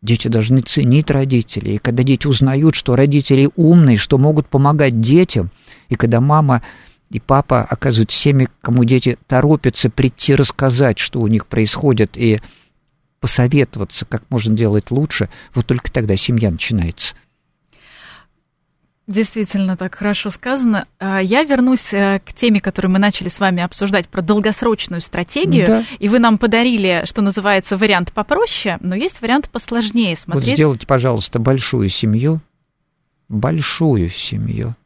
Дети 0.00 0.28
должны 0.28 0.60
ценить 0.60 1.10
родителей. 1.10 1.74
И 1.74 1.78
когда 1.78 2.04
дети 2.04 2.28
узнают, 2.28 2.76
что 2.76 2.94
родители 2.94 3.50
умные, 3.56 3.96
что 3.96 4.16
могут 4.16 4.46
помогать 4.46 5.00
детям, 5.00 5.50
и 5.88 5.96
когда 5.96 6.20
мама 6.20 6.62
и 7.10 7.20
папа 7.20 7.62
оказывают 7.62 8.10
всеми, 8.10 8.48
кому 8.60 8.84
дети 8.84 9.18
торопятся 9.26 9.90
прийти 9.90 10.34
рассказать, 10.34 10.98
что 10.98 11.20
у 11.20 11.26
них 11.26 11.46
происходит, 11.46 12.16
и 12.16 12.40
посоветоваться, 13.20 14.04
как 14.04 14.22
можно 14.30 14.54
делать 14.54 14.90
лучше, 14.90 15.28
вот 15.54 15.66
только 15.66 15.90
тогда 15.90 16.16
семья 16.16 16.50
начинается. 16.50 17.14
Действительно, 19.08 19.78
так 19.78 19.94
хорошо 19.94 20.28
сказано. 20.28 20.86
А, 20.98 21.18
я 21.22 21.42
вернусь 21.42 21.94
э, 21.94 22.20
к 22.22 22.34
теме, 22.34 22.60
которую 22.60 22.92
мы 22.92 22.98
начали 22.98 23.28
с 23.28 23.40
вами 23.40 23.62
обсуждать, 23.62 24.06
про 24.06 24.20
долгосрочную 24.20 25.00
стратегию. 25.00 25.66
Да. 25.66 25.84
И 25.98 26.10
вы 26.10 26.18
нам 26.18 26.36
подарили, 26.36 27.04
что 27.06 27.22
называется, 27.22 27.78
вариант 27.78 28.12
попроще, 28.12 28.76
но 28.82 28.94
есть 28.94 29.22
вариант 29.22 29.48
посложнее 29.48 30.14
смотреть. 30.14 30.48
Вот 30.48 30.54
сделайте, 30.54 30.86
пожалуйста, 30.86 31.38
большую 31.38 31.88
семью, 31.88 32.42
большую 33.30 34.10
семью, 34.10 34.76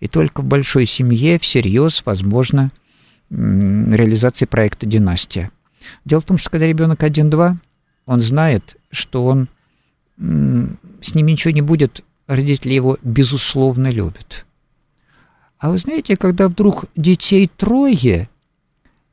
и 0.00 0.08
только 0.08 0.42
в 0.42 0.44
большой 0.44 0.86
семье 0.86 1.38
всерьез 1.38 2.02
возможно 2.04 2.70
реализация 3.30 4.46
проекта 4.46 4.86
«Династия». 4.86 5.50
Дело 6.04 6.20
в 6.20 6.24
том, 6.24 6.38
что 6.38 6.50
когда 6.50 6.66
ребенок 6.66 7.02
1-2, 7.02 7.56
он 8.06 8.20
знает, 8.20 8.76
что 8.90 9.24
он 9.24 9.48
с 10.16 11.14
ним 11.14 11.26
ничего 11.26 11.52
не 11.52 11.62
будет, 11.62 12.02
родители 12.26 12.74
его 12.74 12.98
безусловно 13.02 13.90
любят. 13.90 14.46
А 15.58 15.70
вы 15.70 15.78
знаете, 15.78 16.16
когда 16.16 16.48
вдруг 16.48 16.84
детей 16.94 17.50
трое, 17.54 18.28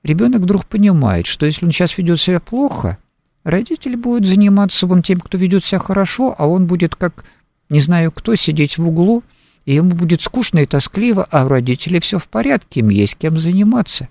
ребенок 0.04 0.42
вдруг 0.42 0.66
понимает, 0.66 1.26
что 1.26 1.46
если 1.46 1.66
он 1.66 1.72
сейчас 1.72 1.98
ведет 1.98 2.20
себя 2.20 2.40
плохо, 2.40 2.98
родители 3.44 3.96
будут 3.96 4.28
заниматься 4.28 4.86
вон 4.86 5.02
тем, 5.02 5.20
кто 5.20 5.38
ведет 5.38 5.64
себя 5.64 5.80
хорошо, 5.80 6.36
а 6.38 6.48
он 6.48 6.68
будет 6.68 6.96
как 6.96 7.26
не 7.70 7.80
знаю 7.80 8.12
кто 8.12 8.36
сидеть 8.36 8.78
в 8.78 8.88
углу– 8.88 9.24
и 9.66 9.74
ему 9.76 9.92
будет 9.92 10.22
скучно 10.22 10.60
и 10.60 10.66
тоскливо, 10.66 11.28
а 11.30 11.46
у 11.46 11.48
родителей 11.48 12.00
все 12.00 12.20
в 12.20 12.28
порядке, 12.28 12.80
им 12.80 12.90
есть 12.90 13.16
кем 13.16 13.40
заниматься. 13.40 14.08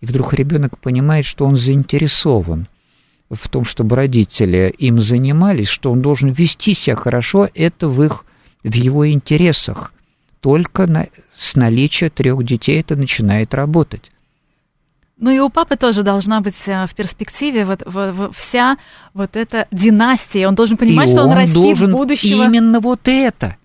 И 0.00 0.06
вдруг 0.06 0.32
ребенок 0.34 0.78
понимает, 0.78 1.26
что 1.26 1.44
он 1.44 1.56
заинтересован 1.56 2.66
в 3.30 3.48
том, 3.48 3.64
чтобы 3.64 3.96
родители 3.96 4.74
им 4.78 4.98
занимались, 4.98 5.68
что 5.68 5.92
он 5.92 6.02
должен 6.02 6.30
вести 6.30 6.74
себя 6.74 6.96
хорошо, 6.96 7.48
это 7.54 7.88
в 7.88 8.02
их 8.02 8.24
в 8.64 8.74
его 8.74 9.08
интересах. 9.08 9.92
Только 10.40 10.86
на, 10.86 11.06
с 11.36 11.54
наличия 11.54 12.10
трех 12.10 12.42
детей 12.44 12.80
это 12.80 12.96
начинает 12.96 13.54
работать. 13.54 14.10
Ну 15.18 15.30
и 15.30 15.38
у 15.38 15.50
папы 15.50 15.76
тоже 15.76 16.02
должна 16.02 16.40
быть 16.40 16.56
э, 16.66 16.86
в 16.86 16.94
перспективе 16.94 17.66
вот, 17.66 17.82
вот, 17.84 18.34
вся 18.34 18.78
вот 19.12 19.36
эта 19.36 19.68
династия. 19.70 20.48
Он 20.48 20.54
должен 20.54 20.78
понимать, 20.78 21.10
и 21.10 21.12
что 21.12 21.24
он, 21.24 21.30
он 21.30 21.36
растит 21.36 21.90
будущего. 21.90 22.44
Именно 22.44 22.80
вот 22.80 23.00
это. 23.04 23.56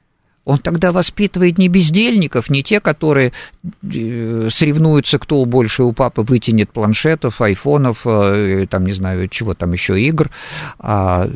Он 0.46 0.60
тогда 0.60 0.92
воспитывает 0.92 1.58
не 1.58 1.68
бездельников, 1.70 2.52
не 2.52 2.62
те, 2.62 2.80
которые 2.80 3.34
э, 3.64 4.50
соревнуются, 4.52 5.18
кто 5.18 5.44
больше 5.46 5.84
у 5.84 5.92
папы 5.92 6.22
вытянет 6.22 6.72
планшетов, 6.72 7.42
айфонов, 7.42 8.06
э, 8.06 8.68
там, 8.70 8.86
не 8.86 8.94
знаю, 8.94 9.28
чего 9.28 9.56
там 9.56 9.74
еще, 9.74 10.00
игр, 10.00 10.30
а, 10.78 11.28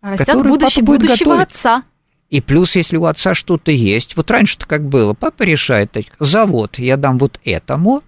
а 0.00 0.10
Растет 0.12 0.46
будущий, 0.46 0.82
будущего 0.82 1.30
готовить. 1.30 1.48
отца. 1.48 1.82
И 2.30 2.40
плюс, 2.40 2.76
если 2.76 2.96
у 2.96 3.06
отца 3.06 3.34
что-то 3.34 3.72
есть, 3.72 4.16
вот 4.16 4.30
раньше-то 4.30 4.66
как 4.66 4.84
было, 4.84 5.12
папа 5.14 5.42
решает, 5.42 5.96
завод 6.20 6.78
я 6.78 6.96
дам 6.96 7.18
вот 7.18 7.40
этому, 7.44 8.04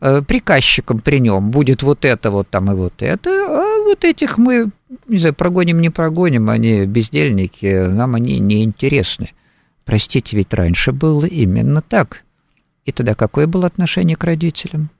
э, 0.00 0.22
приказчиком 0.22 0.98
при 0.98 1.20
нем 1.20 1.50
будет 1.50 1.84
вот 1.84 2.04
это 2.04 2.32
вот 2.32 2.48
там 2.48 2.72
и 2.72 2.74
вот 2.74 2.94
это, 2.98 3.30
а 3.30 3.84
вот 3.84 4.04
этих 4.04 4.36
мы 4.36 4.70
не 5.06 5.18
знаю, 5.18 5.34
прогоним, 5.34 5.80
не 5.80 5.90
прогоним, 5.90 6.48
они 6.50 6.86
бездельники, 6.86 7.86
нам 7.88 8.14
они 8.14 8.38
не 8.38 8.64
интересны. 8.64 9.28
Простите, 9.84 10.36
ведь 10.36 10.52
раньше 10.54 10.92
было 10.92 11.24
именно 11.24 11.82
так. 11.82 12.24
И 12.84 12.92
тогда 12.92 13.14
какое 13.14 13.46
было 13.46 13.66
отношение 13.66 14.16
к 14.16 14.24
родителям? 14.24 14.90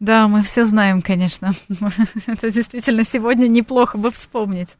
Да, 0.00 0.26
мы 0.26 0.42
все 0.42 0.64
знаем, 0.64 1.00
конечно. 1.00 1.52
Это 2.26 2.50
действительно 2.50 3.04
сегодня 3.04 3.46
неплохо 3.46 3.98
бы 3.98 4.10
вспомнить. 4.10 4.70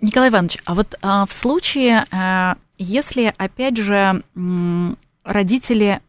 Николай 0.00 0.30
Иванович, 0.30 0.58
а 0.64 0.74
вот 0.74 0.94
а, 1.02 1.26
в 1.26 1.32
случае, 1.32 2.04
а, 2.10 2.56
если, 2.78 3.32
опять 3.36 3.76
же, 3.76 4.22
родители 5.24 6.00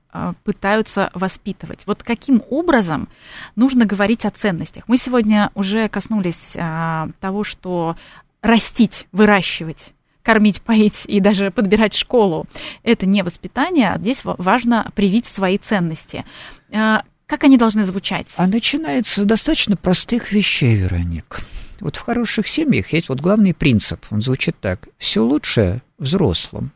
пытаются 0.43 1.09
воспитывать. 1.13 1.83
Вот 1.85 2.03
каким 2.03 2.41
образом 2.49 3.07
нужно 3.55 3.85
говорить 3.85 4.25
о 4.25 4.31
ценностях? 4.31 4.87
Мы 4.87 4.97
сегодня 4.97 5.51
уже 5.55 5.89
коснулись 5.89 6.53
а, 6.57 7.09
того, 7.19 7.43
что 7.43 7.95
растить, 8.41 9.07
выращивать 9.11 9.91
кормить, 10.25 10.61
поить 10.61 11.03
и 11.05 11.19
даже 11.19 11.51
подбирать 11.51 11.93
школу. 11.93 12.47
Это 12.81 13.05
не 13.05 13.21
воспитание, 13.21 13.91
а 13.91 13.99
здесь 13.99 14.21
важно 14.23 14.91
привить 14.95 15.27
свои 15.27 15.59
ценности. 15.59 16.25
А, 16.73 17.03
как 17.27 17.43
они 17.43 17.57
должны 17.57 17.85
звучать? 17.85 18.33
А 18.35 18.47
начинается 18.47 19.21
с 19.21 19.25
достаточно 19.25 19.77
простых 19.77 20.31
вещей, 20.31 20.75
Вероник. 20.75 21.41
Вот 21.79 21.95
в 21.95 22.01
хороших 22.01 22.47
семьях 22.47 22.91
есть 22.93 23.09
вот 23.09 23.19
главный 23.19 23.53
принцип. 23.53 24.03
Он 24.09 24.21
звучит 24.21 24.55
так. 24.59 24.87
Все 24.97 25.21
лучшее 25.21 25.81
взрослым. 25.97 26.71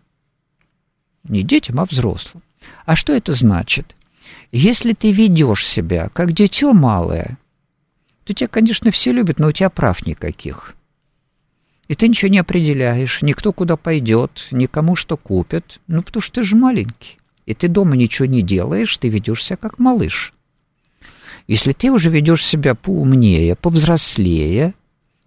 Не 1.23 1.43
детям, 1.43 1.79
а 1.79 1.85
взрослым. 1.85 2.43
А 2.85 2.95
что 2.95 3.13
это 3.13 3.33
значит? 3.33 3.95
Если 4.51 4.93
ты 4.93 5.11
ведешь 5.11 5.65
себя 5.65 6.09
как 6.13 6.33
дитё 6.33 6.73
малое, 6.73 7.37
то 8.23 8.33
тебя, 8.33 8.47
конечно, 8.47 8.91
все 8.91 9.11
любят, 9.11 9.39
но 9.39 9.47
у 9.47 9.51
тебя 9.51 9.69
прав 9.69 10.05
никаких. 10.05 10.75
И 11.87 11.95
ты 11.95 12.07
ничего 12.07 12.29
не 12.29 12.37
определяешь, 12.37 13.21
никто 13.23 13.51
куда 13.51 13.75
пойдет, 13.75 14.47
никому 14.51 14.95
что 14.95 15.17
купят, 15.17 15.79
ну, 15.87 16.03
потому 16.03 16.21
что 16.21 16.35
ты 16.35 16.43
же 16.43 16.55
маленький. 16.55 17.17
И 17.47 17.55
ты 17.55 17.67
дома 17.67 17.97
ничего 17.97 18.27
не 18.27 18.43
делаешь, 18.43 18.95
ты 18.97 19.09
ведешь 19.09 19.43
себя 19.43 19.57
как 19.57 19.79
малыш. 19.79 20.33
Если 21.47 21.73
ты 21.73 21.91
уже 21.91 22.11
ведешь 22.11 22.45
себя 22.45 22.75
поумнее, 22.75 23.55
повзрослее, 23.55 24.75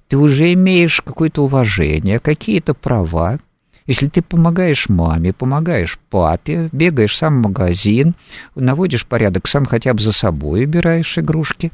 ты 0.07 0.17
уже 0.17 0.53
имеешь 0.53 1.01
какое-то 1.01 1.43
уважение, 1.43 2.21
какие-то 2.21 2.75
права, 2.75 3.41
Если 3.87 4.09
ты 4.09 4.23
помогаешь 4.23 4.89
маме, 4.89 5.33
помогаешь 5.33 5.99
папе, 6.11 6.69
бегаешь 6.73 7.17
сам 7.17 7.39
в 7.39 7.49
магазин, 7.49 8.15
наводишь 8.55 9.07
порядок 9.07 9.49
сам 9.49 9.65
хотя 9.65 9.93
бы 9.93 10.03
за 10.03 10.13
собой, 10.13 10.65
убираешь 10.65 11.19
игрушки, 11.19 11.73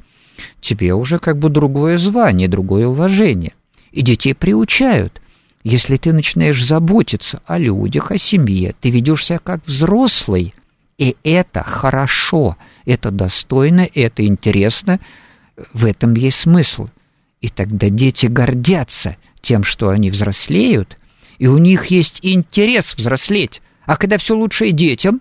тебе 0.61 0.95
уже 0.95 1.19
как 1.19 1.39
бы 1.39 1.51
другое 1.51 1.99
звание, 1.99 2.49
другое 2.49 2.87
уважение. 2.87 3.53
И 3.93 4.03
детей 4.03 4.35
приучают. 4.35 5.21
Если 5.65 5.97
ты 5.97 6.13
начинаешь 6.13 6.65
заботиться 6.65 7.43
о 7.47 7.59
людях, 7.59 8.11
о 8.11 8.19
семье, 8.19 8.75
ты 8.81 8.91
ведешь 8.91 9.27
себя 9.27 9.39
как 9.39 9.67
взрослый, 9.67 10.55
и 10.97 11.17
это 11.25 11.63
хорошо, 11.63 12.57
это 12.87 13.11
достойно, 13.11 13.87
это 13.95 14.27
интересно, 14.27 14.99
в 15.73 15.85
этом 15.85 16.15
есть 16.15 16.41
смысл. 16.41 16.89
И 17.41 17.49
тогда 17.49 17.89
дети 17.89 18.27
гордятся 18.27 19.17
тем, 19.41 19.63
что 19.63 19.91
они 19.91 20.11
взрослеют, 20.11 20.97
и 21.39 21.47
у 21.47 21.59
них 21.59 21.87
есть 21.87 22.21
интерес 22.23 22.95
взрослеть. 22.95 23.63
А 23.87 23.97
когда 23.97 24.19
все 24.19 24.37
лучше 24.37 24.69
и 24.69 24.73
детям, 24.73 25.21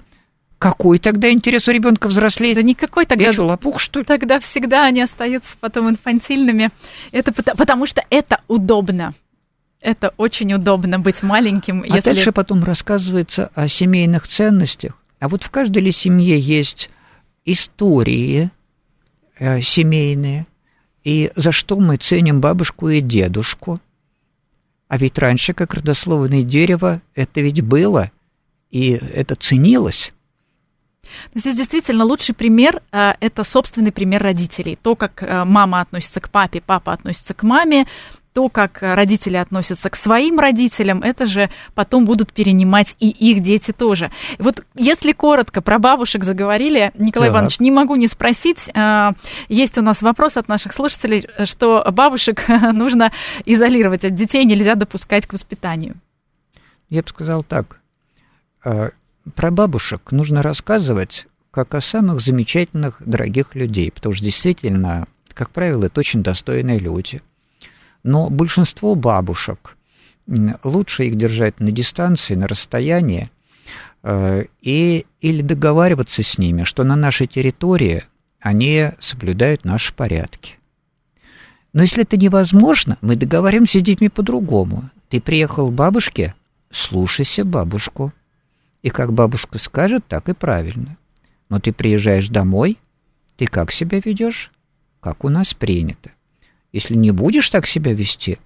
какой 0.57 0.97
тогда 0.99 1.31
интерес 1.31 1.67
у 1.67 1.71
ребенка 1.71 2.07
взрослеть? 2.07 2.55
Да 2.55 2.63
никакой 2.63 3.05
тогда. 3.05 3.25
Я 3.25 3.31
что, 3.31 3.45
лопух, 3.45 3.79
что 3.79 3.99
ли? 3.99 4.05
Тогда 4.05 4.39
всегда 4.39 4.85
они 4.85 5.01
остаются 5.01 5.55
потом 5.59 5.89
инфантильными. 5.89 6.71
Это 7.11 7.31
потому 7.31 7.85
что 7.85 8.03
это 8.09 8.41
удобно. 8.47 9.13
Это 9.79 10.13
очень 10.17 10.53
удобно 10.53 10.99
быть 10.99 11.21
маленьким. 11.21 11.83
А 11.83 11.95
если... 11.95 12.09
дальше 12.09 12.31
потом 12.31 12.63
рассказывается 12.63 13.51
о 13.53 13.67
семейных 13.67 14.27
ценностях. 14.27 14.97
А 15.19 15.29
вот 15.29 15.43
в 15.43 15.51
каждой 15.51 15.83
ли 15.83 15.91
семье 15.91 16.39
есть 16.39 16.89
истории 17.45 18.49
э, 19.39 19.61
семейные, 19.61 20.47
и 21.03 21.31
за 21.35 21.51
что 21.51 21.77
мы 21.79 21.97
ценим 21.97 22.41
бабушку 22.41 22.89
и 22.89 22.99
дедушку. 22.99 23.79
А 24.87 24.97
ведь 24.97 25.17
раньше, 25.17 25.53
как 25.53 25.73
родословное 25.73 26.43
дерево, 26.43 27.01
это 27.13 27.41
ведь 27.41 27.61
было, 27.61 28.11
и 28.71 28.91
это 28.91 29.35
ценилось. 29.35 30.13
Здесь 31.33 31.55
действительно 31.55 32.03
лучший 32.03 32.35
пример 32.35 32.81
э,– 32.91 33.13
это 33.19 33.43
собственный 33.43 33.91
пример 33.91 34.23
родителей. 34.23 34.77
То, 34.81 34.95
как 34.95 35.23
э, 35.23 35.45
мама 35.45 35.81
относится 35.81 36.19
к 36.19 36.29
папе, 36.29 36.61
папа 36.65 36.93
относится 36.93 37.33
к 37.33 37.43
маме, 37.43 37.87
то, 38.37 38.49
как 38.49 38.83
родители 38.83 39.35
относятся 39.35 39.89
к 39.89 39.95
своим 39.95 40.39
родителям, 40.39 41.01
это 41.01 41.25
же 41.25 41.49
потом 41.73 42.05
будут 42.05 42.31
перенимать 42.31 42.95
и 42.99 43.09
их 43.09 43.41
дети 43.41 43.71
тоже. 43.71 44.11
Вот 44.37 44.63
если 44.75 45.11
коротко 45.11 45.59
про 45.63 45.79
бабушек 45.79 46.23
заговорили, 46.23 46.91
Николай 46.99 47.29
так. 47.29 47.33
Иванович, 47.33 47.59
не 47.59 47.71
могу 47.71 47.95
не 47.95 48.07
спросить, 48.07 48.69
э, 48.71 49.13
есть 49.49 49.79
у 49.79 49.81
нас 49.81 50.03
вопрос 50.03 50.37
от 50.37 50.49
наших 50.49 50.73
слушателей, 50.73 51.27
что 51.45 51.83
бабушек 51.91 52.47
нужно 52.73 53.11
изолировать 53.45 54.05
от 54.05 54.13
детей, 54.13 54.45
нельзя 54.45 54.75
допускать 54.75 55.25
к 55.25 55.33
воспитанию. 55.33 55.95
Я 56.91 57.01
бы 57.01 57.09
сказал 57.09 57.41
так, 57.41 57.79
про 58.61 59.49
бабушек 59.49 60.11
нужно 60.11 60.43
рассказывать 60.43 61.25
как 61.49 61.73
о 61.73 61.81
самых 61.81 62.21
замечательных, 62.21 63.01
дорогих 63.03 63.55
людей, 63.55 63.91
потому 63.91 64.13
что 64.13 64.23
действительно, 64.23 65.07
как 65.33 65.49
правило, 65.49 65.85
это 65.85 65.99
очень 65.99 66.21
достойные 66.21 66.77
люди– 66.77 67.19
но 68.07 68.29
большинство 68.29 68.95
бабушек, 68.95 69.75
лучше 70.63 71.07
их 71.07 71.15
держать 71.15 71.59
на 71.59 71.71
дистанции, 71.71 72.35
на 72.35 72.47
расстоянии, 72.47 73.29
э, 74.01 74.45
и, 74.61 75.05
или 75.19 75.41
договариваться 75.41 76.23
с 76.23 76.37
ними, 76.37 76.63
что 76.63 76.85
на 76.85 76.95
нашей 76.95 77.27
территории 77.27 78.03
они 78.39 78.91
соблюдают 78.99 79.65
наши 79.65 79.93
порядки. 79.93 80.55
Но 81.73 81.81
если 81.81 82.03
это 82.03 82.15
невозможно, 82.15 82.97
мы 83.01 83.17
договариваемся 83.17 83.79
с 83.79 83.83
детьми 83.83 84.07
по-другому. 84.07 84.89
Ты 85.09 85.19
приехал 85.19 85.69
к 85.69 85.73
бабушке, 85.73 86.33
слушайся 86.71 87.43
бабушку. 87.43 88.13
И 88.83 88.89
как 88.89 89.11
бабушка 89.11 89.57
скажет, 89.57 90.05
так 90.07 90.29
и 90.29 90.33
правильно. 90.33 90.95
Но 91.49 91.59
ты 91.59 91.73
приезжаешь 91.73 92.29
домой, 92.29 92.77
ты 93.35 93.47
как 93.47 93.73
себя 93.73 93.99
ведешь? 93.99 94.51
Как 95.01 95.25
у 95.25 95.29
нас 95.29 95.53
принято. 95.53 96.11
Если 96.71 96.95
не 96.95 97.11
будешь 97.11 97.49
так 97.49 97.65
себя 97.65 97.93
вести, 97.93 98.37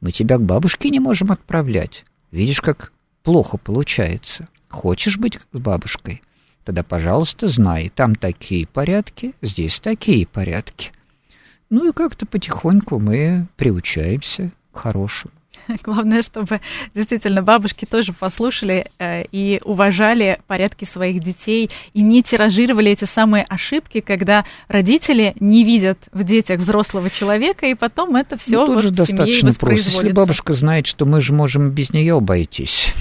мы 0.00 0.12
тебя 0.12 0.38
к 0.38 0.42
бабушке 0.42 0.90
не 0.90 1.00
можем 1.00 1.32
отправлять. 1.32 2.04
Видишь, 2.30 2.60
как 2.60 2.92
плохо 3.22 3.56
получается. 3.56 4.48
Хочешь 4.68 5.18
быть 5.18 5.38
с 5.52 5.58
бабушкой? 5.58 6.22
Тогда, 6.64 6.82
пожалуйста, 6.82 7.48
знай, 7.48 7.90
там 7.94 8.14
такие 8.14 8.66
порядки, 8.66 9.34
здесь 9.42 9.80
такие 9.80 10.26
порядки. 10.26 10.92
Ну 11.70 11.88
и 11.88 11.92
как-то 11.92 12.26
потихоньку 12.26 12.98
мы 12.98 13.46
приучаемся 13.56 14.50
к 14.72 14.78
хорошему. 14.78 15.32
Главное, 15.82 16.22
чтобы 16.22 16.60
действительно 16.94 17.42
бабушки 17.42 17.84
тоже 17.84 18.12
послушали 18.12 18.86
э, 18.98 19.24
и 19.32 19.60
уважали 19.64 20.40
порядки 20.46 20.84
своих 20.84 21.22
детей 21.22 21.70
и 21.94 22.02
не 22.02 22.22
тиражировали 22.22 22.90
эти 22.90 23.04
самые 23.04 23.44
ошибки, 23.44 24.00
когда 24.00 24.44
родители 24.68 25.34
не 25.40 25.64
видят 25.64 25.98
в 26.12 26.24
детях 26.24 26.60
взрослого 26.60 27.10
человека, 27.10 27.66
и 27.66 27.74
потом 27.74 28.16
это 28.16 28.36
все 28.36 28.60
ну, 28.60 28.66
вот 28.66 28.74
тоже 28.74 28.90
достаточно 28.90 29.52
просто. 29.52 29.90
Если 29.90 30.12
бабушка 30.12 30.54
знает, 30.54 30.86
что 30.86 31.06
мы 31.06 31.20
же 31.20 31.32
можем 31.32 31.70
без 31.70 31.92
нее 31.92 32.16
обойтись, 32.16 32.92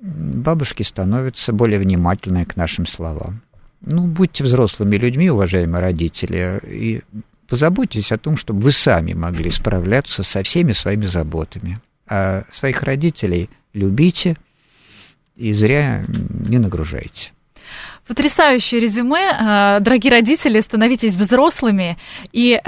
бабушки 0.00 0.82
становятся 0.82 1.52
более 1.52 1.78
внимательны 1.78 2.44
к 2.44 2.56
нашим 2.56 2.86
словам. 2.86 3.42
Ну, 3.80 4.06
будьте 4.06 4.42
взрослыми 4.42 4.96
людьми, 4.96 5.30
уважаемые 5.30 5.80
родители, 5.80 6.60
и 6.64 7.02
позаботьтесь 7.48 8.12
о 8.12 8.18
том, 8.18 8.36
чтобы 8.36 8.60
вы 8.60 8.72
сами 8.72 9.14
могли 9.14 9.50
справляться 9.50 10.22
со 10.22 10.42
всеми 10.42 10.72
своими 10.72 11.06
заботами. 11.06 11.80
А 12.06 12.44
своих 12.52 12.82
родителей 12.82 13.50
любите 13.72 14.36
и 15.36 15.52
зря 15.52 16.04
не 16.08 16.58
нагружайте. 16.58 17.32
Потрясающее 18.06 18.80
резюме. 18.80 19.30
А, 19.30 19.80
дорогие 19.80 20.10
родители, 20.10 20.60
становитесь 20.60 21.14
взрослыми 21.14 21.98
и 22.32 22.60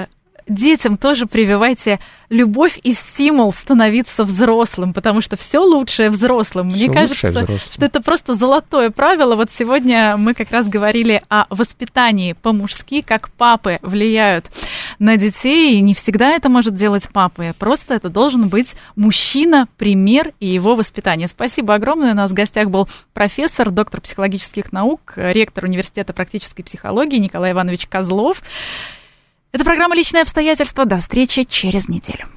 детям 0.47 0.97
тоже 0.97 1.25
прививайте 1.25 1.99
любовь 2.29 2.79
и 2.81 2.93
стимул 2.93 3.51
становиться 3.51 4.23
взрослым, 4.23 4.93
потому 4.93 5.19
что 5.19 5.35
все 5.35 5.59
лучшее 5.59 6.09
взрослым. 6.09 6.67
Мне 6.67 6.85
всё 6.85 6.93
кажется, 6.93 7.27
взрослым. 7.27 7.59
что 7.59 7.85
это 7.85 8.01
просто 8.01 8.35
золотое 8.35 8.89
правило. 8.89 9.35
Вот 9.35 9.51
сегодня 9.51 10.15
мы 10.15 10.33
как 10.33 10.49
раз 10.51 10.69
говорили 10.69 11.21
о 11.27 11.45
воспитании 11.49 12.33
по-мужски, 12.33 13.01
как 13.01 13.31
папы 13.31 13.79
влияют 13.81 14.45
на 14.97 15.17
детей, 15.17 15.73
и 15.73 15.81
не 15.81 15.93
всегда 15.93 16.29
это 16.31 16.47
может 16.47 16.73
делать 16.73 17.09
папа. 17.11 17.53
Просто 17.59 17.95
это 17.95 18.09
должен 18.09 18.47
быть 18.47 18.75
мужчина, 18.95 19.67
пример 19.77 20.31
и 20.39 20.47
его 20.47 20.75
воспитание. 20.75 21.27
Спасибо 21.27 21.73
огромное. 21.73 22.13
У 22.13 22.15
нас 22.15 22.31
в 22.31 22.33
гостях 22.33 22.69
был 22.69 22.87
профессор, 23.13 23.71
доктор 23.71 23.99
психологических 23.99 24.71
наук, 24.71 25.13
ректор 25.17 25.65
Университета 25.65 26.13
практической 26.13 26.63
психологии 26.63 27.17
Николай 27.17 27.51
Иванович 27.51 27.87
Козлов. 27.87 28.41
Это 29.51 29.65
программа 29.65 29.95
«Личные 29.95 30.21
обстоятельства». 30.21 30.85
До 30.85 30.97
встречи 30.97 31.43
через 31.43 31.89
неделю. 31.89 32.27